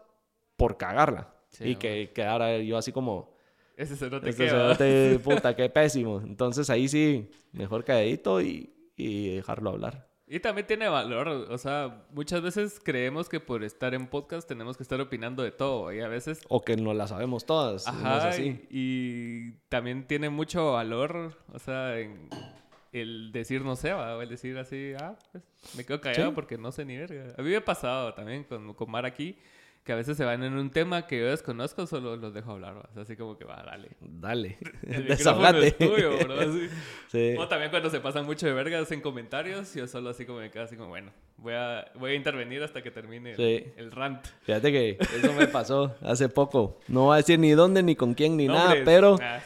por 0.57 0.76
cagarla. 0.76 1.34
y 1.61 1.76
que 1.76 2.11
quedara 2.13 2.57
yo 2.57 2.78
así 2.78 2.91
como... 2.91 3.32
Ese 3.76 3.95
se 3.95 4.07
no 4.09 4.21
te 4.21 4.30
ese 4.30 5.19
puta, 5.24 5.55
qué 5.55 5.67
pésimo. 5.69 6.21
Entonces 6.24 6.69
ahí 6.69 6.88
sí, 6.88 7.32
mejor 7.53 7.84
calladito 7.84 8.39
y, 8.39 8.71
y 8.95 9.36
dejarlo 9.36 9.71
hablar. 9.71 10.12
Y 10.34 10.39
también 10.39 10.65
tiene 10.65 10.88
valor, 10.88 11.27
o 11.27 11.57
sea, 11.59 12.05
muchas 12.09 12.41
veces 12.41 12.81
creemos 12.84 13.29
que 13.29 13.39
por 13.39 13.63
estar 13.63 13.93
en 13.93 14.07
podcast 14.07 14.47
tenemos 14.47 14.75
que 14.75 14.81
estar 14.81 14.99
opinando 14.99 15.43
de 15.43 15.51
todo 15.51 15.93
y 15.93 15.99
a 15.99 16.07
veces... 16.07 16.41
O 16.49 16.63
que 16.63 16.75
no 16.75 16.95
la 16.95 17.05
sabemos 17.05 17.45
todas. 17.45 17.88
Ajá, 17.88 18.31
Y, 18.39 19.51
también 19.69 20.07
tiene 20.07 20.31
mucho 20.31 20.71
valor, 20.71 21.38
o 21.51 21.59
sea, 21.59 21.95
el 22.91 23.31
decir 23.31 23.61
no 23.61 23.75
sé, 23.75 23.93
o 23.93 24.21
el 24.23 24.29
decir 24.29 24.57
así, 24.57 24.93
ah, 24.99 25.15
pues 25.31 25.43
me 25.77 25.86
quedo 25.86 26.01
callado 26.01 26.34
porque 26.34 26.57
no 26.57 26.71
sé 26.71 26.84
ni 26.84 26.97
verga. 26.97 27.36
A 27.38 27.43
mí 27.43 27.51
me 27.51 27.57
ha 27.57 27.63
pasado 27.63 28.15
también 28.15 28.43
con, 28.43 28.73
con 28.73 28.89
Mar 28.89 29.05
aquí 29.05 29.38
que 29.84 29.91
a 29.91 29.95
veces 29.95 30.15
se 30.15 30.23
van 30.23 30.43
en 30.43 30.53
un 30.53 30.69
tema 30.69 31.07
que 31.07 31.19
yo 31.19 31.27
desconozco, 31.27 31.86
solo 31.86 32.15
los 32.15 32.34
dejo 32.34 32.51
hablar, 32.51 32.89
así 32.95 33.17
como 33.17 33.38
que 33.38 33.43
va, 33.43 33.61
dale. 33.65 33.89
Dale. 33.99 34.57
El 34.88 35.07
Desahogate. 35.07 35.67
Es 35.67 35.77
tuyo, 35.77 36.17
bro. 36.19 36.36
Sí. 37.09 37.36
O 37.38 37.47
también 37.47 37.69
cuando 37.69 37.91
se 37.91 37.99
pasan 37.99 38.25
mucho 38.25 38.47
de 38.47 38.53
vergas 38.53 38.91
en 38.91 39.01
comentarios, 39.01 39.75
yo 39.75 39.86
solo 39.88 40.09
así 40.09 40.25
como 40.25 40.39
me 40.39 40.49
quedo 40.49 40.63
así 40.63 40.75
como, 40.75 40.89
bueno, 40.89 41.11
voy 41.38 41.53
a, 41.53 41.91
voy 41.95 42.13
a 42.13 42.15
intervenir 42.15 42.63
hasta 42.63 42.81
que 42.81 42.89
termine 42.89 43.34
el, 43.34 43.91
rant. 43.91 44.25
Fíjate 44.41 44.71
que 44.71 44.97
eso 44.99 45.31
me 45.34 45.47
pasó 45.47 45.95
hace 46.01 46.27
poco. 46.27 46.79
No 46.88 47.05
voy 47.05 47.13
a 47.13 47.17
decir 47.17 47.38
ni 47.38 47.51
dónde, 47.51 47.84
ni 47.84 47.95
con 47.95 48.15
quién, 48.15 48.36
ni 48.36 48.47
nada, 48.47 48.77
pero 48.84 49.17
ah, 49.21 49.41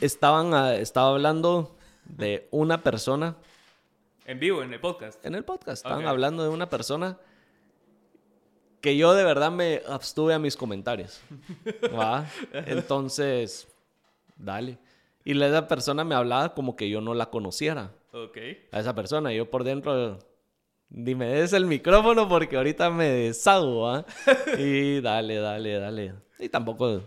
estaban, 0.00 0.52
ah, 0.52 0.74
estaba 0.74 1.10
hablando 1.10 1.74
de 2.04 2.48
una 2.50 2.82
persona. 2.82 3.36
En 4.26 4.40
vivo, 4.40 4.62
en 4.62 4.74
el 4.74 4.80
podcast. 4.80 5.24
En 5.24 5.34
el 5.34 5.44
podcast. 5.44 5.86
Estaban 5.86 6.06
hablando 6.06 6.42
de 6.42 6.50
una 6.50 6.68
persona 6.68 7.16
que 8.86 8.96
yo 8.96 9.14
de 9.14 9.24
verdad 9.24 9.50
me 9.50 9.82
abstuve 9.88 10.32
a 10.32 10.38
mis 10.38 10.56
comentarios. 10.56 11.20
¿va? 11.92 12.24
Entonces, 12.52 13.66
dale. 14.36 14.78
Y 15.24 15.34
la 15.34 15.66
persona 15.66 16.04
me 16.04 16.14
hablaba 16.14 16.54
como 16.54 16.76
que 16.76 16.88
yo 16.88 17.00
no 17.00 17.12
la 17.12 17.26
conociera. 17.26 17.90
Ok. 18.12 18.38
A 18.70 18.78
esa 18.78 18.94
persona. 18.94 19.32
Yo 19.32 19.50
por 19.50 19.64
dentro, 19.64 20.20
dime, 20.88 21.26
des 21.26 21.52
el 21.52 21.66
micrófono 21.66 22.28
porque 22.28 22.56
ahorita 22.56 22.90
me 22.90 23.08
deshago, 23.08 23.80
¿va? 23.80 24.04
y 24.56 25.00
dale, 25.00 25.34
dale, 25.40 25.80
dale. 25.80 26.14
Y 26.38 26.48
tampoco, 26.48 27.02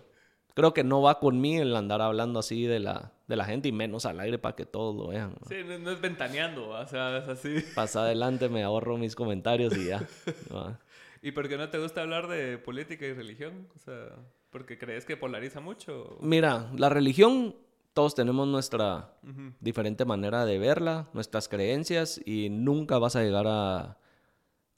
creo 0.55 0.73
que 0.73 0.83
no 0.83 1.01
va 1.01 1.21
conmigo 1.21 1.63
el 1.63 1.73
andar 1.77 2.01
hablando 2.01 2.39
así 2.39 2.65
de 2.65 2.79
la, 2.79 3.13
de 3.29 3.37
la 3.37 3.45
gente 3.45 3.69
y 3.69 3.71
menos 3.71 4.05
al 4.05 4.19
aire 4.19 4.37
para 4.37 4.53
que 4.57 4.65
todos 4.65 4.93
lo 4.97 5.07
vean. 5.07 5.33
Sí, 5.47 5.55
no, 5.79 5.91
es 5.91 6.01
ventaneando, 6.01 6.71
o 6.71 6.87
sea, 6.87 7.19
es 7.19 7.29
así. 7.29 7.63
Pasa 7.73 8.01
adelante, 8.01 8.49
me 8.49 8.63
ahorro 8.63 8.97
mis 8.97 9.15
comentarios 9.15 9.77
y 9.77 9.85
ya. 9.85 10.05
¿Y 11.21 11.31
por 11.31 11.49
qué 11.49 11.57
no 11.57 11.69
te 11.69 11.77
gusta 11.77 12.01
hablar 12.01 12.27
de 12.27 12.57
política 12.57 13.05
y 13.05 13.13
religión? 13.13 13.67
O 13.75 13.79
sea, 13.79 14.15
¿porque 14.49 14.77
crees 14.77 15.05
que 15.05 15.17
polariza 15.17 15.59
mucho? 15.59 16.17
Mira, 16.21 16.71
la 16.75 16.89
religión, 16.89 17.55
todos 17.93 18.15
tenemos 18.15 18.47
nuestra 18.47 19.13
diferente 19.59 20.05
manera 20.05 20.45
de 20.45 20.57
verla, 20.59 21.09
nuestras 21.13 21.49
creencias, 21.49 22.21
y 22.25 22.49
nunca 22.49 22.97
vas 22.99 23.15
a 23.15 23.23
llegar 23.23 23.45
a, 23.47 23.97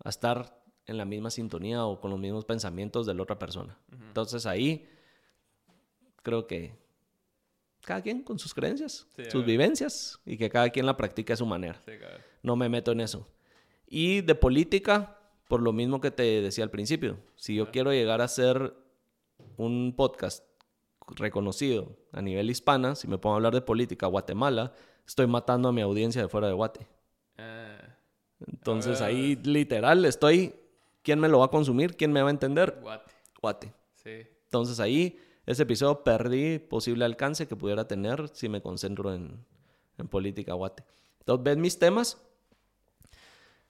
estar 0.04 0.60
en 0.88 0.98
la 0.98 1.06
misma 1.06 1.30
sintonía 1.30 1.86
o 1.86 2.02
con 2.02 2.10
los 2.10 2.20
mismos 2.20 2.46
pensamientos 2.46 3.06
de 3.06 3.14
la 3.14 3.22
otra 3.22 3.38
persona. 3.38 3.78
Entonces 3.92 4.48
ahí 4.48 4.90
creo 6.24 6.48
que 6.48 6.76
cada 7.82 8.02
quien 8.02 8.24
con 8.24 8.40
sus 8.40 8.54
creencias, 8.54 9.08
sus 9.30 9.46
vivencias, 9.46 10.20
y 10.26 10.38
que 10.38 10.50
cada 10.50 10.70
quien 10.70 10.86
la 10.86 10.98
practique 10.98 11.34
a 11.34 11.38
su 11.38 11.46
manera. 11.46 11.82
no 12.42 12.56
me 12.56 12.70
meto 12.70 12.92
en 12.92 13.02
eso. 13.02 13.28
Y 13.88 14.22
de 14.22 14.36
política, 14.36 15.21
por 15.52 15.62
lo 15.62 15.74
mismo 15.74 16.00
que 16.00 16.12
te 16.12 16.42
decía 16.42 16.64
al 16.64 16.70
principio, 16.70 17.18
si 17.36 17.56
yo 17.56 17.72
quiero 17.72 17.92
llegar 17.92 18.22
a 18.22 18.30
ser 18.30 18.74
un 19.58 19.94
podcast 19.98 20.46
reconocido 21.08 21.98
a 22.14 22.22
nivel 22.22 22.50
hispana, 22.50 22.96
si 22.96 23.10
me 23.10 23.18
pongo 23.18 23.34
a 23.34 23.36
hablar 23.36 23.54
de 23.54 23.60
política, 23.60 24.08
Guatemala, 24.08 24.72
estoy 25.06 25.28
matando 25.28 25.68
a 25.68 25.74
mi 25.74 25.82
audiencia 25.82 26.22
de 26.22 26.30
fuera 26.30 26.48
de 26.48 26.54
Guate. 26.54 26.88
Ah. 27.38 27.98
Entonces 28.48 29.02
ahí 29.02 29.36
literal 29.44 30.06
estoy, 30.06 30.56
¿quién 31.02 31.20
me 31.20 31.28
lo 31.28 31.40
va 31.40 31.48
a 31.48 31.52
consumir? 31.52 31.98
¿Quién 31.98 32.14
me 32.14 32.22
va 32.22 32.30
a 32.30 32.32
entender? 32.32 32.80
Guate. 32.82 33.12
Guate. 33.42 33.74
Sí. 33.96 34.26
Entonces 34.46 34.80
ahí, 34.80 35.20
ese 35.46 35.64
episodio 35.64 36.02
perdí 36.06 36.60
posible 36.60 37.04
alcance 37.04 37.46
que 37.46 37.58
pudiera 37.58 37.90
tener 37.90 38.30
si 38.30 38.48
me 38.48 38.62
concentro 38.62 39.14
en, 39.14 39.46
en 39.98 40.08
política 40.08 40.54
Guate. 40.54 40.86
Entonces, 41.20 41.44
ves 41.44 41.58
mis 41.58 41.78
temas, 41.78 42.22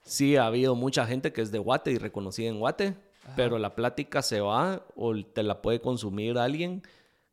sí 0.02 0.36
ha 0.36 0.46
habido 0.46 0.74
mucha 0.74 1.06
gente 1.06 1.32
que 1.32 1.42
es 1.42 1.50
de 1.52 1.58
Guate 1.58 1.92
y 1.92 1.98
reconocida 1.98 2.48
en 2.48 2.58
Guate, 2.58 2.96
pero 3.36 3.58
la 3.58 3.74
plática 3.74 4.22
se 4.22 4.40
va 4.40 4.84
o 4.96 5.14
te 5.24 5.42
la 5.42 5.62
puede 5.62 5.80
consumir 5.80 6.38
alguien 6.38 6.82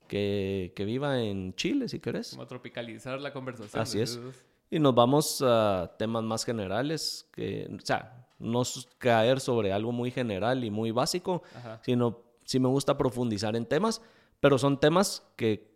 que, 0.08 0.74
viva 0.86 1.22
en 1.22 1.54
Chile, 1.56 1.88
si 1.88 2.00
querés. 2.00 2.32
Como 2.32 2.48
tropicalizar 2.48 3.22
la 3.22 3.32
conversación. 3.32 3.82
Así 3.82 4.02
es. 4.02 4.20
Y 4.72 4.80
nos 4.80 4.94
vamos 4.94 5.44
a 5.46 5.96
temas 5.98 6.24
más 6.24 6.46
generales, 6.46 7.28
que, 7.32 7.68
o 7.76 7.86
sea, 7.86 8.28
no 8.38 8.64
caer 8.98 9.40
sobre 9.40 9.74
algo 9.74 9.92
muy 9.92 10.12
general 10.12 10.64
y 10.64 10.70
muy 10.70 10.92
básico, 10.92 11.44
sino 11.82 12.20
sí 12.44 12.60
me 12.60 12.68
gusta 12.68 12.98
profundizar 12.98 13.56
en 13.56 13.66
temas, 13.66 14.02
pero 14.40 14.58
son 14.58 14.80
temas 14.80 15.24
que 15.36 15.70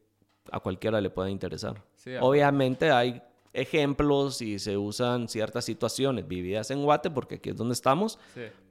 a 0.51 0.59
cualquiera 0.59 1.01
le 1.01 1.09
pueda 1.09 1.29
interesar. 1.29 1.83
Obviamente 2.21 2.91
hay 2.91 3.21
ejemplos 3.53 4.41
y 4.41 4.59
se 4.59 4.77
usan 4.77 5.29
ciertas 5.29 5.65
situaciones 5.65 6.27
vividas 6.27 6.71
en 6.71 6.83
Guate, 6.83 7.11
porque 7.11 7.35
aquí 7.35 7.51
es 7.51 7.55
donde 7.55 7.73
estamos, 7.73 8.19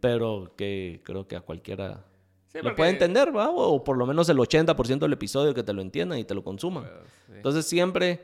pero 0.00 0.52
que 0.56 1.00
creo 1.04 1.26
que 1.26 1.36
a 1.36 1.40
cualquiera 1.40 2.04
lo 2.60 2.74
puede 2.74 2.90
entender, 2.90 3.34
¿va? 3.34 3.50
O 3.50 3.82
por 3.82 3.96
lo 3.96 4.06
menos 4.06 4.28
el 4.28 4.36
80% 4.36 4.98
del 4.98 5.12
episodio 5.12 5.54
que 5.54 5.62
te 5.62 5.72
lo 5.72 5.80
entienda 5.80 6.18
y 6.18 6.24
te 6.24 6.34
lo 6.34 6.44
consuma. 6.44 6.82
Pues, 6.82 7.36
Entonces 7.36 7.66
siempre 7.66 8.20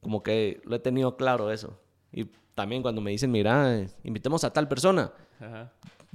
como 0.00 0.22
que 0.22 0.60
lo 0.64 0.76
he 0.76 0.78
tenido 0.78 1.16
claro 1.16 1.50
eso. 1.50 1.78
Y 2.12 2.26
también 2.56 2.82
cuando 2.82 3.00
me 3.00 3.12
dicen, 3.12 3.30
mira, 3.30 3.86
invitemos 4.02 4.42
a 4.42 4.52
tal 4.52 4.66
persona. 4.66 5.12
Ajá 5.38 5.72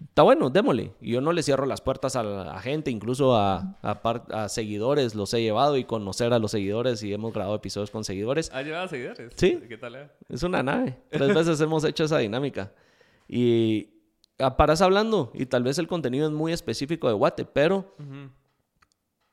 está 0.08 0.24
bueno, 0.24 0.50
démosle. 0.50 0.94
Y 1.02 1.12
yo 1.12 1.22
no 1.22 1.34
le 1.34 1.44
cierro 1.44 1.66
las 1.66 1.82
puertas 1.82 2.16
a 2.16 2.24
la 2.24 2.60
gente, 2.60 2.92
incluso 2.92 3.36
a, 3.36 3.78
a, 3.82 4.50
seguidores 4.50 5.16
los 5.16 5.34
he 5.34 5.42
llevado 5.42 5.78
y 5.78 5.84
conocer 5.84 6.34
a 6.34 6.40
los 6.40 6.52
seguidores 6.52 7.04
y 7.04 7.14
hemos 7.14 7.34
grabado 7.34 7.56
episodios 7.56 7.92
con 7.92 8.04
seguidores. 8.04 8.52
¿Has 8.54 8.66
llevado 8.66 8.88
seguidores? 8.88 9.34
Sí. 9.36 9.60
¿Qué 9.68 9.78
tal? 9.78 9.96
Eh? 9.96 10.10
Es 10.30 10.44
una 10.44 10.64
nave. 10.64 10.98
Tres 11.10 11.34
veces 11.36 11.60
hemos 11.62 11.84
hecho 11.84 12.04
esa 12.04 12.18
dinámica. 12.18 12.74
Y 13.28 13.90
paras 14.58 14.82
hablando 14.82 15.32
y 15.34 15.46
tal 15.46 15.64
vez 15.64 15.78
el 15.78 15.88
contenido 15.88 16.26
es 16.28 16.34
muy 16.34 16.52
específico 16.52 17.08
de 17.08 17.14
Guate, 17.14 17.46
pero 17.46 17.96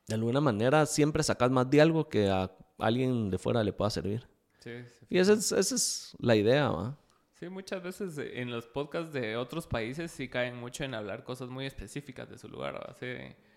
de 0.06 0.14
alguna 0.14 0.40
manera 0.40 0.86
siempre 0.86 1.22
sacas 1.22 1.50
más 1.50 1.68
de 1.70 1.80
algo 1.80 2.08
que 2.08 2.28
a 2.28 2.50
alguien 2.78 3.30
de 3.30 3.38
fuera 3.38 3.64
le 3.64 3.72
pueda 3.72 3.90
servir. 3.90 4.28
Sí, 4.58 4.70
sí. 4.98 5.06
Y 5.08 5.18
esa 5.18 5.32
es, 5.34 5.52
esa 5.52 5.74
es 5.74 6.14
la 6.18 6.34
idea, 6.36 6.68
¿va? 6.70 6.96
Sí, 7.38 7.48
muchas 7.48 7.80
veces 7.84 8.18
en 8.18 8.50
los 8.50 8.66
podcasts 8.66 9.12
de 9.12 9.36
otros 9.36 9.68
países 9.68 10.10
sí 10.10 10.28
caen 10.28 10.56
mucho 10.56 10.82
en 10.82 10.92
hablar 10.92 11.22
cosas 11.22 11.48
muy 11.48 11.66
específicas 11.66 12.28
de 12.28 12.36
su 12.36 12.48
lugar. 12.48 12.74
¿va? 12.74 12.92
Sí. 12.98 13.06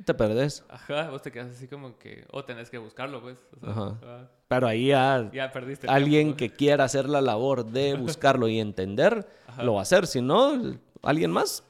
Te 0.06 0.14
perdés. 0.14 0.64
Ajá, 0.70 1.10
vos 1.10 1.24
te 1.24 1.32
quedas 1.32 1.50
así 1.56 1.68
como 1.68 1.98
que, 1.98 2.24
o 2.32 2.46
tenés 2.46 2.70
que 2.70 2.78
buscarlo, 2.78 3.22
pues. 3.22 3.40
O 3.58 3.60
sea, 3.60 3.70
Ajá. 3.72 4.00
ah, 4.04 4.28
Pero 4.48 4.68
ahí 4.68 4.88
ya, 4.90 5.32
ya 5.34 5.52
perdiste. 5.52 5.88
alguien 5.88 6.36
tiempo. 6.36 6.38
que 6.38 6.50
quiera 6.52 6.84
hacer 6.84 7.10
la 7.10 7.22
labor 7.22 7.66
de 7.66 7.96
buscarlo 7.96 8.48
y 8.48 8.60
entender, 8.60 9.28
lo 9.64 9.74
va 9.74 9.80
a 9.80 9.82
hacer. 9.82 10.06
Si 10.06 10.22
no, 10.22 10.76
alguien 11.02 11.32
más, 11.32 11.64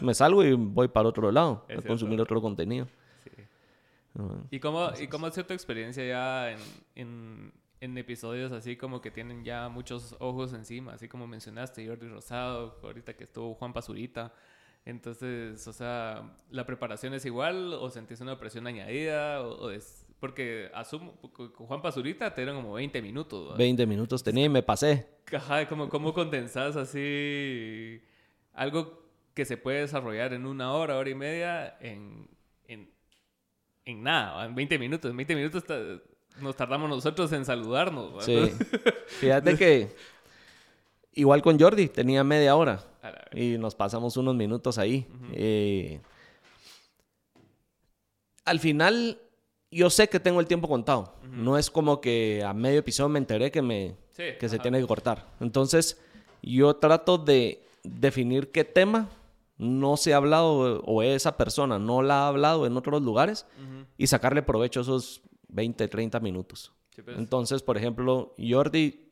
me 0.00 0.14
salgo 0.14 0.44
y 0.44 0.52
voy 0.52 0.86
para 0.86 1.08
otro 1.08 1.32
lado, 1.32 1.64
Es 1.68 1.80
a 1.80 1.82
consumir 1.82 2.20
otro 2.20 2.40
contenido. 2.40 2.86
Sí. 3.24 3.30
Ajá. 4.14 4.34
¿Y 4.52 4.60
cómo, 4.60 4.88
¿Y 5.00 5.08
cómo 5.08 5.26
ha 5.26 5.32
sido 5.32 5.46
tu 5.46 5.54
experiencia 5.54 6.06
ya 6.06 6.52
en, 6.52 6.58
en, 6.94 7.52
en 7.80 7.96
episodios 7.98 8.50
así 8.52 8.76
como 8.76 9.00
que 9.00 9.10
tienen 9.10 9.44
ya 9.44 9.68
muchos 9.68 10.16
ojos 10.20 10.52
encima? 10.54 10.94
Así 10.94 11.08
como 11.08 11.26
mencionaste, 11.26 11.86
Jordi 11.86 12.08
Rosado, 12.08 12.78
ahorita 12.82 13.14
que 13.14 13.24
estuvo 13.24 13.54
Juan 13.54 13.72
Pazurita. 13.72 14.32
Entonces, 14.84 15.66
o 15.68 15.72
sea, 15.72 16.34
¿la 16.50 16.64
preparación 16.64 17.12
es 17.14 17.24
igual 17.26 17.74
o 17.74 17.90
sentís 17.90 18.20
una 18.20 18.38
presión 18.38 18.66
añadida? 18.66 19.42
O, 19.42 19.66
o 19.66 19.70
es, 19.70 20.06
porque 20.18 20.70
asumo, 20.74 21.12
con 21.32 21.50
Juan 21.66 21.82
Pazurita 21.82 22.34
te 22.34 22.40
dieron 22.40 22.56
como 22.56 22.72
20 22.74 23.02
minutos. 23.02 23.52
¿va? 23.52 23.56
20 23.56 23.86
minutos 23.86 24.22
tenía 24.24 24.46
y 24.46 24.48
me 24.48 24.62
pasé. 24.62 25.06
Ajá, 25.32 25.68
como 25.68 25.88
cómo 25.90 26.14
condensás 26.14 26.74
así 26.76 28.00
algo 28.54 29.02
que 29.34 29.44
se 29.44 29.56
puede 29.56 29.80
desarrollar 29.80 30.32
en 30.32 30.46
una 30.46 30.72
hora, 30.72 30.96
hora 30.96 31.10
y 31.10 31.14
media 31.14 31.76
en, 31.80 32.26
en, 32.66 32.90
en 33.84 34.02
nada, 34.02 34.46
en 34.46 34.54
20 34.54 34.78
minutos. 34.78 35.10
En 35.10 35.16
20 35.16 35.36
minutos 35.36 35.64
ta- 35.64 36.00
nos 36.40 36.56
tardamos 36.56 36.88
nosotros 36.88 37.32
en 37.32 37.44
saludarnos. 37.44 38.16
¿va? 38.16 38.22
Sí. 38.22 38.52
Fíjate 39.06 39.56
que 39.56 39.94
igual 41.14 41.42
con 41.42 41.58
Jordi 41.58 41.88
tenía 41.88 42.22
media 42.24 42.54
hora 42.56 42.80
y 43.32 43.58
nos 43.58 43.74
pasamos 43.74 44.16
unos 44.16 44.34
minutos 44.34 44.78
ahí. 44.78 45.06
Eh, 45.32 46.00
al 48.44 48.60
final, 48.60 49.20
yo 49.70 49.90
sé 49.90 50.08
que 50.08 50.20
tengo 50.20 50.40
el 50.40 50.46
tiempo 50.46 50.68
contado. 50.68 51.14
No 51.30 51.58
es 51.58 51.70
como 51.70 52.00
que 52.00 52.42
a 52.44 52.54
medio 52.54 52.80
episodio 52.80 53.08
me 53.08 53.18
enteré 53.18 53.50
que, 53.50 53.62
me, 53.62 53.96
Sí, 54.10 54.24
que 54.38 54.48
se 54.48 54.58
tiene 54.58 54.80
que 54.80 54.86
cortar. 54.86 55.26
Entonces, 55.40 56.00
yo 56.42 56.76
trato 56.76 57.18
de 57.18 57.62
definir 57.82 58.50
qué 58.50 58.64
tema 58.64 59.08
no 59.58 59.96
se 59.96 60.14
ha 60.14 60.16
hablado 60.16 60.80
o 60.82 61.02
esa 61.02 61.36
persona 61.36 61.78
no 61.78 62.00
la 62.00 62.22
ha 62.22 62.28
hablado 62.28 62.64
en 62.66 62.76
otros 62.76 63.02
lugares 63.02 63.44
y 63.96 64.06
sacarle 64.06 64.42
provecho 64.42 64.80
a 64.80 64.82
esos 64.84 65.20
20, 65.48 65.88
30 65.88 66.20
minutos. 66.20 66.72
Sí, 66.94 67.02
pues. 67.02 67.16
Entonces, 67.18 67.62
por 67.62 67.76
ejemplo, 67.76 68.34
Jordi 68.38 69.08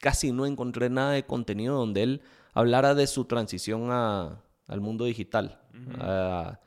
casi 0.00 0.32
no 0.32 0.46
encontré 0.46 0.90
nada 0.90 1.12
de 1.12 1.24
contenido 1.24 1.76
donde 1.76 2.02
él 2.02 2.22
hablara 2.52 2.94
de 2.94 3.06
su 3.06 3.24
transición 3.24 3.88
a- 3.90 4.42
al 4.66 4.80
mundo 4.80 5.04
digital, 5.04 5.60
a, 5.98 6.60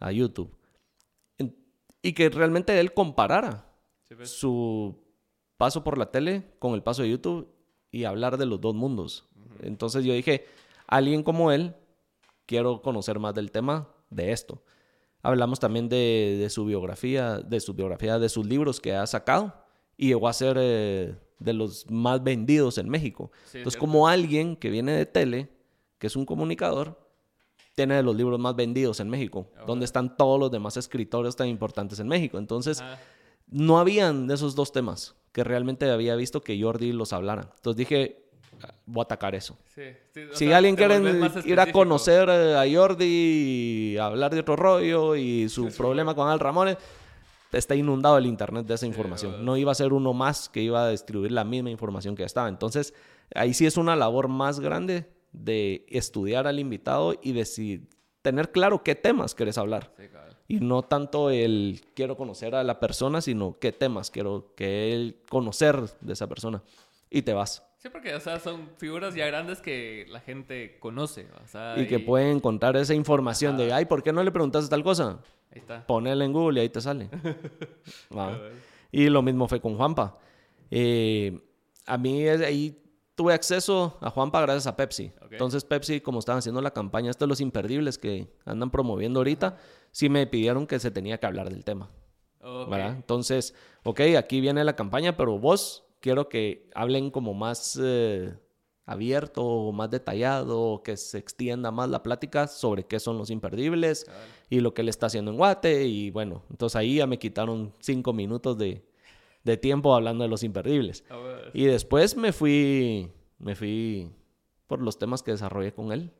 a 0.00 0.12
YouTube. 0.12 0.56
En- 1.38 1.56
y 2.02 2.12
que 2.12 2.28
realmente 2.28 2.78
él 2.78 2.92
comparara 2.94 3.66
Sí, 4.08 4.14
pues. 4.14 4.30
su 4.30 4.96
paso 5.56 5.82
por 5.82 5.98
la 5.98 6.10
tele 6.10 6.44
con 6.58 6.74
el 6.74 6.82
paso 6.82 7.02
de 7.02 7.10
YouTube 7.10 7.48
y 7.90 8.04
hablar 8.04 8.36
de 8.36 8.46
los 8.46 8.60
dos 8.60 8.74
mundos. 8.74 9.28
Entonces 9.60 10.04
yo 10.04 10.12
dije, 10.12 10.46
alguien 10.86 11.22
como 11.22 11.50
él, 11.50 11.74
quiero 12.46 12.80
conocer 12.82 13.18
más 13.18 13.34
del 13.34 13.50
tema 13.50 13.88
de 14.10 14.30
esto. 14.32 14.62
Hablamos 15.22 15.58
también 15.60 15.88
de, 15.88 16.36
de 16.40 16.50
su 16.50 16.64
biografía, 16.64 17.38
de 17.38 17.60
su 17.60 17.74
biografía, 17.74 18.18
de 18.18 18.28
sus 18.28 18.46
libros 18.46 18.80
que 18.80 18.94
ha 18.94 19.06
sacado 19.06 19.54
y 19.96 20.08
llegó 20.08 20.28
a 20.28 20.32
ser 20.32 20.56
eh, 20.60 21.16
de 21.38 21.52
los 21.52 21.90
más 21.90 22.22
vendidos 22.22 22.78
en 22.78 22.88
México. 22.88 23.30
Sí, 23.46 23.58
Entonces, 23.58 23.78
como 23.78 24.08
alguien 24.08 24.56
que 24.56 24.70
viene 24.70 24.92
de 24.92 25.06
tele, 25.06 25.48
que 25.98 26.06
es 26.06 26.16
un 26.16 26.24
comunicador, 26.24 26.98
tiene 27.74 27.94
de 27.96 28.02
los 28.02 28.16
libros 28.16 28.38
más 28.40 28.56
vendidos 28.56 28.98
en 29.00 29.08
México, 29.08 29.50
donde 29.66 29.84
están 29.84 30.16
todos 30.16 30.38
los 30.38 30.50
demás 30.50 30.76
escritores 30.76 31.36
tan 31.36 31.48
importantes 31.48 32.00
en 32.00 32.08
México. 32.08 32.38
Entonces, 32.38 32.82
no 33.46 33.78
habían 33.78 34.26
de 34.26 34.34
esos 34.34 34.54
dos 34.54 34.72
temas 34.72 35.14
que 35.32 35.44
realmente 35.44 35.88
había 35.90 36.16
visto 36.16 36.40
que 36.40 36.60
Jordi 36.60 36.92
los 36.92 37.12
hablara. 37.12 37.52
Entonces 37.56 37.76
dije, 37.76 38.24
"Ah, 38.27 38.27
voy 38.86 39.00
a 39.00 39.04
atacar 39.04 39.34
eso. 39.34 39.56
Sí, 39.74 39.82
sí, 40.12 40.20
o 40.30 40.34
Si 40.36 40.46
sea, 40.46 40.56
alguien 40.58 40.76
quiere 40.76 40.94
ir 41.44 41.60
a 41.60 41.72
conocer 41.72 42.28
eh, 42.30 42.56
a 42.56 42.64
Jordi 42.78 43.04
y 43.06 43.96
hablar 43.98 44.32
de 44.34 44.40
otro 44.40 44.56
rollo 44.56 45.16
y 45.16 45.48
su 45.48 45.68
problema 45.76 46.14
con 46.14 46.28
Al 46.28 46.40
Ramones, 46.40 46.76
está 47.52 47.74
inundado 47.74 48.18
el 48.18 48.26
internet 48.26 48.66
de 48.66 48.74
esa 48.74 48.86
información. 48.86 49.44
No 49.44 49.56
iba 49.56 49.72
a 49.72 49.74
ser 49.74 49.92
uno 49.92 50.12
más 50.12 50.48
que 50.48 50.60
iba 50.62 50.84
a 50.84 50.90
distribuir 50.90 51.32
la 51.32 51.44
misma 51.44 51.70
información 51.70 52.14
que 52.14 52.24
estaba. 52.24 52.48
Entonces, 52.48 52.92
ahí 53.34 53.54
sí 53.54 53.64
es 53.66 53.76
una 53.76 53.96
labor 53.96 54.28
más 54.28 54.60
grande 54.60 55.06
de 55.32 55.84
estudiar 55.88 56.46
al 56.46 56.58
invitado 56.58 57.14
y 57.22 57.32
de 57.32 57.44
si- 57.44 57.88
tener 58.22 58.50
claro 58.50 58.82
qué 58.82 58.94
temas 58.94 59.34
quieres 59.34 59.56
hablar. 59.58 59.92
Y 60.50 60.60
no 60.60 60.82
tanto 60.82 61.28
el 61.30 61.82
quiero 61.94 62.16
conocer 62.16 62.54
a 62.54 62.64
la 62.64 62.80
persona, 62.80 63.20
sino 63.20 63.58
qué 63.58 63.70
temas 63.72 64.10
quiero 64.10 64.52
que 64.56 64.92
él 64.94 65.16
conocer 65.30 65.82
de 66.00 66.12
esa 66.14 66.26
persona. 66.26 66.62
Y 67.10 67.20
te 67.22 67.34
vas. 67.34 67.62
Sí, 67.78 67.88
porque, 67.90 68.12
o 68.12 68.20
sea, 68.20 68.40
son 68.40 68.70
figuras 68.76 69.14
ya 69.14 69.26
grandes 69.26 69.60
que 69.60 70.04
la 70.08 70.18
gente 70.18 70.78
conoce. 70.80 71.28
O 71.44 71.46
sea, 71.46 71.74
Y 71.78 71.86
que 71.86 72.00
pueden 72.00 72.36
encontrar 72.36 72.76
esa 72.76 72.92
información 72.92 73.56
de, 73.56 73.72
ay, 73.72 73.84
¿por 73.84 74.02
qué 74.02 74.12
no 74.12 74.22
le 74.24 74.32
preguntaste 74.32 74.68
tal 74.68 74.82
cosa? 74.82 75.20
Ahí 75.52 75.60
está. 75.60 75.86
Ponele 75.86 76.24
en 76.24 76.32
Google 76.32 76.58
y 76.58 76.62
ahí 76.62 76.68
te 76.68 76.80
sale. 76.80 77.08
Y 78.90 79.10
lo 79.10 79.20
mismo 79.20 79.46
fue 79.46 79.60
con 79.60 79.76
Juanpa. 79.76 80.18
Eh, 80.70 81.38
a 81.84 81.98
mí 81.98 82.26
ahí 82.26 82.82
tuve 83.14 83.34
acceso 83.34 83.98
a 84.00 84.08
Juanpa 84.08 84.40
gracias 84.40 84.66
a 84.66 84.76
Pepsi. 84.76 85.12
Entonces 85.30 85.62
Pepsi, 85.62 86.00
como 86.00 86.20
estaban 86.20 86.38
haciendo 86.38 86.62
la 86.62 86.70
campaña, 86.70 87.10
estos 87.10 87.28
los 87.28 87.42
imperdibles 87.42 87.98
que 87.98 88.32
andan 88.46 88.70
promoviendo 88.70 89.20
ahorita, 89.20 89.58
sí 89.90 90.08
me 90.08 90.26
pidieron 90.26 90.66
que 90.66 90.78
se 90.78 90.90
tenía 90.90 91.18
que 91.18 91.26
hablar 91.26 91.50
del 91.50 91.64
tema. 91.64 91.90
Ok. 92.40 92.70
¿verdad? 92.70 92.94
Entonces, 92.94 93.54
ok, 93.84 94.00
aquí 94.16 94.40
viene 94.40 94.64
la 94.64 94.74
campaña, 94.74 95.18
pero 95.18 95.38
vos 95.38 95.87
quiero 96.00 96.28
que 96.28 96.68
hablen 96.74 97.10
como 97.10 97.34
más 97.34 97.78
eh, 97.82 98.34
abierto, 98.86 99.44
o 99.44 99.72
más 99.72 99.90
detallado, 99.90 100.82
que 100.82 100.96
se 100.96 101.18
extienda 101.18 101.70
más 101.70 101.90
la 101.90 102.02
plática 102.02 102.46
sobre 102.46 102.84
qué 102.84 102.98
son 102.98 103.18
los 103.18 103.30
imperdibles 103.30 104.10
y 104.48 104.60
lo 104.60 104.72
que 104.72 104.82
le 104.82 104.90
está 104.90 105.06
haciendo 105.06 105.30
en 105.30 105.36
Guate. 105.36 105.84
Y 105.84 106.10
bueno, 106.10 106.44
entonces 106.50 106.76
ahí 106.76 106.96
ya 106.96 107.06
me 107.06 107.18
quitaron 107.18 107.74
cinco 107.80 108.12
minutos 108.12 108.56
de, 108.56 108.82
de 109.44 109.56
tiempo 109.56 109.94
hablando 109.94 110.24
de 110.24 110.30
los 110.30 110.42
imperdibles. 110.42 111.04
Y 111.52 111.64
después 111.64 112.16
me 112.16 112.32
fui, 112.32 113.10
me 113.38 113.54
fui 113.54 114.10
por 114.66 114.80
los 114.80 114.98
temas 114.98 115.22
que 115.22 115.32
desarrollé 115.32 115.72
con 115.72 115.92
él. 115.92 116.10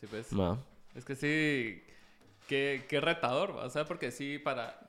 Sí, 0.00 0.06
pues. 0.06 0.28
Es 0.94 1.04
que 1.04 1.14
sí, 1.14 1.82
qué, 2.48 2.86
qué 2.88 3.00
retador, 3.00 3.50
o 3.50 3.70
sea, 3.70 3.84
porque 3.84 4.10
sí, 4.10 4.38
para... 4.38 4.85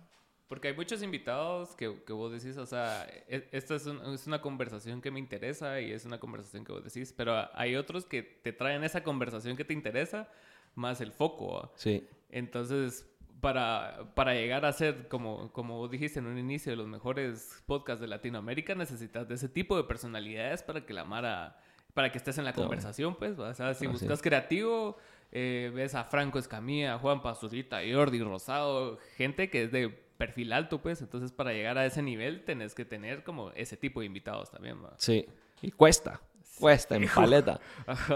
Porque 0.47 0.69
hay 0.69 0.73
muchos 0.75 1.03
invitados 1.03 1.75
que, 1.75 2.03
que 2.05 2.13
vos 2.13 2.31
decís, 2.31 2.57
o 2.57 2.65
sea, 2.65 3.05
e- 3.27 3.47
esta 3.51 3.75
es, 3.75 3.85
un- 3.85 3.99
es 4.13 4.27
una 4.27 4.41
conversación 4.41 5.01
que 5.01 5.11
me 5.11 5.19
interesa 5.19 5.81
y 5.81 5.91
es 5.91 6.05
una 6.05 6.19
conversación 6.19 6.63
que 6.63 6.71
vos 6.71 6.83
decís, 6.83 7.13
pero 7.15 7.49
hay 7.53 7.75
otros 7.75 8.05
que 8.05 8.23
te 8.23 8.53
traen 8.53 8.83
esa 8.85 9.03
conversación 9.03 9.57
que 9.57 9.65
te 9.65 9.73
interesa 9.73 10.29
más 10.75 11.01
el 11.01 11.11
foco. 11.11 11.53
¿va? 11.55 11.71
Sí, 11.75 12.07
Entonces, 12.29 13.05
para, 13.41 14.11
para 14.15 14.33
llegar 14.35 14.65
a 14.65 14.71
ser, 14.71 15.07
como, 15.09 15.51
como 15.51 15.77
vos 15.77 15.91
dijiste 15.91 16.19
en 16.19 16.27
un 16.27 16.37
inicio, 16.37 16.71
de 16.71 16.75
los 16.77 16.87
mejores 16.87 17.61
podcasts 17.65 17.99
de 18.01 18.07
Latinoamérica, 18.07 18.73
necesitas 18.73 19.27
de 19.27 19.35
ese 19.35 19.49
tipo 19.49 19.75
de 19.75 19.83
personalidades 19.83 20.63
para 20.63 20.85
que 20.85 20.93
la 20.93 21.03
Mara, 21.03 21.59
para 21.93 22.11
que 22.11 22.17
estés 22.19 22.37
en 22.37 22.45
la 22.45 22.53
conversación, 22.53 23.15
pues. 23.15 23.37
¿va? 23.39 23.49
O 23.49 23.53
sea, 23.53 23.73
si 23.73 23.85
Así 23.85 23.87
buscas 23.87 24.21
creativo, 24.21 24.97
eh, 25.31 25.71
ves 25.75 25.93
a 25.93 26.03
Franco 26.05 26.39
Escamilla, 26.39 26.97
Juan 26.99 27.21
Pazurita, 27.21 27.79
Jordi 27.91 28.21
Rosado, 28.23 28.97
gente 29.17 29.49
que 29.49 29.63
es 29.63 29.71
de 29.71 30.06
perfil 30.17 30.51
alto, 30.53 30.81
pues. 30.81 31.01
Entonces, 31.01 31.31
para 31.31 31.51
llegar 31.53 31.77
a 31.77 31.85
ese 31.85 32.01
nivel, 32.01 32.43
tenés 32.43 32.73
que 32.75 32.85
tener 32.85 33.23
como 33.23 33.51
ese 33.51 33.77
tipo 33.77 33.99
de 34.01 34.05
invitados 34.07 34.49
también, 34.51 34.83
¿va? 34.83 34.93
sí. 34.97 35.25
Y 35.61 35.71
cuesta, 35.71 36.21
cuesta 36.59 36.95
en 36.95 37.07
paleta. 37.15 37.59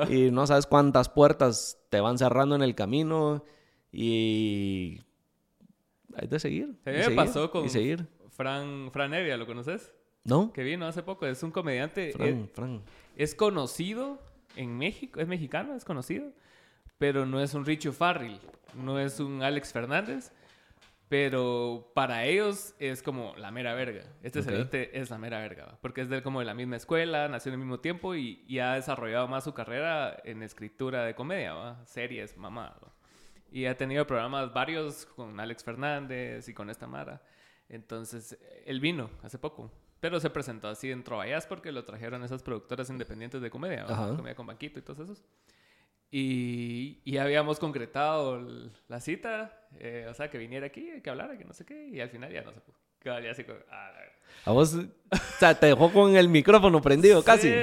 Y 0.10 0.30
no 0.30 0.46
sabes 0.46 0.68
cuántas 0.68 1.10
puertas 1.10 1.80
te 1.90 2.00
van 2.00 2.18
cerrando 2.20 2.56
en 2.56 2.62
el 2.62 2.76
camino 2.76 3.44
y 3.92 5.02
hay 6.16 6.28
de 6.28 6.40
seguir. 6.40 6.68
Mí 6.68 6.76
me 6.86 7.04
seguir, 7.04 7.16
pasó 7.16 7.50
con 7.50 7.66
Y 7.66 7.70
seguir. 7.70 8.06
Fran, 8.30 8.90
Fran 8.92 9.14
Evia, 9.14 9.38
¿lo 9.38 9.46
conoces? 9.48 9.92
¿No? 10.24 10.54
Que 10.54 10.64
vino 10.64 10.86
hace 10.86 11.02
poco, 11.04 11.26
es 11.26 11.42
un 11.42 11.50
comediante. 11.52 12.10
eh, 12.10 12.14
Fran, 12.14 12.50
Fran. 12.54 12.82
es 13.16 13.34
conocido 13.34 14.20
en 14.56 14.78
México, 14.78 15.20
es 15.20 15.28
mexicano, 15.28 15.76
es 15.76 15.84
conocido, 15.84 16.32
pero 17.00 17.26
no 17.26 17.42
es 17.42 17.54
un 17.56 17.66
Richo 17.66 17.92
Farrell, 17.92 18.40
no 18.76 19.00
es 19.00 19.20
un 19.20 19.42
Alex 19.42 19.74
Fernández, 19.74 20.32
pero 21.12 21.92
para 21.94 22.24
ellos 22.24 22.74
es 22.80 23.04
como 23.04 23.36
la 23.36 23.52
mera 23.52 23.74
verga. 23.74 24.06
Este 24.24 24.40
Ok. 24.40 24.46
cerote 24.46 24.98
es 24.98 25.10
la 25.10 25.18
mera 25.18 25.40
verga, 25.40 25.66
¿va? 25.66 25.78
porque 25.82 26.00
es 26.00 26.10
de, 26.10 26.24
como 26.24 26.40
de 26.40 26.46
la 26.46 26.54
misma 26.54 26.78
escuela, 26.78 27.28
nació 27.28 27.50
en 27.50 27.56
el 27.56 27.60
mismo 27.60 27.82
tiempo 27.82 28.16
y, 28.16 28.46
y 28.48 28.60
ha 28.60 28.76
desarrollado 28.76 29.28
más 29.28 29.44
su 29.44 29.54
carrera 29.54 30.16
en 30.24 30.42
escritura 30.42 31.04
de 31.04 31.14
comedia, 31.14 31.54
¿va? 31.54 31.86
series, 31.86 32.38
mamá. 32.38 32.78
¿va? 32.82 32.94
Y 33.52 33.66
ha 33.66 33.76
tenido 33.76 34.08
programas 34.08 34.54
varios 34.54 35.06
con 35.06 35.38
Alex 35.38 35.66
Fernández 35.66 36.48
y 36.48 36.54
con 36.54 36.70
esta 36.70 36.88
Mara. 36.88 37.22
Entonces, 37.68 38.40
él 38.66 38.80
vino 38.80 39.10
hace 39.22 39.38
poco. 39.38 39.70
Pero 40.00 40.18
se 40.22 40.30
presentó 40.30 40.70
así 40.70 40.92
en 40.92 41.04
Trovallas 41.04 41.46
porque 41.46 41.74
lo 41.74 41.84
trajeron 41.84 42.24
esas 42.24 42.42
productoras 42.42 42.90
independientes 42.90 43.42
de 43.42 43.50
comedia. 43.50 43.84
Ajá. 43.84 44.16
Comedia 44.16 44.36
con 44.36 44.48
Banquito 44.48 44.80
y 44.80 44.82
todos 44.82 45.00
esos. 45.00 45.26
Y, 46.12 47.00
y 47.06 47.18
habíamos 47.18 47.58
concretado 47.60 48.40
la 48.90 49.00
cita. 49.00 49.58
eh, 49.80 50.08
o 50.10 50.14
sea, 50.14 50.30
que 50.30 50.38
viniera 50.38 50.68
aquí, 50.68 50.90
que 51.02 51.10
hablara, 51.10 51.38
que 51.38 51.46
no 51.46 51.54
sé 51.54 51.66
qué. 51.66 51.88
Y 51.88 52.02
al 52.02 52.10
final 52.10 52.32
ya 52.32 52.42
no 52.44 52.52
se 52.52 52.60
pudo. 52.60 52.76
Ya 53.04 53.16
ah, 53.16 53.20
la 53.20 54.00
verga. 54.00 54.14
A 54.46 54.52
vos, 54.52 54.76
o 54.76 55.16
sea, 55.40 55.58
te 55.60 55.68
dejó 55.68 55.92
con 55.92 56.16
el 56.16 56.28
micrófono 56.30 56.82
prendido 56.82 57.24
casi. 57.24 57.50
Sí. 57.50 57.56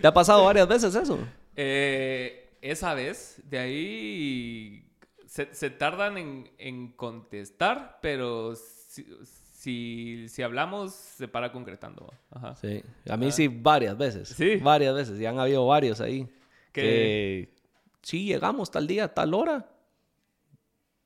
¿Te 0.00 0.06
ha 0.06 0.12
pasado 0.14 0.44
varias 0.44 0.68
veces 0.68 0.94
eso? 0.94 1.18
Eh, 1.56 2.50
esa 2.60 2.94
vez, 2.94 3.40
de 3.44 3.58
ahí 3.58 4.88
se, 5.26 5.52
se 5.54 5.70
tardan 5.70 6.18
en, 6.18 6.50
en 6.58 6.92
contestar, 6.92 7.98
pero 8.02 8.54
si, 8.54 9.06
si, 9.52 10.28
si 10.28 10.42
hablamos, 10.42 10.92
se 10.94 11.26
para 11.28 11.50
concretando. 11.50 12.12
Ajá. 12.30 12.54
Sí. 12.56 12.82
A 13.08 13.16
mí 13.16 13.26
Ah. 13.28 13.32
sí, 13.32 13.48
varias 13.48 13.96
veces. 13.98 14.28
Sí. 14.28 14.56
Varias 14.56 14.94
veces. 14.94 15.18
Y 15.20 15.26
han 15.26 15.38
habido 15.38 15.66
varios 15.66 16.00
ahí. 16.00 16.28
Que 16.72 17.48
sí, 18.02 18.24
llegamos 18.24 18.70
tal 18.70 18.86
día, 18.86 19.12
tal 19.12 19.34
hora. 19.34 19.68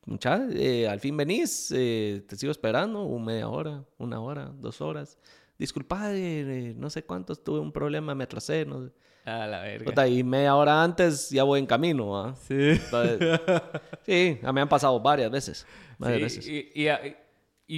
Mucha, 0.07 0.47
eh, 0.51 0.86
al 0.86 1.01
fin 1.01 1.16
venís, 1.16 1.72
eh, 1.74 2.22
te 2.28 2.36
sigo 2.36 2.53
esperando, 2.53 3.05
un 3.05 3.24
media 3.24 3.49
hora, 3.49 3.84
una 3.99 4.20
hora, 4.20 4.53
dos 4.55 4.80
horas. 4.82 5.18
Disculpa, 5.59 6.12
eh, 6.12 6.74
no 6.76 6.90
sé 6.90 7.05
cuántos, 7.05 7.42
tuve 7.42 7.59
un 7.61 7.72
problema, 7.72 8.14
me 8.14 8.24
atrasé. 8.24 8.66
No 8.66 8.84
sé. 8.84 8.92
A 9.24 9.47
la 9.47 9.62
verga. 9.62 9.86
Puta, 9.86 10.07
y 10.07 10.22
media 10.22 10.55
hora 10.57 10.82
antes 10.82 11.30
ya 11.30 11.45
voy 11.45 11.59
en 11.61 11.64
camino. 11.66 12.11
¿va? 12.11 12.34
Sí. 12.36 12.55
Entonces, 12.72 13.40
sí, 14.05 14.38
me 14.53 14.61
han 14.61 14.68
pasado 14.68 15.01
varias 15.01 15.30
veces. 15.30 15.66
Varias 15.99 16.32
Sí, 16.32 16.40
veces. 16.40 16.49
Y, 16.74 16.82
y, 16.84 16.88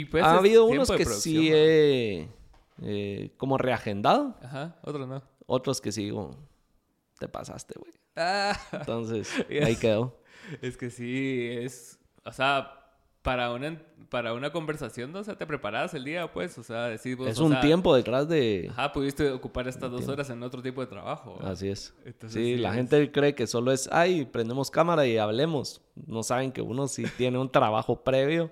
y 0.01 0.05
pues 0.07 0.25
ha 0.25 0.39
habido 0.39 0.65
unos 0.65 0.91
que 0.91 1.05
sí 1.05 1.51
he 1.53 2.29
eh, 2.83 3.31
como 3.37 3.57
reagendado, 3.59 4.35
Ajá, 4.43 4.77
otros 4.83 5.07
no. 5.07 5.23
otros 5.47 5.81
que 5.81 5.93
sí 5.93 6.05
digo, 6.05 6.37
te 7.21 7.29
pasaste, 7.29 7.79
güey. 7.79 7.93
Ah, 8.17 8.59
Entonces, 8.73 9.31
ahí 9.63 9.77
quedó. 9.77 10.17
es 10.63 10.77
que 10.77 10.91
sí, 10.91 11.49
es... 11.51 11.99
O 12.25 12.33
sea, 12.33 12.73
para 13.23 13.53
una, 13.53 13.81
para 14.09 14.33
una 14.35 14.51
conversación, 14.51 15.13
¿no? 15.13 15.19
O 15.21 15.25
sea, 15.25 15.37
te 15.37 15.47
preparas 15.47 15.95
el 15.95 16.05
día, 16.05 16.33
pues. 16.33 16.57
O 16.59 16.63
sea, 16.63 16.87
decís 16.89 17.17
vos, 17.17 17.29
Es 17.29 17.39
o 17.41 17.45
un 17.45 17.53
sea, 17.53 17.61
tiempo 17.61 17.95
detrás 17.95 18.29
de... 18.29 18.69
Ajá, 18.71 18.93
pudiste 18.93 19.31
ocupar 19.31 19.67
estas 19.69 19.91
dos 19.91 20.07
horas 20.09 20.31
en 20.31 20.43
otro 20.43 20.63
tipo 20.63 20.81
de 20.81 20.87
trabajo. 20.87 21.39
Así 21.43 21.69
es. 21.69 21.95
Entonces, 22.05 22.41
sí, 22.41 22.55
sí 22.55 22.57
la 22.57 22.71
es- 22.71 22.77
gente 22.77 23.11
cree 23.13 23.35
que 23.35 23.47
solo 23.47 23.73
es, 23.73 23.89
ay, 23.93 24.25
prendemos 24.25 24.71
cámara 24.71 25.07
y 25.07 25.19
hablemos. 25.19 25.83
No 26.07 26.23
saben 26.23 26.53
que 26.53 26.63
uno 26.63 26.87
sí 26.89 27.05
tiene 27.17 27.39
un 27.39 27.51
trabajo 27.51 28.03
previo 28.05 28.51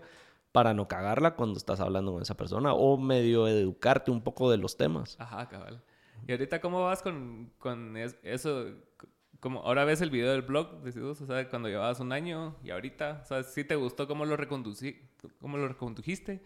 para 0.52 0.72
no 0.74 0.86
cagarla 0.86 1.34
cuando 1.34 1.56
estás 1.58 1.80
hablando 1.80 2.12
con 2.12 2.22
esa 2.22 2.36
persona 2.36 2.74
o 2.74 2.96
medio 2.96 3.48
educarte 3.48 4.10
un 4.12 4.22
poco 4.22 4.50
de 4.50 4.56
los 4.58 4.76
temas. 4.76 5.16
Ajá, 5.18 5.48
cabal. 5.48 5.82
¿Y 6.28 6.32
ahorita 6.32 6.60
cómo 6.60 6.84
vas 6.84 7.02
con, 7.02 7.50
con 7.58 7.96
es- 7.96 8.16
eso? 8.22 8.66
Como 9.44 9.60
ahora 9.60 9.84
ves 9.84 10.00
el 10.00 10.08
video 10.08 10.32
del 10.32 10.40
blog, 10.40 10.80
decís 10.80 11.02
vos, 11.02 11.20
o 11.20 11.26
sea, 11.26 11.46
cuando 11.50 11.68
llevabas 11.68 12.00
un 12.00 12.12
año 12.12 12.56
y 12.64 12.70
ahorita, 12.70 13.20
o 13.22 13.26
sea, 13.26 13.42
¿sí 13.42 13.62
te 13.62 13.76
gustó 13.76 14.08
cómo 14.08 14.24
lo, 14.24 14.38
reconducí, 14.38 14.96
cómo 15.38 15.58
lo 15.58 15.68
recondujiste? 15.68 16.40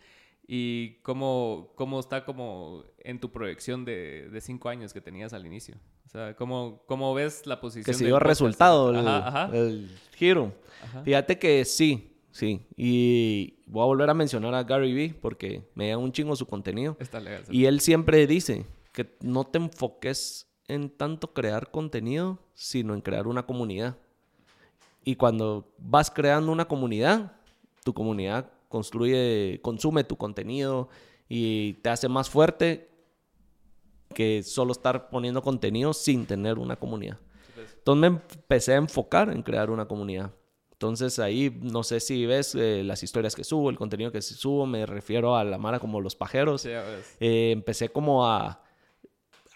¿Y 0.49 0.95
cómo, 1.03 1.71
cómo 1.77 2.01
está 2.01 2.25
como 2.25 2.83
en 2.99 3.21
tu 3.21 3.31
proyección 3.31 3.85
de, 3.85 4.29
de 4.31 4.41
cinco 4.41 4.69
años 4.69 4.93
que 4.93 5.01
tenías 5.01 5.33
al 5.33 5.47
inicio? 5.47 5.77
O 6.07 6.09
sea, 6.09 6.35
¿cómo, 6.35 6.83
cómo 6.87 7.15
ves 7.15 7.47
la 7.47 7.61
posición 7.61 7.85
Que 7.85 7.95
se 7.95 8.03
del 8.03 8.09
dio 8.09 8.19
resultado 8.19 8.91
el, 8.91 9.07
Ajá, 9.07 9.29
ajá. 9.45 9.57
el 9.57 9.97
giro. 10.17 10.53
Ajá. 10.83 11.05
Fíjate 11.05 11.39
que 11.39 11.65
sí, 11.65 12.17
sí. 12.33 12.67
Y 12.77 13.61
voy 13.67 13.83
a 13.85 13.87
volver 13.87 14.11
a 14.11 14.15
mencionar 14.15 14.53
a 14.57 14.65
Gary 14.65 14.93
Vee 14.93 15.15
porque 15.15 15.71
me 15.77 15.91
da 15.91 15.99
un 15.99 16.11
chingo 16.11 16.35
su 16.35 16.47
contenido. 16.47 16.97
Está 16.99 17.21
legal. 17.21 17.45
Y 17.49 17.67
él 17.67 17.79
siempre 17.79 18.27
dice 18.27 18.67
que 18.93 19.17
no 19.21 19.45
te 19.45 19.59
enfoques 19.59 20.49
en 20.67 20.91
tanto 20.91 21.33
crear 21.33 21.71
contenido, 21.71 22.41
sino 22.59 22.93
en 22.93 23.01
crear 23.01 23.29
una 23.29 23.47
comunidad. 23.47 23.97
Y 25.05 25.15
cuando 25.15 25.73
vas 25.79 26.11
creando 26.11 26.51
una 26.51 26.67
comunidad, 26.67 27.33
tu 27.85 27.95
comunidad 27.95 28.51
construye, 28.69 29.61
consume 29.63 30.03
tu 30.03 30.17
contenido 30.17 30.89
y 31.29 31.75
te 31.75 31.89
hace 31.89 32.09
más 32.09 32.29
fuerte 32.29 32.91
que 34.13 34.43
solo 34.43 34.73
estar 34.73 35.09
poniendo 35.09 35.41
contenido 35.41 35.93
sin 35.93 36.27
tener 36.27 36.59
una 36.59 36.75
comunidad. 36.75 37.19
Entonces 37.57 38.01
me 38.01 38.07
empecé 38.09 38.73
a 38.73 38.79
enfocar 38.79 39.31
en 39.31 39.43
crear 39.43 39.71
una 39.71 39.87
comunidad. 39.87 40.33
Entonces 40.73 41.21
ahí 41.21 41.57
no 41.63 41.85
sé 41.85 42.01
si 42.01 42.27
ves 42.27 42.57
eh, 42.57 42.83
las 42.83 43.05
historias 43.05 43.37
que 43.37 43.45
subo, 43.45 43.71
el 43.71 43.79
contenido 43.79 44.11
que 44.11 44.21
subo, 44.21 44.67
me 44.67 44.85
refiero 44.85 45.37
a 45.37 45.45
la 45.45 45.59
Mara 45.59 45.79
como 45.79 46.01
los 46.01 46.17
pajeros. 46.17 46.63
Sí. 46.63 46.71
Eh, 47.21 47.53
empecé 47.53 47.89
como 47.89 48.27
a, 48.27 48.65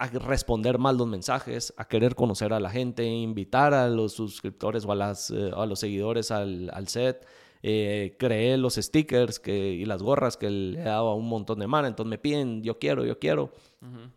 a 0.03 0.19
responder 0.19 0.79
mal 0.79 0.97
los 0.97 1.07
mensajes, 1.07 1.73
a 1.77 1.87
querer 1.87 2.15
conocer 2.15 2.53
a 2.53 2.61
la 2.61 2.71
gente, 2.71 3.05
invitar 3.05 3.73
a 3.73 3.89
los 3.89 4.13
suscriptores 4.13 4.85
o 4.85 4.93
a, 4.93 4.97
las, 4.97 5.31
eh, 5.31 5.51
a 5.55 5.65
los 5.67 5.79
seguidores 5.79 6.31
al, 6.31 6.71
al 6.75 6.89
set. 6.89 7.25
Eh, 7.65 8.17
creé 8.19 8.57
los 8.57 8.75
stickers 8.75 9.39
que, 9.39 9.57
y 9.57 9.85
las 9.85 10.03
gorras 10.03 10.37
que 10.37 10.51
le 10.51 10.81
he 10.81 10.83
dado 10.83 11.11
a 11.11 11.15
un 11.15 11.29
montón 11.29 11.61
de 11.61 11.69
mana. 11.69 11.87
Entonces 11.87 12.11
me 12.11 12.19
piden, 12.19 12.63
yo 12.63 12.79
quiero, 12.79 13.05
yo 13.05 13.19
quiero. 13.19 13.53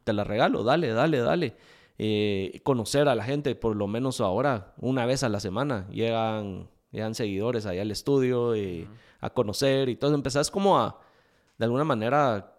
Te 0.04 0.14
las 0.14 0.26
regalo, 0.26 0.64
dale, 0.64 0.90
dale, 0.90 1.20
dale. 1.20 1.56
Eh, 1.98 2.60
conocer 2.64 3.08
a 3.08 3.16
la 3.16 3.24
gente, 3.24 3.56
por 3.56 3.76
lo 3.76 3.88
menos 3.88 4.20
ahora, 4.22 4.74
una 4.78 5.06
vez 5.06 5.24
a 5.24 5.30
la 5.30 5.40
semana, 5.40 5.88
llegan, 5.90 6.68
llegan 6.92 7.16
seguidores 7.16 7.66
allá 7.66 7.84
al 7.84 7.92
estudio 7.92 8.54
eh, 8.54 8.88
a 9.22 9.30
conocer 9.30 9.90
y 9.90 9.96
todo. 9.96 10.14
Empezás 10.16 10.50
como 10.50 10.80
a, 10.80 11.00
de 11.58 11.66
alguna 11.66 11.84
manera, 11.84 12.55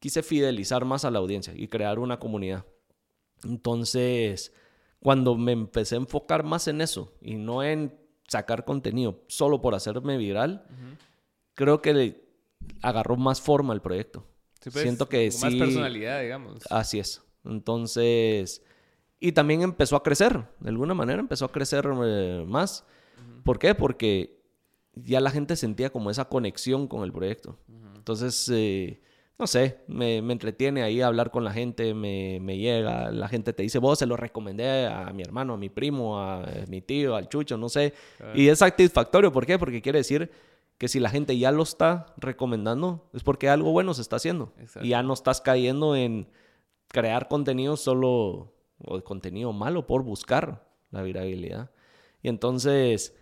quise 0.00 0.22
fidelizar 0.24 0.84
más 0.84 1.04
a 1.04 1.10
la 1.10 1.18
audiencia 1.20 1.52
y 1.56 1.68
crear 1.68 1.98
una 2.00 2.18
comunidad. 2.18 2.64
Entonces, 3.44 4.52
cuando 5.00 5.36
me 5.36 5.52
empecé 5.52 5.94
a 5.94 5.98
enfocar 5.98 6.44
más 6.44 6.68
en 6.68 6.80
eso 6.80 7.12
y 7.20 7.34
no 7.34 7.62
en 7.62 7.94
sacar 8.28 8.64
contenido 8.64 9.22
solo 9.28 9.60
por 9.60 9.74
hacerme 9.74 10.16
viral, 10.18 10.66
creo 11.54 11.80
que 11.82 11.94
le 11.94 12.24
agarró 12.82 13.16
más 13.16 13.40
forma 13.40 13.72
el 13.74 13.80
proyecto. 13.80 14.26
Sí, 14.60 14.70
pues, 14.70 14.82
Siento 14.82 15.08
que 15.08 15.26
Más 15.40 15.52
sí- 15.52 15.58
personalidad, 15.58 16.20
digamos. 16.20 16.58
Así 16.70 16.98
es. 16.98 17.22
Entonces, 17.44 18.62
y 19.18 19.32
también 19.32 19.62
empezó 19.62 19.96
a 19.96 20.02
crecer, 20.02 20.44
de 20.60 20.68
alguna 20.68 20.92
manera 20.94 21.18
empezó 21.20 21.46
a 21.46 21.52
crecer 21.52 21.88
eh, 22.04 22.44
más. 22.46 22.84
¿Por 23.44 23.58
qué? 23.58 23.74
Porque 23.74 24.38
ya 24.94 25.20
la 25.20 25.30
gente 25.30 25.56
sentía 25.56 25.90
como 25.90 26.10
esa 26.10 26.26
conexión 26.26 26.86
con 26.88 27.02
el 27.04 27.12
proyecto. 27.12 27.58
Entonces, 27.96 28.50
eh, 28.52 29.00
no 29.40 29.46
sé, 29.46 29.78
me, 29.86 30.20
me 30.20 30.34
entretiene 30.34 30.82
ahí 30.82 31.00
hablar 31.00 31.30
con 31.30 31.44
la 31.44 31.50
gente, 31.50 31.94
me, 31.94 32.38
me 32.42 32.58
llega, 32.58 33.10
la 33.10 33.26
gente 33.26 33.54
te 33.54 33.62
dice, 33.62 33.78
vos 33.78 33.98
se 33.98 34.04
lo 34.04 34.18
recomendé 34.18 34.86
a 34.86 35.10
mi 35.14 35.22
hermano, 35.22 35.54
a 35.54 35.56
mi 35.56 35.70
primo, 35.70 36.20
a 36.20 36.44
eh, 36.46 36.66
mi 36.68 36.82
tío, 36.82 37.16
al 37.16 37.30
chucho, 37.30 37.56
no 37.56 37.70
sé. 37.70 37.94
Ah. 38.20 38.32
Y 38.34 38.48
es 38.48 38.58
satisfactorio, 38.58 39.32
¿por 39.32 39.46
qué? 39.46 39.58
Porque 39.58 39.80
quiere 39.80 40.00
decir 40.00 40.30
que 40.76 40.88
si 40.88 41.00
la 41.00 41.08
gente 41.08 41.38
ya 41.38 41.52
lo 41.52 41.62
está 41.62 42.12
recomendando, 42.18 43.08
es 43.14 43.22
porque 43.22 43.48
algo 43.48 43.72
bueno 43.72 43.94
se 43.94 44.02
está 44.02 44.16
haciendo. 44.16 44.52
Exacto. 44.58 44.86
Y 44.86 44.90
ya 44.90 45.02
no 45.02 45.14
estás 45.14 45.40
cayendo 45.40 45.96
en 45.96 46.28
crear 46.88 47.26
contenido 47.26 47.78
solo, 47.78 48.52
o 48.84 49.00
contenido 49.02 49.54
malo 49.54 49.86
por 49.86 50.02
buscar 50.02 50.68
la 50.90 51.00
virabilidad. 51.00 51.70
Y 52.22 52.28
entonces, 52.28 53.16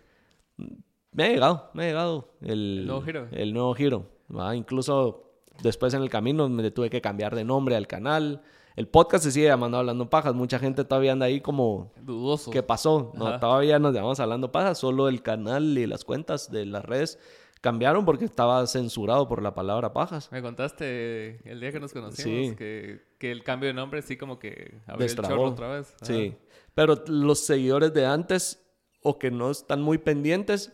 me 1.13 1.23
ha 1.23 1.29
llegado, 1.29 1.71
me 1.73 1.85
ha 1.85 1.87
llegado 1.87 2.33
el, 2.41 2.79
El 2.79 2.87
nuevo 2.87 3.01
giro. 3.03 3.27
el 3.31 3.53
nuevo 3.53 3.73
giro, 3.73 4.09
¿va? 4.29 4.53
Incluso 4.53 5.28
después 5.61 5.93
en 5.93 6.01
el 6.01 6.09
camino 6.09 6.47
me 6.49 6.71
tuve 6.71 6.89
que 6.89 7.01
cambiar 7.01 7.35
de 7.35 7.43
nombre 7.43 7.75
al 7.75 7.87
canal. 7.87 8.41
El 8.75 8.87
podcast 8.87 9.25
se 9.25 9.31
sigue 9.31 9.47
llamando 9.47 9.77
Hablando 9.77 10.09
Pajas. 10.09 10.33
Mucha 10.33 10.57
gente 10.59 10.85
todavía 10.85 11.11
anda 11.11 11.25
ahí 11.25 11.41
como, 11.41 11.91
Dudoso. 12.01 12.49
¿qué 12.51 12.63
pasó? 12.63 13.11
No, 13.15 13.27
Ajá. 13.27 13.39
todavía 13.39 13.77
nos 13.79 13.93
llamamos 13.93 14.19
Hablando 14.19 14.51
Pajas. 14.51 14.77
Solo 14.77 15.09
el 15.09 15.21
canal 15.21 15.77
y 15.77 15.85
las 15.85 16.05
cuentas 16.05 16.49
de 16.51 16.65
las 16.65 16.85
redes 16.85 17.19
cambiaron 17.61 18.05
porque 18.05 18.23
estaba 18.23 18.65
censurado 18.67 19.27
por 19.27 19.41
la 19.43 19.53
palabra 19.53 19.91
pajas. 19.91 20.31
Me 20.31 20.41
contaste 20.41 21.41
el 21.49 21.59
día 21.59 21.73
que 21.73 21.79
nos 21.81 21.91
conocimos 21.91 22.49
Sí. 22.51 22.55
que, 22.55 23.01
que 23.17 23.31
el 23.31 23.43
cambio 23.43 23.67
de 23.67 23.73
nombre 23.73 24.01
sí 24.01 24.15
como 24.15 24.39
que 24.39 24.79
abrió 24.87 25.07
el 25.07 25.13
Destrabó. 25.15 25.29
chorro 25.35 25.43
otra 25.51 25.67
vez. 25.69 25.93
Ajá. 25.95 26.05
Sí. 26.05 26.37
Pero 26.73 27.03
los 27.07 27.39
seguidores 27.41 27.93
de 27.93 28.05
antes 28.05 28.65
o 29.03 29.19
que 29.19 29.29
no 29.29 29.51
están 29.51 29.81
muy 29.81 29.97
pendientes 29.97 30.71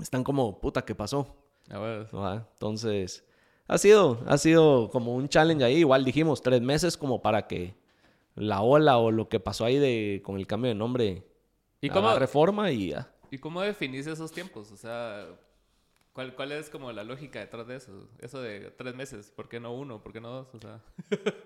están 0.00 0.24
como, 0.24 0.58
puta, 0.60 0.84
¿qué 0.84 0.96
pasó? 0.96 1.36
A 1.70 1.78
ver. 1.78 2.08
Entonces, 2.54 3.24
ha 3.68 3.78
sido, 3.78 4.20
ha 4.26 4.38
sido 4.38 4.90
como 4.90 5.14
un 5.14 5.28
challenge 5.28 5.64
ahí. 5.64 5.76
Igual 5.78 6.04
dijimos 6.04 6.42
tres 6.42 6.60
meses 6.60 6.96
como 6.96 7.22
para 7.22 7.46
que 7.46 7.74
la 8.34 8.62
ola 8.62 8.98
o 8.98 9.10
lo 9.10 9.28
que 9.28 9.40
pasó 9.40 9.64
ahí 9.64 9.78
de, 9.78 10.22
con 10.24 10.36
el 10.36 10.46
cambio 10.46 10.68
de 10.70 10.74
nombre 10.74 11.24
¿Y 11.80 11.90
cómo, 11.90 12.14
reforma 12.18 12.70
y 12.70 12.90
ya. 12.90 13.10
¿Y 13.30 13.38
cómo 13.38 13.60
definís 13.60 14.06
esos 14.06 14.30
tiempos? 14.32 14.70
O 14.72 14.76
sea, 14.76 15.26
¿cuál, 16.12 16.34
¿cuál 16.34 16.52
es 16.52 16.70
como 16.70 16.92
la 16.92 17.04
lógica 17.04 17.40
detrás 17.40 17.66
de 17.66 17.76
eso? 17.76 18.08
Eso 18.20 18.40
de 18.40 18.70
tres 18.70 18.94
meses, 18.94 19.30
¿por 19.34 19.48
qué 19.48 19.58
no 19.58 19.72
uno? 19.72 20.02
¿Por 20.02 20.12
qué 20.12 20.20
no 20.20 20.30
dos? 20.30 20.54
O 20.54 20.58
sea, 20.60 20.80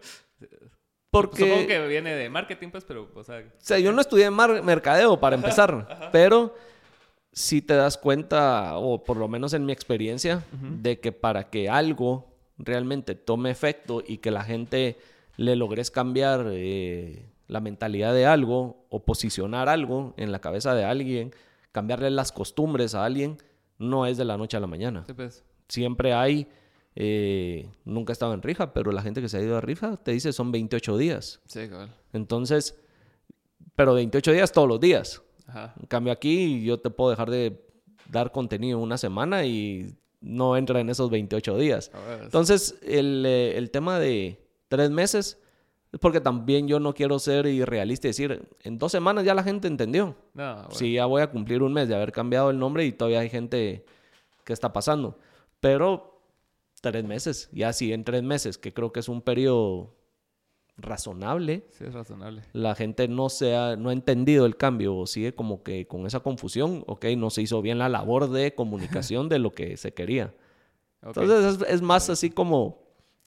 Porque, 1.10 1.44
supongo 1.44 1.66
que 1.66 1.86
viene 1.88 2.14
de 2.14 2.28
marketing, 2.28 2.68
pues, 2.70 2.84
pero, 2.84 3.08
o 3.14 3.24
sea, 3.24 3.38
o 3.38 3.50
sea, 3.58 3.78
yo 3.78 3.90
no 3.92 4.00
estudié 4.02 4.28
mar- 4.30 4.62
mercadeo 4.62 5.18
para 5.18 5.36
empezar, 5.40 6.10
pero 6.12 6.54
sí 7.36 7.60
te 7.60 7.74
das 7.74 7.98
cuenta, 7.98 8.78
o 8.78 9.04
por 9.04 9.18
lo 9.18 9.28
menos 9.28 9.52
en 9.52 9.66
mi 9.66 9.72
experiencia, 9.72 10.42
de 10.50 10.98
que 11.00 11.12
para 11.12 11.50
que 11.50 11.68
algo 11.68 12.24
realmente 12.56 13.14
tome 13.14 13.50
efecto 13.50 14.02
y 14.04 14.18
que 14.18 14.30
la 14.30 14.42
gente 14.42 14.96
le 15.36 15.54
logres 15.54 15.90
cambiar 15.90 16.46
eh, 16.50 17.26
la 17.46 17.60
mentalidad 17.60 18.14
de 18.14 18.24
algo 18.24 18.86
o 18.88 19.04
posicionar 19.04 19.68
algo 19.68 20.14
en 20.16 20.32
la 20.32 20.40
cabeza 20.40 20.74
de 20.74 20.86
alguien, 20.86 21.34
cambiarle 21.72 22.10
las 22.10 22.32
costumbres 22.32 22.94
a 22.94 23.04
alguien, 23.04 23.36
no 23.78 24.06
es 24.06 24.16
de 24.16 24.24
la 24.24 24.38
noche 24.38 24.56
a 24.56 24.60
la 24.60 24.66
mañana. 24.66 25.04
pues. 25.14 25.44
Siempre 25.68 26.14
hay, 26.14 26.48
eh, 26.94 27.68
nunca 27.84 28.12
he 28.12 28.14
estado 28.14 28.32
en 28.32 28.40
Rija, 28.40 28.72
pero 28.72 28.92
la 28.92 29.02
gente 29.02 29.20
que 29.20 29.28
se 29.28 29.36
ha 29.36 29.42
ido 29.42 29.58
a 29.58 29.60
Rija 29.60 29.98
te 29.98 30.12
dice 30.12 30.32
son 30.32 30.52
28 30.52 30.96
días. 30.96 31.42
Sí, 31.44 31.68
cabal. 31.68 31.94
Entonces, 32.14 32.80
pero 33.74 33.92
28 33.92 34.32
días 34.32 34.52
todos 34.52 34.68
los 34.68 34.80
días. 34.80 35.20
Ajá. 35.46 35.74
En 35.80 35.86
cambio 35.86 36.12
aquí 36.12 36.62
yo 36.64 36.78
te 36.80 36.90
puedo 36.90 37.10
dejar 37.10 37.30
de 37.30 37.64
dar 38.10 38.32
contenido 38.32 38.78
una 38.78 38.98
semana 38.98 39.44
y 39.44 39.96
no 40.20 40.56
entra 40.56 40.80
en 40.80 40.90
esos 40.90 41.10
28 41.10 41.56
días. 41.58 41.90
Entonces, 42.22 42.78
el, 42.82 43.24
eh, 43.26 43.56
el 43.56 43.70
tema 43.70 43.98
de 43.98 44.40
tres 44.68 44.90
meses 44.90 45.38
es 45.92 46.00
porque 46.00 46.20
también 46.20 46.66
yo 46.66 46.80
no 46.80 46.94
quiero 46.94 47.18
ser 47.18 47.46
irrealista 47.46 48.08
y 48.08 48.10
decir, 48.10 48.48
en 48.62 48.78
dos 48.78 48.92
semanas 48.92 49.24
ya 49.24 49.34
la 49.34 49.42
gente 49.42 49.68
entendió. 49.68 50.16
No, 50.34 50.54
bueno. 50.54 50.70
Sí, 50.72 50.94
ya 50.94 51.06
voy 51.06 51.22
a 51.22 51.30
cumplir 51.30 51.62
un 51.62 51.72
mes 51.72 51.88
de 51.88 51.94
haber 51.94 52.12
cambiado 52.12 52.50
el 52.50 52.58
nombre 52.58 52.84
y 52.84 52.92
todavía 52.92 53.20
hay 53.20 53.30
gente 53.30 53.84
que 54.44 54.52
está 54.52 54.72
pasando. 54.72 55.18
Pero 55.60 56.20
tres 56.80 57.04
meses, 57.04 57.48
ya 57.52 57.72
sí, 57.72 57.92
en 57.92 58.04
tres 58.04 58.22
meses, 58.22 58.58
que 58.58 58.72
creo 58.72 58.92
que 58.92 59.00
es 59.00 59.08
un 59.08 59.22
periodo 59.22 59.94
razonable, 60.76 61.64
Sí, 61.70 61.84
es 61.84 61.94
razonable. 61.94 62.42
la 62.52 62.74
gente 62.74 63.08
no, 63.08 63.28
se 63.28 63.56
ha, 63.56 63.76
no 63.76 63.88
ha 63.88 63.92
entendido 63.92 64.44
el 64.46 64.56
cambio 64.56 64.96
o 64.96 65.06
sigue 65.06 65.34
como 65.34 65.62
que 65.62 65.86
con 65.86 66.06
esa 66.06 66.20
confusión, 66.20 66.84
ok, 66.86 67.06
no 67.16 67.30
se 67.30 67.42
hizo 67.42 67.62
bien 67.62 67.78
la 67.78 67.88
labor 67.88 68.28
de 68.30 68.54
comunicación 68.54 69.28
de 69.28 69.38
lo 69.38 69.52
que 69.52 69.76
se 69.76 69.92
quería. 69.94 70.34
Ok. 71.02 71.18
Entonces 71.18 71.62
es, 71.68 71.74
es 71.74 71.82
más 71.82 72.10
así 72.10 72.30
como 72.30 72.82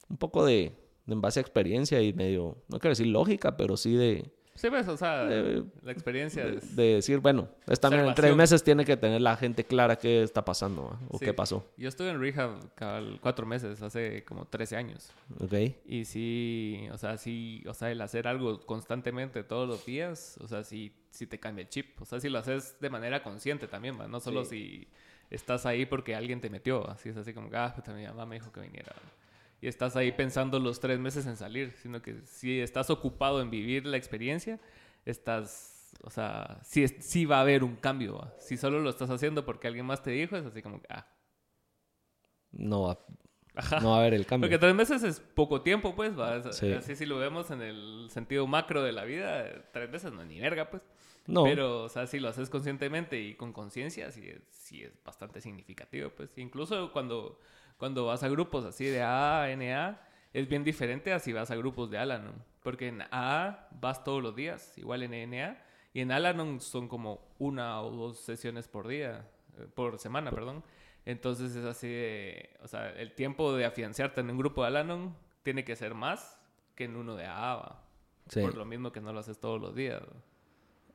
un 0.09 0.17
poco 0.17 0.43
de, 0.43 0.73
de 1.05 1.13
en 1.13 1.21
base 1.21 1.39
a 1.39 1.41
experiencia 1.41 2.01
y 2.01 2.11
medio, 2.13 2.57
no 2.67 2.79
quiero 2.79 2.91
decir 2.91 3.07
lógica, 3.07 3.55
pero 3.55 3.77
sí 3.77 3.93
de, 3.93 4.31
Sí, 4.59 4.69
pues, 4.69 4.85
o 4.89 4.97
sea, 4.97 5.25
Eh, 5.29 5.63
la 5.83 5.93
experiencia 5.93 6.45
de, 6.45 6.57
es... 6.57 6.75
de 6.75 6.95
decir, 6.95 7.19
bueno, 7.19 7.47
esta 7.65 7.87
en 7.87 8.13
tres 8.13 8.35
meses 8.35 8.61
tiene 8.61 8.83
que 8.83 8.97
tener 8.97 9.21
la 9.21 9.37
gente 9.37 9.63
clara 9.63 9.95
qué 9.95 10.21
está 10.21 10.43
pasando 10.43 10.89
¿va? 10.89 10.99
o 11.07 11.17
Sí. 11.17 11.23
qué 11.23 11.33
pasó. 11.33 11.65
Yo 11.77 11.87
estuve 11.87 12.09
en 12.09 12.19
rehab 12.19 12.73
cabal, 12.75 13.19
cuatro 13.21 13.45
meses, 13.45 13.81
hace 13.81 14.25
como 14.25 14.43
13 14.45 14.75
años. 14.75 15.13
¿Ok? 15.39 15.53
Y 15.85 16.03
sí, 16.03 16.89
o 16.91 16.97
sea, 16.97 17.15
sí, 17.15 17.63
o 17.67 17.73
sea, 17.73 17.89
el 17.89 18.01
hacer 18.01 18.27
algo 18.27 18.59
constantemente 18.65 19.43
todos 19.45 19.65
los 19.65 19.85
días, 19.85 20.37
o 20.41 20.47
sea, 20.49 20.65
sí, 20.65 20.91
sí 21.09 21.25
te 21.25 21.39
cambia 21.39 21.61
el 21.63 21.69
chip. 21.69 22.01
O 22.01 22.05
sea, 22.05 22.19
si 22.19 22.27
lo 22.27 22.39
haces 22.39 22.75
de 22.81 22.89
manera 22.89 23.23
consciente 23.23 23.65
también, 23.69 23.97
¿va? 23.97 24.09
No 24.09 24.19
solo 24.19 24.43
si 24.43 24.89
estás 25.29 25.65
ahí 25.65 25.85
porque 25.85 26.15
alguien 26.15 26.41
te 26.41 26.49
metió, 26.49 26.85
así 26.89 27.07
es 27.07 27.15
así 27.15 27.33
como, 27.33 27.49
ah, 27.53 27.71
puta, 27.73 27.93
mi 27.93 28.03
mamá 28.05 28.25
me 28.25 28.35
dijo 28.35 28.51
que 28.51 28.59
viniera. 28.59 28.93
Y 29.61 29.67
estás 29.67 29.95
ahí 29.95 30.11
pensando 30.11 30.59
los 30.59 30.79
tres 30.79 30.99
meses 30.99 31.25
en 31.25 31.35
salir, 31.37 31.73
sino 31.81 32.01
que 32.01 32.21
si 32.25 32.59
estás 32.61 32.89
ocupado 32.89 33.41
en 33.41 33.49
vivir 33.49 33.85
la 33.85 33.97
experiencia, 33.97 34.59
estás, 35.05 35.91
o 36.03 36.09
sea, 36.09 36.59
sí, 36.63 36.87
sí 36.87 37.25
va 37.25 37.37
a 37.37 37.41
haber 37.41 37.63
un 37.63 37.75
cambio, 37.75 38.17
¿va? 38.19 38.33
Si 38.39 38.55
solo 38.57 38.79
lo 38.79 38.89
estás 38.89 39.09
haciendo 39.09 39.45
porque 39.45 39.67
alguien 39.67 39.85
más 39.85 40.01
te 40.01 40.11
dijo, 40.11 40.37
es 40.37 40.45
así 40.45 40.61
como, 40.61 40.81
ah, 40.89 41.05
No, 42.51 42.83
va, 42.83 42.99
ajá. 43.55 43.79
no 43.81 43.91
va 43.91 43.97
a 43.97 43.99
haber 43.99 44.13
el 44.13 44.25
cambio. 44.25 44.47
Porque 44.47 44.57
tres 44.59 44.73
meses 44.75 45.03
es 45.03 45.19
poco 45.19 45.61
tiempo, 45.61 45.95
pues, 45.95 46.17
¿va? 46.17 46.51
Sí. 46.53 46.71
Así 46.73 46.95
si 46.95 47.05
lo 47.05 47.17
vemos 47.17 47.51
en 47.51 47.61
el 47.61 48.07
sentido 48.09 48.47
macro 48.47 48.81
de 48.83 48.91
la 48.93 49.03
vida, 49.05 49.69
tres 49.73 49.89
meses 49.89 50.11
no 50.13 50.21
es 50.21 50.27
ni 50.27 50.39
verga, 50.39 50.69
pues. 50.69 50.81
No, 51.27 51.43
Pero, 51.43 51.83
o 51.83 51.89
sea, 51.89 52.07
si 52.07 52.19
lo 52.19 52.27
haces 52.29 52.49
conscientemente 52.49 53.19
y 53.21 53.35
con 53.35 53.53
conciencia, 53.53 54.09
sí, 54.11 54.31
sí 54.49 54.83
es 54.83 54.91
bastante 55.03 55.41
significativo, 55.41 56.09
pues. 56.09 56.35
Incluso 56.37 56.91
cuando, 56.91 57.39
cuando 57.79 58.05
vas 58.05 58.21
a 58.23 58.27
grupos 58.27 58.65
así 58.65 58.85
de 58.85 59.01
A 59.01 59.43
a 59.43 59.55
NA, 59.55 59.99
es 60.33 60.47
bien 60.49 60.65
diferente 60.65 61.13
a 61.13 61.19
si 61.19 61.31
vas 61.31 61.49
a 61.49 61.55
grupos 61.55 61.89
de 61.89 61.97
Alanon. 61.97 62.35
Porque 62.61 62.89
en 62.89 63.01
A 63.09 63.69
vas 63.79 64.03
todos 64.03 64.21
los 64.21 64.35
días, 64.35 64.77
igual 64.77 65.01
en 65.01 65.31
NA. 65.31 65.57
Y 65.93 66.01
en 66.01 66.11
Alanon 66.11 66.59
son 66.59 66.89
como 66.89 67.33
una 67.39 67.81
o 67.81 67.89
dos 67.89 68.19
sesiones 68.19 68.67
por 68.67 68.87
día, 68.87 69.25
eh, 69.57 69.65
por 69.73 69.97
semana, 69.97 70.29
perdón. 70.29 70.61
Entonces 71.05 71.55
es 71.55 71.63
así 71.63 71.87
de, 71.87 72.49
o 72.61 72.67
sea, 72.67 72.89
el 72.89 73.15
tiempo 73.15 73.53
de 73.53 73.63
afianzarte 73.63 74.19
en 74.19 74.29
un 74.29 74.37
grupo 74.37 74.61
de 74.61 74.67
Alanon 74.67 75.15
tiene 75.43 75.63
que 75.63 75.77
ser 75.77 75.95
más 75.95 76.37
que 76.75 76.83
en 76.83 76.97
uno 76.97 77.15
de 77.15 77.25
AA, 77.25 77.55
¿va? 77.55 77.83
sí. 78.27 78.41
por 78.41 78.55
lo 78.55 78.65
mismo 78.65 78.91
que 78.91 78.99
no 78.99 79.13
lo 79.13 79.21
haces 79.21 79.39
todos 79.39 79.59
los 79.59 79.73
días. 79.73 80.01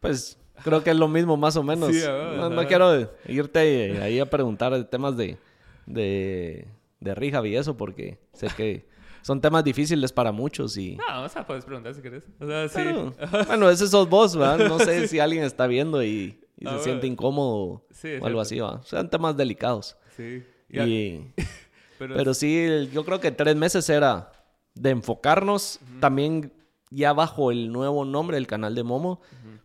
Pues 0.01 0.39
creo 0.63 0.85
que 0.85 0.91
es 0.91 0.97
lo 0.97 1.09
mismo 1.09 1.39
más 1.39 1.57
o 1.57 1.63
menos. 1.63 1.91
Sí, 1.91 2.03
ah, 2.07 2.35
no, 2.37 2.51
no 2.51 2.67
quiero 2.69 3.09
irte 3.27 3.99
ahí 4.03 4.21
a 4.21 4.29
preguntar 4.29 4.75
de 4.75 4.85
temas 4.85 5.17
de, 5.17 5.39
de, 5.87 6.69
de 7.01 7.15
rehab 7.15 7.47
y 7.47 7.57
eso 7.57 7.77
porque 7.77 8.19
sé 8.33 8.49
que 8.57 8.87
son 9.23 9.41
temas 9.41 9.65
difíciles 9.65 10.13
para 10.13 10.33
muchos 10.33 10.77
y... 10.77 10.97
No, 10.97 11.23
o 11.25 11.29
sea, 11.29 11.47
puedes 11.47 11.65
preguntar 11.65 11.95
si 11.95 12.03
querés. 12.03 12.25
O 12.41 12.47
sea, 12.47 12.69
sí. 12.69 12.81
Bueno, 13.47 13.71
ese 13.71 13.87
sos 13.89 14.09
vos, 14.09 14.37
¿verdad? 14.37 14.69
No 14.69 14.79
sé 14.79 15.09
si 15.09 15.19
alguien 15.19 15.45
está 15.45 15.67
viendo 15.67 16.03
y, 16.05 16.39
y 16.59 16.67
Ah, 16.67 16.71
se 16.71 16.75
bueno. 16.77 16.83
siente 16.83 17.07
incómodo 17.07 17.87
Sí, 17.91 18.11
o 18.21 18.27
algo 18.27 18.41
así, 18.41 18.61
¿va? 18.61 18.83
Son 18.85 19.09
temas 19.09 19.37
delicados. 19.37 19.97
Sí. 20.17 20.43
Ya, 20.69 20.87
Y, 20.87 21.33
pero, 21.99 22.15
pero 22.17 22.35
sí, 22.35 22.89
yo 22.93 23.05
creo 23.05 23.19
que 23.21 23.31
tres 23.31 23.57
meses 23.57 23.89
era 23.89 24.31
de 24.75 24.91
enfocarnos 24.91 25.79
también 26.01 26.53
ya 26.91 27.13
bajo 27.13 27.51
el 27.51 27.73
nuevo 27.73 28.05
nombre 28.05 28.37
del 28.37 28.47
canal 28.47 28.75
de 28.75 28.83
Momo. 28.83 29.21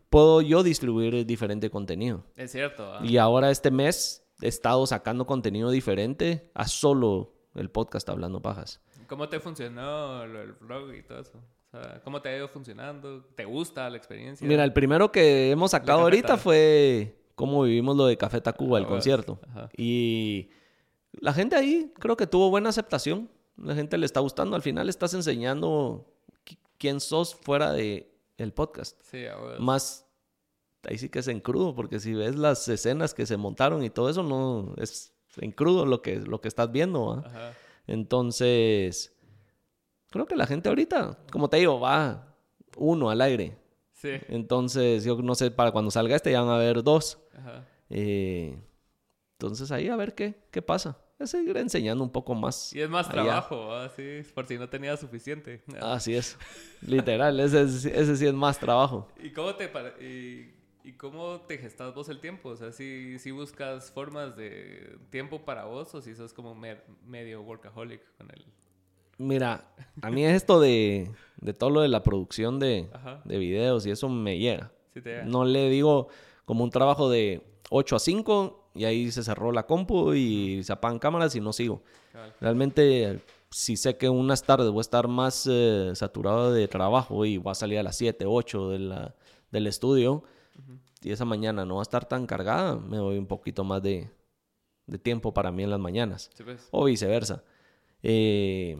Puedo 0.09 0.41
yo 0.41 0.63
distribuir 0.63 1.25
diferente 1.25 1.69
contenido. 1.69 2.23
es 2.35 2.51
cierto. 2.51 2.91
Y 3.03 3.17
ahora 3.17 3.51
este 3.51 3.69
mes 3.71 4.18
estado 4.41 4.85
sacando 4.87 5.25
contenido 5.25 5.69
diferente 5.71 6.49
a 6.53 6.67
solo 6.67 7.33
el 7.55 7.69
podcast 7.69 8.07
Hablando 8.09 8.41
Pajas. 8.41 8.81
¿Cómo 9.07 9.27
te 9.29 9.39
funcionó 9.39 10.25
lo 10.27 10.39
del 10.39 10.53
vlog 10.53 10.93
y 10.93 11.03
todo 11.03 11.19
eso? 11.19 11.37
O 11.71 11.71
sea, 11.71 12.01
¿cómo 12.03 12.21
te 12.21 12.29
ha 12.29 12.37
ido 12.37 12.47
funcionando? 12.47 13.23
¿Te 13.35 13.45
gusta 13.45 13.89
la 13.89 13.97
experiencia? 13.97 14.47
Mira, 14.47 14.63
el 14.63 14.73
primero 14.73 15.11
que 15.11 15.51
hemos 15.51 15.71
sacado 15.71 16.01
ahorita 16.01 16.37
fue 16.37 17.15
cómo 17.35 17.63
vivimos 17.63 17.95
lo 17.95 18.05
de 18.05 18.17
Café 18.17 18.41
Tacuba, 18.41 18.77
el 18.77 18.85
Ah, 18.85 18.87
bueno. 18.87 18.95
concierto. 18.97 19.39
Ajá. 19.49 19.69
Y 19.77 20.49
la 21.13 21.33
gente 21.33 21.55
ahí 21.55 21.91
creo 21.99 22.15
que 22.17 22.27
tuvo 22.27 22.49
buena 22.49 22.69
aceptación. 22.69 23.29
La 23.57 23.75
gente 23.75 23.97
le 23.97 24.05
está 24.05 24.19
gustando. 24.19 24.55
Al 24.55 24.61
final 24.61 24.89
estás 24.89 25.13
enseñando 25.13 26.05
qui- 26.45 26.57
quién 26.77 26.99
sos 26.99 27.35
fuera 27.35 27.71
de 27.73 28.11
el 28.37 28.53
podcast. 28.53 28.99
Sí. 29.03 29.25
Más, 29.59 30.07
ahí 30.87 30.97
sí 30.97 31.09
que 31.09 31.19
es 31.19 31.27
en 31.27 31.39
crudo, 31.39 31.75
porque 31.75 31.99
si 31.99 32.13
ves 32.13 32.35
las 32.35 32.67
escenas 32.67 33.13
que 33.13 33.25
se 33.25 33.37
montaron 33.37 33.83
y 33.83 33.89
todo 33.89 34.09
eso, 34.09 34.23
no 34.23 34.73
es 34.77 35.13
en 35.37 35.51
crudo 35.51 35.85
lo 35.85 36.01
que, 36.01 36.17
lo 36.19 36.41
que 36.41 36.47
estás 36.47 36.71
viendo. 36.71 37.23
Entonces, 37.87 39.13
creo 40.09 40.25
que 40.25 40.35
la 40.35 40.47
gente 40.47 40.69
ahorita, 40.69 41.17
como 41.31 41.49
te 41.49 41.57
digo, 41.57 41.79
va 41.79 42.35
uno 42.77 43.09
al 43.09 43.21
aire. 43.21 43.57
Sí. 43.93 44.11
Entonces, 44.29 45.03
yo 45.03 45.21
no 45.21 45.35
sé, 45.35 45.51
para 45.51 45.71
cuando 45.71 45.91
salga 45.91 46.15
este 46.15 46.31
ya 46.31 46.41
van 46.41 46.49
a 46.51 46.55
haber 46.55 46.83
dos. 46.83 47.19
Ajá. 47.37 47.65
Eh, 47.89 48.57
entonces, 49.33 49.71
ahí 49.71 49.87
a 49.89 49.95
ver 49.95 50.15
qué, 50.15 50.35
qué 50.51 50.61
pasa. 50.61 50.97
Es 51.17 51.31
seguir 51.31 51.57
enseñando 51.57 52.01
un 52.01 52.11
poco 52.11 52.33
más. 52.33 52.73
Y 52.73 52.79
es 52.79 52.89
más 52.89 53.09
allá. 53.09 53.23
trabajo, 53.23 53.67
¿va? 53.67 53.89
sí, 53.89 54.21
por 54.33 54.47
si 54.47 54.57
no 54.57 54.69
tenía 54.69 54.95
suficiente. 54.95 55.61
Así 55.81 56.15
es. 56.15 56.37
Literal, 56.81 57.37
ese, 57.41 57.63
es- 57.63 57.83
ese 57.85 58.15
sí 58.15 58.25
es 58.25 58.33
más 58.33 58.57
trabajo. 58.57 59.09
¿Y 59.21 59.31
cómo 59.33 59.53
te 59.55 59.65
y, 60.01 60.55
y 60.89 60.93
cómo 60.93 61.41
te 61.47 61.57
gestas 61.57 61.93
vos 61.93 62.09
el 62.09 62.19
tiempo? 62.19 62.49
O 62.49 62.55
sea, 62.57 62.71
si, 62.71 63.19
si 63.19 63.31
buscas 63.31 63.91
formas 63.91 64.35
de 64.35 64.97
tiempo 65.09 65.39
para 65.45 65.65
vos 65.65 65.93
o 65.95 66.01
si 66.01 66.15
sos 66.15 66.33
como 66.33 66.55
mer- 66.55 66.83
medio 67.05 67.41
workaholic 67.41 68.01
con 68.17 68.29
el... 68.31 68.45
Mira, 69.17 69.65
a 70.01 70.09
mí 70.09 70.25
esto 70.25 70.59
de, 70.61 71.11
de 71.41 71.53
todo 71.53 71.69
lo 71.69 71.81
de 71.81 71.89
la 71.89 72.03
producción 72.03 72.57
de, 72.59 72.89
de 73.25 73.37
videos 73.37 73.85
y 73.85 73.91
eso 73.91 74.07
me 74.07 74.37
llega. 74.39 74.71
Sí 74.93 75.01
te 75.01 75.09
llega. 75.09 75.25
No 75.25 75.43
le 75.43 75.69
digo 75.69 76.07
como 76.45 76.63
un 76.63 76.69
trabajo 76.69 77.09
de 77.09 77.41
8 77.69 77.95
a 77.97 77.99
5 77.99 78.69
y 78.75 78.85
ahí 78.85 79.11
se 79.11 79.23
cerró 79.23 79.51
la 79.51 79.67
compu 79.67 80.13
y 80.13 80.63
se 80.63 80.71
apagan 80.71 80.99
cámaras 80.99 81.35
y 81.35 81.41
no 81.41 81.51
sigo. 81.51 81.83
Cabal. 82.13 82.33
Realmente, 82.39 83.19
si 83.49 83.75
sé 83.75 83.97
que 83.97 84.07
unas 84.07 84.43
tardes 84.43 84.69
voy 84.69 84.79
a 84.79 84.81
estar 84.81 85.07
más 85.09 85.45
eh, 85.51 85.91
saturado 85.95 86.53
de 86.53 86.67
trabajo 86.69 87.25
y 87.25 87.37
voy 87.37 87.51
a 87.51 87.55
salir 87.55 87.77
a 87.79 87.83
las 87.83 87.97
7, 87.97 88.25
8 88.25 88.69
de 88.69 88.79
la, 88.79 89.15
del 89.51 89.67
estudio 89.67 90.23
y 91.01 91.11
esa 91.11 91.25
mañana 91.25 91.65
no 91.65 91.75
va 91.75 91.81
a 91.81 91.83
estar 91.83 92.05
tan 92.05 92.25
cargada, 92.25 92.75
me 92.75 92.97
doy 92.97 93.17
un 93.17 93.27
poquito 93.27 93.63
más 93.63 93.81
de, 93.81 94.09
de 94.85 94.97
tiempo 94.97 95.33
para 95.33 95.51
mí 95.51 95.63
en 95.63 95.69
las 95.69 95.79
mañanas 95.79 96.29
Sí, 96.33 96.43
pues. 96.43 96.67
o 96.71 96.85
viceversa. 96.85 97.43
Eh, 98.03 98.77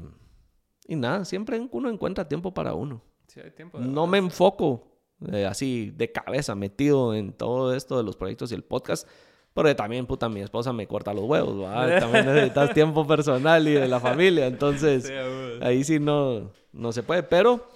y 0.88 0.96
nada, 0.96 1.26
siempre 1.26 1.68
uno 1.72 1.90
encuentra 1.90 2.28
tiempo 2.28 2.54
para 2.54 2.74
uno. 2.74 3.02
Sí, 3.28 3.40
hay 3.40 3.52
tiempo. 3.52 3.80
No 3.80 4.08
me 4.08 4.18
enfoco 4.18 4.88
eh, 5.32 5.46
así 5.46 5.92
de 5.96 6.12
cabeza 6.12 6.56
metido 6.56 7.14
en 7.14 7.34
todo 7.34 7.76
esto 7.76 7.98
de 7.98 8.04
los 8.04 8.16
proyectos 8.16 8.52
y 8.52 8.56
el 8.56 8.64
podcast. 8.64 9.08
Porque 9.54 9.76
también, 9.76 10.06
puta, 10.06 10.30
mi 10.30 10.42
esposa 10.42 10.72
me 10.74 10.88
corta 10.88 11.14
los 11.14 11.26
huevos, 11.26 11.62
¿va? 11.64 11.88
También 12.00 12.26
necesitas 12.26 12.74
tiempo 12.74 13.06
personal 13.06 13.68
y 13.68 13.74
de 13.74 13.88
la 13.88 14.00
familia. 14.00 14.48
Entonces, 14.48 15.06
Sí, 15.06 15.14
ahí 15.62 15.84
sí 15.84 16.00
no, 16.00 16.52
no 16.72 16.92
se 16.92 17.04
puede. 17.04 17.24
Pero 17.24 17.68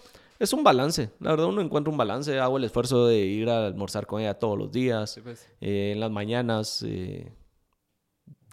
Es 0.43 0.51
un 0.51 0.63
balance, 0.63 1.09
la 1.21 1.31
verdad 1.31 1.45
uno 1.47 1.61
encuentra 1.61 1.89
un 1.89 1.97
balance, 1.97 2.37
hago 2.39 2.57
el 2.57 2.65
esfuerzo 2.65 3.07
de 3.07 3.17
ir 3.19 3.49
a 3.49 3.67
almorzar 3.67 4.05
con 4.05 4.19
ella 4.21 4.33
todos 4.33 4.57
los 4.57 4.71
días, 4.71 5.11
Sí, 5.11 5.21
pues. 5.21 5.47
eh, 5.61 5.91
en 5.93 5.99
las 6.01 6.11
mañanas, 6.11 6.83
eh, 6.85 7.31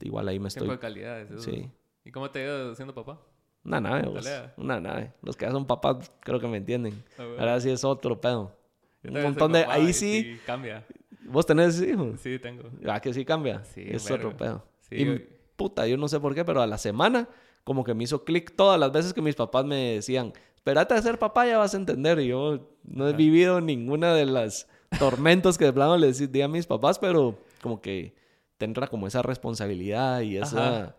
igual 0.01 0.29
ahí 0.29 0.39
me 0.39 0.49
Tiempo 0.49 0.73
estoy... 0.73 0.77
de 0.77 0.79
calidad. 0.79 1.21
eso. 1.21 1.39
Sí, 1.39 1.69
¿Y 2.05 2.13
cómo 2.13 2.31
te 2.31 2.41
ha 2.41 2.45
ido 2.45 2.75
siendo 2.75 2.95
papá? 2.95 3.21
una 3.65 3.81
nave, 3.81 4.03
vos, 4.09 4.25
Talea. 4.25 4.55
una 4.57 4.81
nave. 4.81 5.13
Los 5.23 5.37
que 5.37 5.45
ya 5.47 5.51
son 5.53 5.67
papás 5.67 6.11
creo 6.21 6.39
que 6.41 6.47
me 6.47 6.59
entienden. 6.59 6.95
Ah, 7.19 7.25
bueno. 7.25 7.41
Ahora 7.41 7.61
sí 7.61 7.71
es 7.71 7.85
otro 7.85 8.19
pedo. 8.21 8.57
Yo 9.03 9.11
Un 9.13 9.23
montón 9.23 9.53
de... 9.53 9.63
papá 9.63 9.75
Ahí 9.75 9.89
y 9.89 9.93
sí, 9.93 10.41
Cambia. 10.47 10.87
vos 11.27 11.45
tenés 11.45 11.81
hijos. 11.83 12.21
Sí, 12.21 12.39
tengo. 12.39 12.71
Ah, 12.87 13.01
que 13.01 13.13
sí 13.13 13.25
cambia. 13.25 13.65
Sí, 13.65 13.83
es 13.87 14.09
verga. 14.09 14.27
otro 14.29 14.37
pedo. 14.39 14.65
Sí, 14.89 14.95
y 14.95 15.05
güey. 15.05 15.29
puta, 15.57 15.87
yo 15.87 15.97
no 15.99 16.07
sé 16.09 16.21
por 16.21 16.35
qué, 16.35 16.45
pero 16.45 16.63
a 16.63 16.67
la 16.67 16.79
semana 16.79 17.29
como 17.65 17.85
que 17.85 17.93
me 17.95 18.05
hizo 18.05 18.25
clic 18.25 18.55
todas 18.57 18.79
las 18.81 18.91
veces 18.93 19.13
que 19.13 19.21
mis 19.21 19.35
papás 19.35 19.65
me 19.67 19.95
decían, 19.97 20.33
espérate 20.61 20.93
a 20.93 21.01
ser 21.03 21.19
papá, 21.19 21.47
ya 21.47 21.57
vas 21.57 21.73
a 21.73 21.79
entender. 21.79 22.21
Y 22.21 22.29
yo 22.29 22.69
no 22.85 23.09
he 23.09 23.15
vivido 23.15 23.61
ninguna 23.63 24.15
de 24.15 24.27
las 24.27 24.69
tormentos 24.99 25.57
que 25.57 25.65
de 25.65 25.73
plano 25.73 25.97
les 25.97 26.31
di 26.31 26.43
a 26.43 26.49
mis 26.49 26.67
papás, 26.67 26.99
pero 26.99 27.39
como 27.63 27.81
que 27.81 28.15
tendrá 28.59 28.87
como 28.87 29.07
esa 29.07 29.23
responsabilidad 29.23 30.21
y 30.21 30.37
esa... 30.37 30.83
Ajá. 30.83 30.97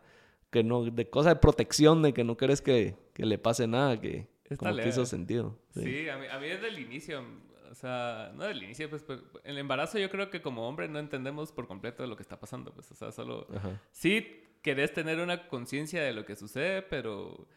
Que 0.49 0.65
no, 0.65 0.83
de 0.83 1.09
cosa 1.09 1.29
de 1.29 1.35
protección, 1.37 2.01
de 2.01 2.13
que 2.13 2.25
no 2.25 2.35
querés 2.35 2.61
que, 2.61 2.97
que 3.13 3.25
le 3.25 3.37
pase 3.37 3.67
nada, 3.67 4.01
que 4.01 4.27
Está 4.43 4.57
como 4.57 4.71
que 4.71 4.77
leve. 4.77 4.89
hizo 4.89 5.05
sentido. 5.05 5.57
Sí. 5.73 5.83
Sí, 5.83 6.09
a 6.09 6.17
mí, 6.17 6.25
a 6.29 6.39
mí 6.39 6.47
desde 6.47 6.67
el 6.67 6.77
inicio, 6.79 7.23
o 7.71 7.73
sea, 7.73 8.33
no 8.35 8.43
del 8.43 8.61
inicio, 8.61 8.89
pues, 8.89 9.01
pero 9.01 9.21
el 9.45 9.57
embarazo 9.57 9.97
yo 9.97 10.09
creo 10.09 10.29
que 10.29 10.41
como 10.41 10.67
hombre 10.67 10.89
no 10.89 10.99
entendemos 10.99 11.53
por 11.53 11.67
completo 11.67 12.05
lo 12.05 12.17
que 12.17 12.23
está 12.23 12.37
pasando, 12.37 12.73
pues, 12.73 12.91
o 12.91 12.95
sea, 12.95 13.13
solo... 13.13 13.47
Ajá. 13.55 13.79
Sí 13.91 14.27
querés 14.61 14.93
tener 14.93 15.19
una 15.21 15.47
conciencia 15.47 16.03
de 16.03 16.11
lo 16.11 16.25
que 16.25 16.35
sucede, 16.35 16.81
pero 16.81 17.47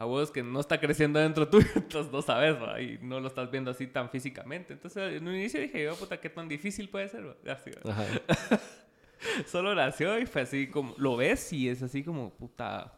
a 0.00 0.04
vos 0.06 0.30
que 0.30 0.42
no 0.42 0.60
está 0.60 0.80
creciendo 0.80 1.18
dentro 1.20 1.46
tuyo, 1.46 1.66
entonces 1.76 2.10
no 2.10 2.22
sabes, 2.22 2.54
¿va? 2.60 2.80
y 2.80 2.98
no 3.02 3.20
lo 3.20 3.28
estás 3.28 3.50
viendo 3.50 3.70
así 3.70 3.86
tan 3.86 4.08
físicamente. 4.08 4.72
Entonces, 4.72 5.12
en 5.16 5.28
un 5.28 5.34
inicio 5.34 5.60
dije, 5.60 5.84
yo, 5.84 5.94
puta, 5.94 6.18
qué 6.18 6.30
tan 6.30 6.48
difícil 6.48 6.88
puede 6.88 7.08
ser, 7.08 7.26
¿va? 7.28 7.52
Así. 7.52 7.70
Solo 9.46 9.74
nació 9.74 10.18
y 10.18 10.24
fue 10.26 10.42
así 10.42 10.68
como, 10.68 10.94
lo 10.96 11.16
ves 11.16 11.52
y 11.52 11.68
es 11.68 11.82
así 11.82 12.02
como, 12.02 12.30
puta, 12.30 12.94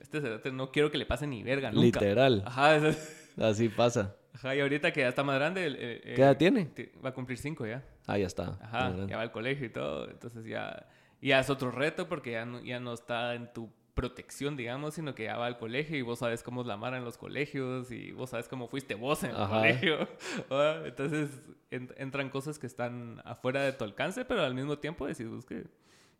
este 0.00 0.20
cerote 0.20 0.52
no 0.52 0.70
quiero 0.70 0.90
que 0.92 0.98
le 0.98 1.06
pase 1.06 1.26
ni 1.26 1.42
verga 1.42 1.70
nunca. 1.72 1.98
Literal. 2.00 2.42
Ajá, 2.46 2.76
es- 2.76 3.32
Así 3.36 3.68
pasa. 3.76 4.14
Ajá, 4.34 4.54
y 4.54 4.60
ahorita 4.60 4.92
que 4.92 5.00
ya 5.00 5.08
está 5.08 5.24
más 5.24 5.34
grande. 5.36 5.66
eh, 5.66 6.12
¿Qué 6.14 6.22
edad 6.22 6.36
tiene? 6.36 6.66
ti- 6.66 6.90
Va 7.04 7.08
a 7.10 7.14
cumplir 7.14 7.38
cinco 7.38 7.66
ya. 7.66 7.84
Ah, 8.06 8.16
ya 8.18 8.26
está. 8.28 8.56
Ajá, 8.62 8.94
ya 9.08 9.16
va 9.16 9.22
al 9.22 9.32
colegio 9.32 9.66
y 9.66 9.70
todo. 9.70 10.08
Entonces 10.08 10.44
ya, 10.44 10.86
ya 11.20 11.40
es 11.40 11.50
otro 11.50 11.72
reto 11.72 12.08
porque 12.08 12.32
ya 12.32 12.44
no, 12.46 12.62
ya 12.62 12.78
no 12.78 12.92
está 12.92 13.34
en 13.34 13.52
tu 13.52 13.72
protección, 13.98 14.56
digamos, 14.56 14.94
sino 14.94 15.14
que 15.14 15.24
ya 15.24 15.36
va 15.36 15.46
al 15.46 15.58
colegio 15.58 15.96
y 15.96 16.02
vos 16.02 16.20
sabes 16.20 16.42
cómo 16.42 16.60
es 16.60 16.66
la 16.68 16.76
mara 16.76 16.96
en 16.98 17.04
los 17.04 17.18
colegios 17.18 17.90
y 17.90 18.12
vos 18.12 18.30
sabes 18.30 18.48
cómo 18.48 18.68
fuiste 18.68 18.94
vos 18.94 19.24
en 19.24 19.30
el 19.30 19.36
Ajá. 19.42 19.56
colegio. 19.58 20.08
Entonces 20.86 21.30
en- 21.70 21.92
entran 21.96 22.30
cosas 22.30 22.58
que 22.58 22.66
están 22.66 23.20
afuera 23.24 23.62
de 23.62 23.72
tu 23.72 23.84
alcance, 23.84 24.24
pero 24.24 24.42
al 24.42 24.54
mismo 24.54 24.78
tiempo 24.78 25.06
decís 25.06 25.28
vos 25.28 25.44
que, 25.44 25.66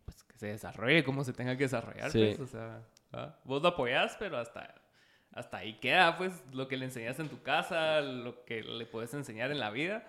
pues, 0.05 0.23
que 0.23 0.37
se 0.37 0.47
desarrolle 0.47 1.03
como 1.03 1.23
se 1.23 1.31
tenga 1.33 1.55
que 1.55 1.63
desarrollar. 1.63 2.11
Sí. 2.11 2.33
pues, 2.37 2.39
o 2.41 2.47
sea, 2.47 2.81
vos 3.45 3.61
lo 3.61 3.69
apoyás, 3.69 4.15
pero 4.19 4.37
hasta, 4.37 4.75
hasta 5.33 5.57
ahí 5.57 5.79
queda, 5.79 6.17
pues, 6.17 6.33
lo 6.53 6.67
que 6.67 6.75
le 6.77 6.85
enseñas 6.85 7.17
en 7.19 7.29
tu 7.29 7.41
casa, 7.41 8.01
lo 8.01 8.43
que 8.45 8.61
le 8.61 8.85
puedes 8.85 9.13
enseñar 9.13 9.51
en 9.51 9.59
la 9.59 9.69
vida. 9.71 10.05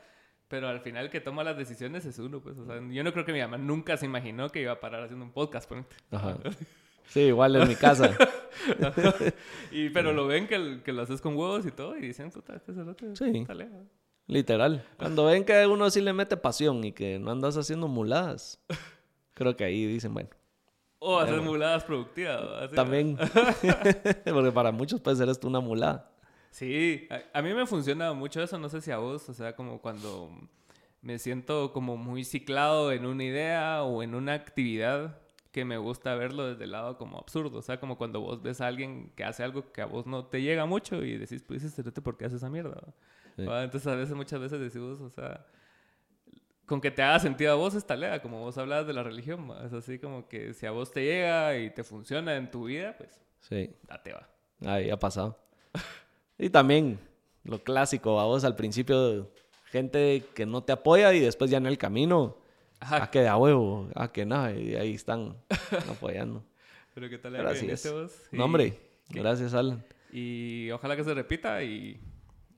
Pero 0.48 0.66
al 0.68 0.80
final 0.80 1.04
el 1.04 1.10
que 1.12 1.20
toma 1.20 1.44
las 1.44 1.56
decisiones 1.56 2.04
es 2.04 2.18
uno, 2.18 2.40
pues. 2.40 2.58
O 2.58 2.66
sea, 2.66 2.80
yo 2.90 3.04
no 3.04 3.12
creo 3.12 3.24
que 3.24 3.32
mi 3.32 3.38
mamá 3.38 3.56
nunca 3.56 3.96
se 3.96 4.06
imaginó 4.06 4.48
que 4.50 4.60
iba 4.60 4.72
a 4.72 4.80
parar 4.80 5.04
haciendo 5.04 5.24
un 5.24 5.30
podcast, 5.30 5.68
por. 5.68 5.84
Ajá. 6.10 6.36
Sí, 7.10 7.20
igual 7.20 7.54
en 7.56 7.68
mi 7.68 7.74
casa. 7.76 8.10
y, 9.70 9.90
pero 9.90 10.12
lo 10.12 10.26
ven 10.26 10.46
que, 10.46 10.54
el- 10.54 10.82
que 10.82 10.92
lo 10.92 11.02
haces 11.02 11.20
con 11.20 11.36
huevos 11.36 11.66
y 11.66 11.70
todo 11.70 11.96
y 11.96 12.00
dicen, 12.00 12.30
puta, 12.30 12.54
este 12.56 12.72
cerote 12.72 13.14
Sí. 13.16 13.32
está 13.38 13.54
lejos. 13.54 13.84
Literal. 14.26 14.84
Cuando 14.96 15.24
ven 15.26 15.44
que 15.44 15.66
uno 15.66 15.90
sí 15.90 16.00
le 16.00 16.12
mete 16.12 16.36
pasión 16.36 16.84
y 16.84 16.92
que 16.92 17.18
no 17.18 17.30
andas 17.32 17.56
haciendo 17.56 17.88
muladas, 17.88 18.60
creo 19.34 19.56
que 19.56 19.64
ahí 19.64 19.86
dicen, 19.86 20.14
bueno, 20.14 20.30
O 21.00 21.18
hacer 21.18 21.34
bueno. 21.36 21.50
muladas 21.52 21.84
productivas. 21.84 22.70
también. 22.72 23.16
Porque 24.24 24.52
para 24.52 24.70
muchos 24.72 25.00
puede 25.00 25.16
ser 25.16 25.28
esto 25.28 25.48
una 25.48 25.60
mulada. 25.60 26.10
Sí, 26.50 27.06
a, 27.10 27.38
a 27.38 27.42
mí 27.42 27.54
me 27.54 27.66
funciona 27.66 28.12
mucho 28.12 28.42
eso, 28.42 28.58
no 28.58 28.68
sé 28.68 28.80
si 28.80 28.90
a 28.90 28.98
vos, 28.98 29.28
o 29.28 29.34
sea, 29.34 29.54
como 29.54 29.80
cuando 29.80 30.30
me 31.00 31.18
siento 31.18 31.72
como 31.72 31.96
muy 31.96 32.24
ciclado 32.24 32.92
en 32.92 33.06
una 33.06 33.24
idea 33.24 33.82
o 33.84 34.02
en 34.02 34.14
una 34.16 34.34
actividad 34.34 35.16
que 35.52 35.64
me 35.64 35.78
gusta 35.78 36.14
verlo 36.14 36.46
desde 36.46 36.64
el 36.64 36.70
lado 36.72 36.96
como 36.96 37.18
absurdo, 37.18 37.58
o 37.58 37.62
sea, 37.62 37.80
como 37.80 37.98
cuando 37.98 38.20
vos 38.20 38.40
ves 38.42 38.60
a 38.60 38.66
alguien 38.68 39.12
que 39.16 39.24
hace 39.24 39.42
algo 39.42 39.72
que 39.72 39.82
a 39.82 39.86
vos 39.86 40.06
no 40.06 40.26
te 40.26 40.42
llega 40.42 40.64
mucho 40.66 41.02
y 41.04 41.18
decís, 41.18 41.42
pues 41.42 41.64
ese 41.64 41.82
¿por 41.84 42.16
qué 42.16 42.26
hace 42.26 42.36
esa 42.36 42.50
mierda? 42.50 42.70
va?" 42.76 42.92
Sí. 43.36 43.42
Entonces 43.42 43.86
a 43.86 43.94
veces, 43.94 44.14
muchas 44.14 44.40
veces 44.40 44.60
decimos, 44.60 45.00
o 45.00 45.08
sea, 45.10 45.46
con 46.66 46.80
que 46.80 46.90
te 46.92 47.02
haga 47.02 47.18
sentido 47.18 47.52
a 47.52 47.56
vos 47.56 47.74
esta 47.74 47.96
lea, 47.96 48.22
como 48.22 48.40
vos 48.40 48.56
hablabas 48.58 48.86
de 48.86 48.92
la 48.92 49.02
religión, 49.02 49.50
va, 49.50 49.64
es 49.64 49.72
así 49.72 49.98
como 49.98 50.28
que 50.28 50.54
si 50.54 50.66
a 50.66 50.70
vos 50.70 50.92
te 50.92 51.02
llega 51.04 51.58
y 51.58 51.70
te 51.70 51.82
funciona 51.82 52.36
en 52.36 52.50
tu 52.50 52.64
vida, 52.64 52.94
pues 52.96 53.20
Sí, 53.40 53.74
date 53.88 54.12
va. 54.12 54.28
ahí 54.66 54.90
ha 54.90 54.98
pasado. 54.98 55.36
Y 56.38 56.50
también 56.50 56.98
lo 57.44 57.58
clásico, 57.62 58.14
vamos 58.16 58.44
al 58.44 58.54
principio, 58.54 59.30
gente 59.66 60.24
que 60.34 60.46
no 60.46 60.62
te 60.62 60.72
apoya 60.72 61.12
y 61.12 61.20
después 61.20 61.50
ya 61.50 61.58
en 61.58 61.66
el 61.66 61.78
camino, 61.78 62.36
Ajá, 62.80 63.04
a 63.04 63.10
que 63.10 63.20
de 63.20 63.28
a 63.28 63.36
huevo, 63.36 63.88
a 63.94 64.10
que 64.10 64.24
nada, 64.26 64.52
y 64.52 64.74
ahí 64.74 64.94
están 64.94 65.36
apoyando. 65.90 66.42
pero 66.94 67.08
qué 67.08 67.18
tal 67.18 67.36
es. 67.36 67.92
vos? 67.92 68.12
No, 68.32 68.46
hombre, 68.46 68.74
¿Qué? 69.10 69.20
gracias, 69.20 69.54
Alan. 69.54 69.84
Y 70.12 70.70
ojalá 70.72 70.96
que 70.96 71.04
se 71.04 71.14
repita 71.14 71.62
y, 71.62 72.00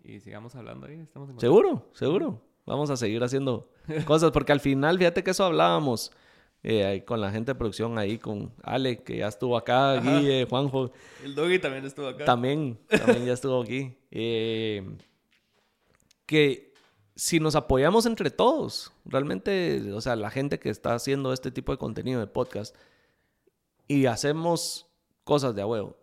y 0.04 0.20
sigamos 0.20 0.54
hablando 0.54 0.86
ahí. 0.86 1.00
Estamos 1.00 1.28
en. 1.30 1.38
Seguro, 1.40 1.88
seguro. 1.92 2.40
Vamos 2.64 2.88
a 2.90 2.96
seguir 2.96 3.22
haciendo 3.22 3.68
cosas 4.06 4.30
porque 4.30 4.52
al 4.52 4.60
final, 4.60 4.96
fíjate 4.96 5.22
que 5.24 5.32
eso 5.32 5.44
hablábamos 5.44 6.12
eh, 6.62 7.02
con 7.04 7.20
la 7.20 7.32
gente 7.32 7.50
de 7.50 7.54
producción 7.56 7.98
ahí, 7.98 8.18
con 8.18 8.54
Ale, 8.62 9.02
que 9.02 9.16
ya 9.18 9.26
estuvo 9.28 9.56
acá, 9.56 9.94
Ajá. 9.98 10.18
Guille, 10.20 10.46
Juanjo, 10.48 10.92
El 11.24 11.34
doggy 11.34 11.58
también 11.58 11.84
estuvo 11.84 12.06
acá. 12.06 12.24
también, 12.24 12.78
también 12.88 13.26
ya 13.26 13.32
estuvo 13.32 13.60
aquí. 13.62 13.96
Eh, 14.14 14.84
que 16.26 16.71
si 17.14 17.40
nos 17.40 17.54
apoyamos 17.56 18.06
entre 18.06 18.30
todos, 18.30 18.92
realmente, 19.04 19.92
o 19.92 20.00
sea, 20.00 20.16
la 20.16 20.30
gente 20.30 20.58
que 20.58 20.70
está 20.70 20.94
haciendo 20.94 21.32
este 21.32 21.50
tipo 21.50 21.72
de 21.72 21.78
contenido 21.78 22.20
de 22.20 22.26
podcast 22.26 22.74
y 23.88 24.06
hacemos 24.06 24.86
cosas 25.24 25.54
de 25.54 25.62
a 25.62 25.66
huevo, 25.66 25.96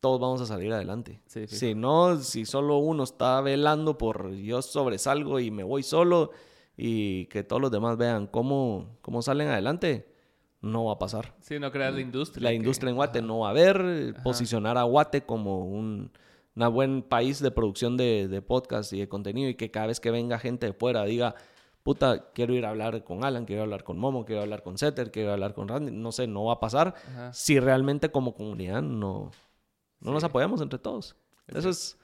todos 0.00 0.20
vamos 0.20 0.40
a 0.40 0.46
salir 0.46 0.72
adelante. 0.72 1.22
Sí. 1.26 1.46
Si 1.46 1.74
no, 1.74 2.16
si 2.18 2.44
solo 2.44 2.78
uno 2.78 3.04
está 3.04 3.40
velando 3.40 3.96
por 3.98 4.32
yo 4.34 4.60
sobresalgo 4.62 5.38
y 5.38 5.50
me 5.52 5.62
voy 5.62 5.82
solo 5.84 6.32
y 6.76 7.26
que 7.26 7.44
todos 7.44 7.62
los 7.62 7.70
demás 7.70 7.96
vean 7.96 8.26
cómo, 8.26 8.98
cómo 9.00 9.22
salen 9.22 9.48
adelante, 9.48 10.08
no 10.60 10.86
va 10.86 10.94
a 10.94 10.98
pasar. 10.98 11.34
Sí, 11.40 11.58
no 11.60 11.70
creas 11.70 11.94
la 11.94 12.00
industria. 12.00 12.42
La 12.44 12.50
que- 12.50 12.56
industria 12.56 12.90
en 12.90 12.96
Guate 12.96 13.18
Ajá. 13.20 13.28
no 13.28 13.40
va 13.40 13.48
a 13.48 13.50
haber, 13.50 14.12
Ajá. 14.14 14.22
posicionar 14.24 14.76
a 14.78 14.82
Guate 14.82 15.22
como 15.24 15.64
un 15.66 16.10
una 16.54 16.68
buen 16.68 17.02
país 17.02 17.40
de 17.40 17.50
producción 17.50 17.96
de, 17.96 18.28
de 18.28 18.42
podcast 18.42 18.92
y 18.92 19.00
de 19.00 19.08
contenido 19.08 19.48
y 19.48 19.54
que 19.54 19.70
cada 19.70 19.86
vez 19.86 20.00
que 20.00 20.10
venga 20.10 20.38
gente 20.38 20.66
de 20.66 20.72
fuera 20.72 21.04
diga, 21.04 21.34
puta, 21.82 22.30
quiero 22.34 22.54
ir 22.54 22.66
a 22.66 22.70
hablar 22.70 23.02
con 23.04 23.24
Alan, 23.24 23.44
quiero 23.46 23.62
hablar 23.62 23.84
con 23.84 23.98
Momo, 23.98 24.24
quiero 24.24 24.42
hablar 24.42 24.62
con 24.62 24.76
Setter, 24.78 25.10
quiero 25.10 25.32
hablar 25.32 25.54
con 25.54 25.66
Randy, 25.68 25.90
no 25.92 26.12
sé, 26.12 26.26
no 26.26 26.44
va 26.44 26.54
a 26.54 26.60
pasar 26.60 26.94
Ajá. 27.08 27.32
si 27.32 27.58
realmente 27.58 28.10
como 28.10 28.34
comunidad 28.34 28.82
no, 28.82 29.30
no 30.00 30.12
nos 30.12 30.22
Sí. 30.22 30.26
apoyamos 30.26 30.60
entre 30.60 30.78
todos. 30.78 31.16
Es 31.48 31.56
Eso 31.56 31.70
es 31.70 31.98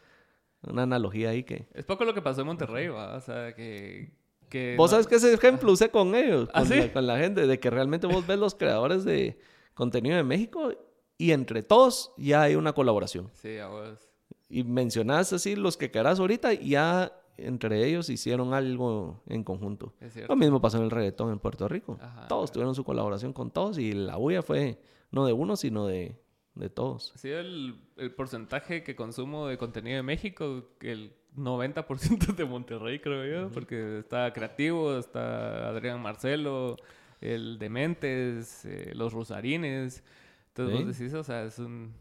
una 0.62 0.82
analogía 0.84 1.30
ahí 1.30 1.44
que... 1.44 1.68
Es 1.74 1.84
poco 1.84 2.04
lo 2.04 2.14
que 2.14 2.22
pasó 2.22 2.40
en 2.40 2.46
Monterrey, 2.48 2.88
¿va? 2.88 3.16
O 3.16 3.20
sea, 3.20 3.54
que... 3.54 4.10
que 4.48 4.74
Vos 4.76 4.90
no- 4.90 4.94
sabes 4.96 5.06
que 5.06 5.16
ese 5.16 5.32
ejemplo 5.32 5.70
usé 5.70 5.90
con 5.90 6.14
ellos, 6.14 6.48
¿Ah, 6.54 6.60
con, 6.60 6.68
sí? 6.68 6.76
la, 6.80 6.92
con 6.92 7.06
la 7.06 7.18
gente, 7.18 7.46
de 7.46 7.60
que 7.60 7.70
realmente 7.70 8.06
vos 8.08 8.26
ves 8.26 8.38
los 8.38 8.54
creadores 8.54 9.04
de 9.04 9.38
contenido 9.74 10.16
de 10.16 10.24
México 10.24 10.72
y 11.18 11.30
entre 11.32 11.62
todos 11.62 12.12
ya 12.16 12.42
hay 12.42 12.56
una 12.56 12.72
colaboración. 12.72 13.30
Sí, 13.34 13.58
a 13.58 13.68
vos. 13.68 14.07
Y 14.50 14.64
mencionás 14.64 15.32
así 15.32 15.56
los 15.56 15.76
que 15.76 15.90
querás 15.90 16.20
ahorita 16.20 16.54
y 16.54 16.70
ya 16.70 17.12
entre 17.36 17.86
ellos 17.86 18.08
hicieron 18.10 18.52
algo 18.54 19.22
en 19.26 19.44
conjunto. 19.44 19.92
Lo 20.28 20.34
mismo 20.36 20.60
pasó 20.60 20.78
en 20.78 20.84
el 20.84 20.90
reggaetón 20.90 21.30
en 21.30 21.38
Puerto 21.38 21.68
Rico. 21.68 21.98
Ajá. 22.00 22.26
Todos 22.28 22.50
tuvieron 22.50 22.74
su 22.74 22.82
colaboración 22.84 23.32
con 23.32 23.50
todos 23.50 23.78
y 23.78 23.92
la 23.92 24.16
bulla 24.16 24.42
fue 24.42 24.78
no 25.10 25.24
de 25.26 25.32
uno, 25.32 25.54
sino 25.56 25.86
de, 25.86 26.16
de 26.54 26.68
todos. 26.70 27.12
Sí, 27.16 27.28
el, 27.30 27.78
el 27.96 28.12
porcentaje 28.12 28.82
que 28.82 28.96
consumo 28.96 29.46
de 29.46 29.56
contenido 29.56 29.96
de 29.96 30.02
México, 30.02 30.64
el 30.80 31.12
90% 31.36 32.30
es 32.30 32.36
de 32.36 32.44
Monterrey, 32.44 32.98
creo 32.98 33.24
yo, 33.44 33.52
porque 33.52 33.98
está 34.00 34.32
Creativo, 34.32 34.98
está 34.98 35.68
Adrián 35.68 36.02
Marcelo, 36.02 36.76
el 37.20 37.58
Dementes, 37.58 38.64
eh, 38.64 38.92
los 38.94 39.12
Rosarines. 39.12 40.02
Entonces 40.48 40.76
Sí. 40.78 40.84
vos 40.84 40.98
decís, 40.98 41.14
o 41.14 41.22
sea, 41.22 41.44
es 41.44 41.58
un... 41.60 41.94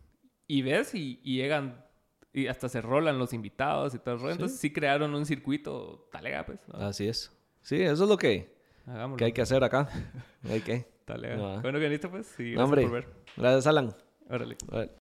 Y 0.48 0.62
ves 0.64 0.96
y, 0.96 1.20
y 1.24 1.36
llegan, 1.36 1.86
y 2.34 2.48
hasta 2.48 2.70
se 2.70 2.82
rolan 2.82 3.18
los 3.18 3.34
invitados 3.34 3.96
y 3.96 4.00
todo 4.00 4.16
el 4.16 4.22
rollo. 4.22 4.34
Entonces 4.34 4.60
sí 4.60 4.72
crearon 4.72 5.14
un 5.16 5.26
circuito 5.26 6.08
talega, 6.12 6.46
pues. 6.46 6.60
¿no? 6.68 6.80
Así 6.86 7.08
es. 7.08 7.32
Sí, 7.62 7.82
eso 7.82 8.04
es 8.04 8.10
lo 8.10 8.18
que, 8.18 8.54
que 9.18 9.26
hay 9.26 9.34
que 9.34 9.42
hacer 9.42 9.64
acá. 9.64 9.90
Hay 10.50 10.62
que. 10.62 10.86
Talega. 11.06 11.36
No, 11.38 11.48
ah. 11.56 11.60
Bueno, 11.62 11.80
que 11.80 11.90
listo, 11.90 12.10
pues. 12.10 12.28
Sí, 12.28 12.52
gracias 12.52 12.64
hombre. 12.64 12.82
por 12.84 12.92
ver. 12.92 13.08
Gracias, 13.38 13.68
Alan. 13.68 13.94
Órale. 14.30 14.58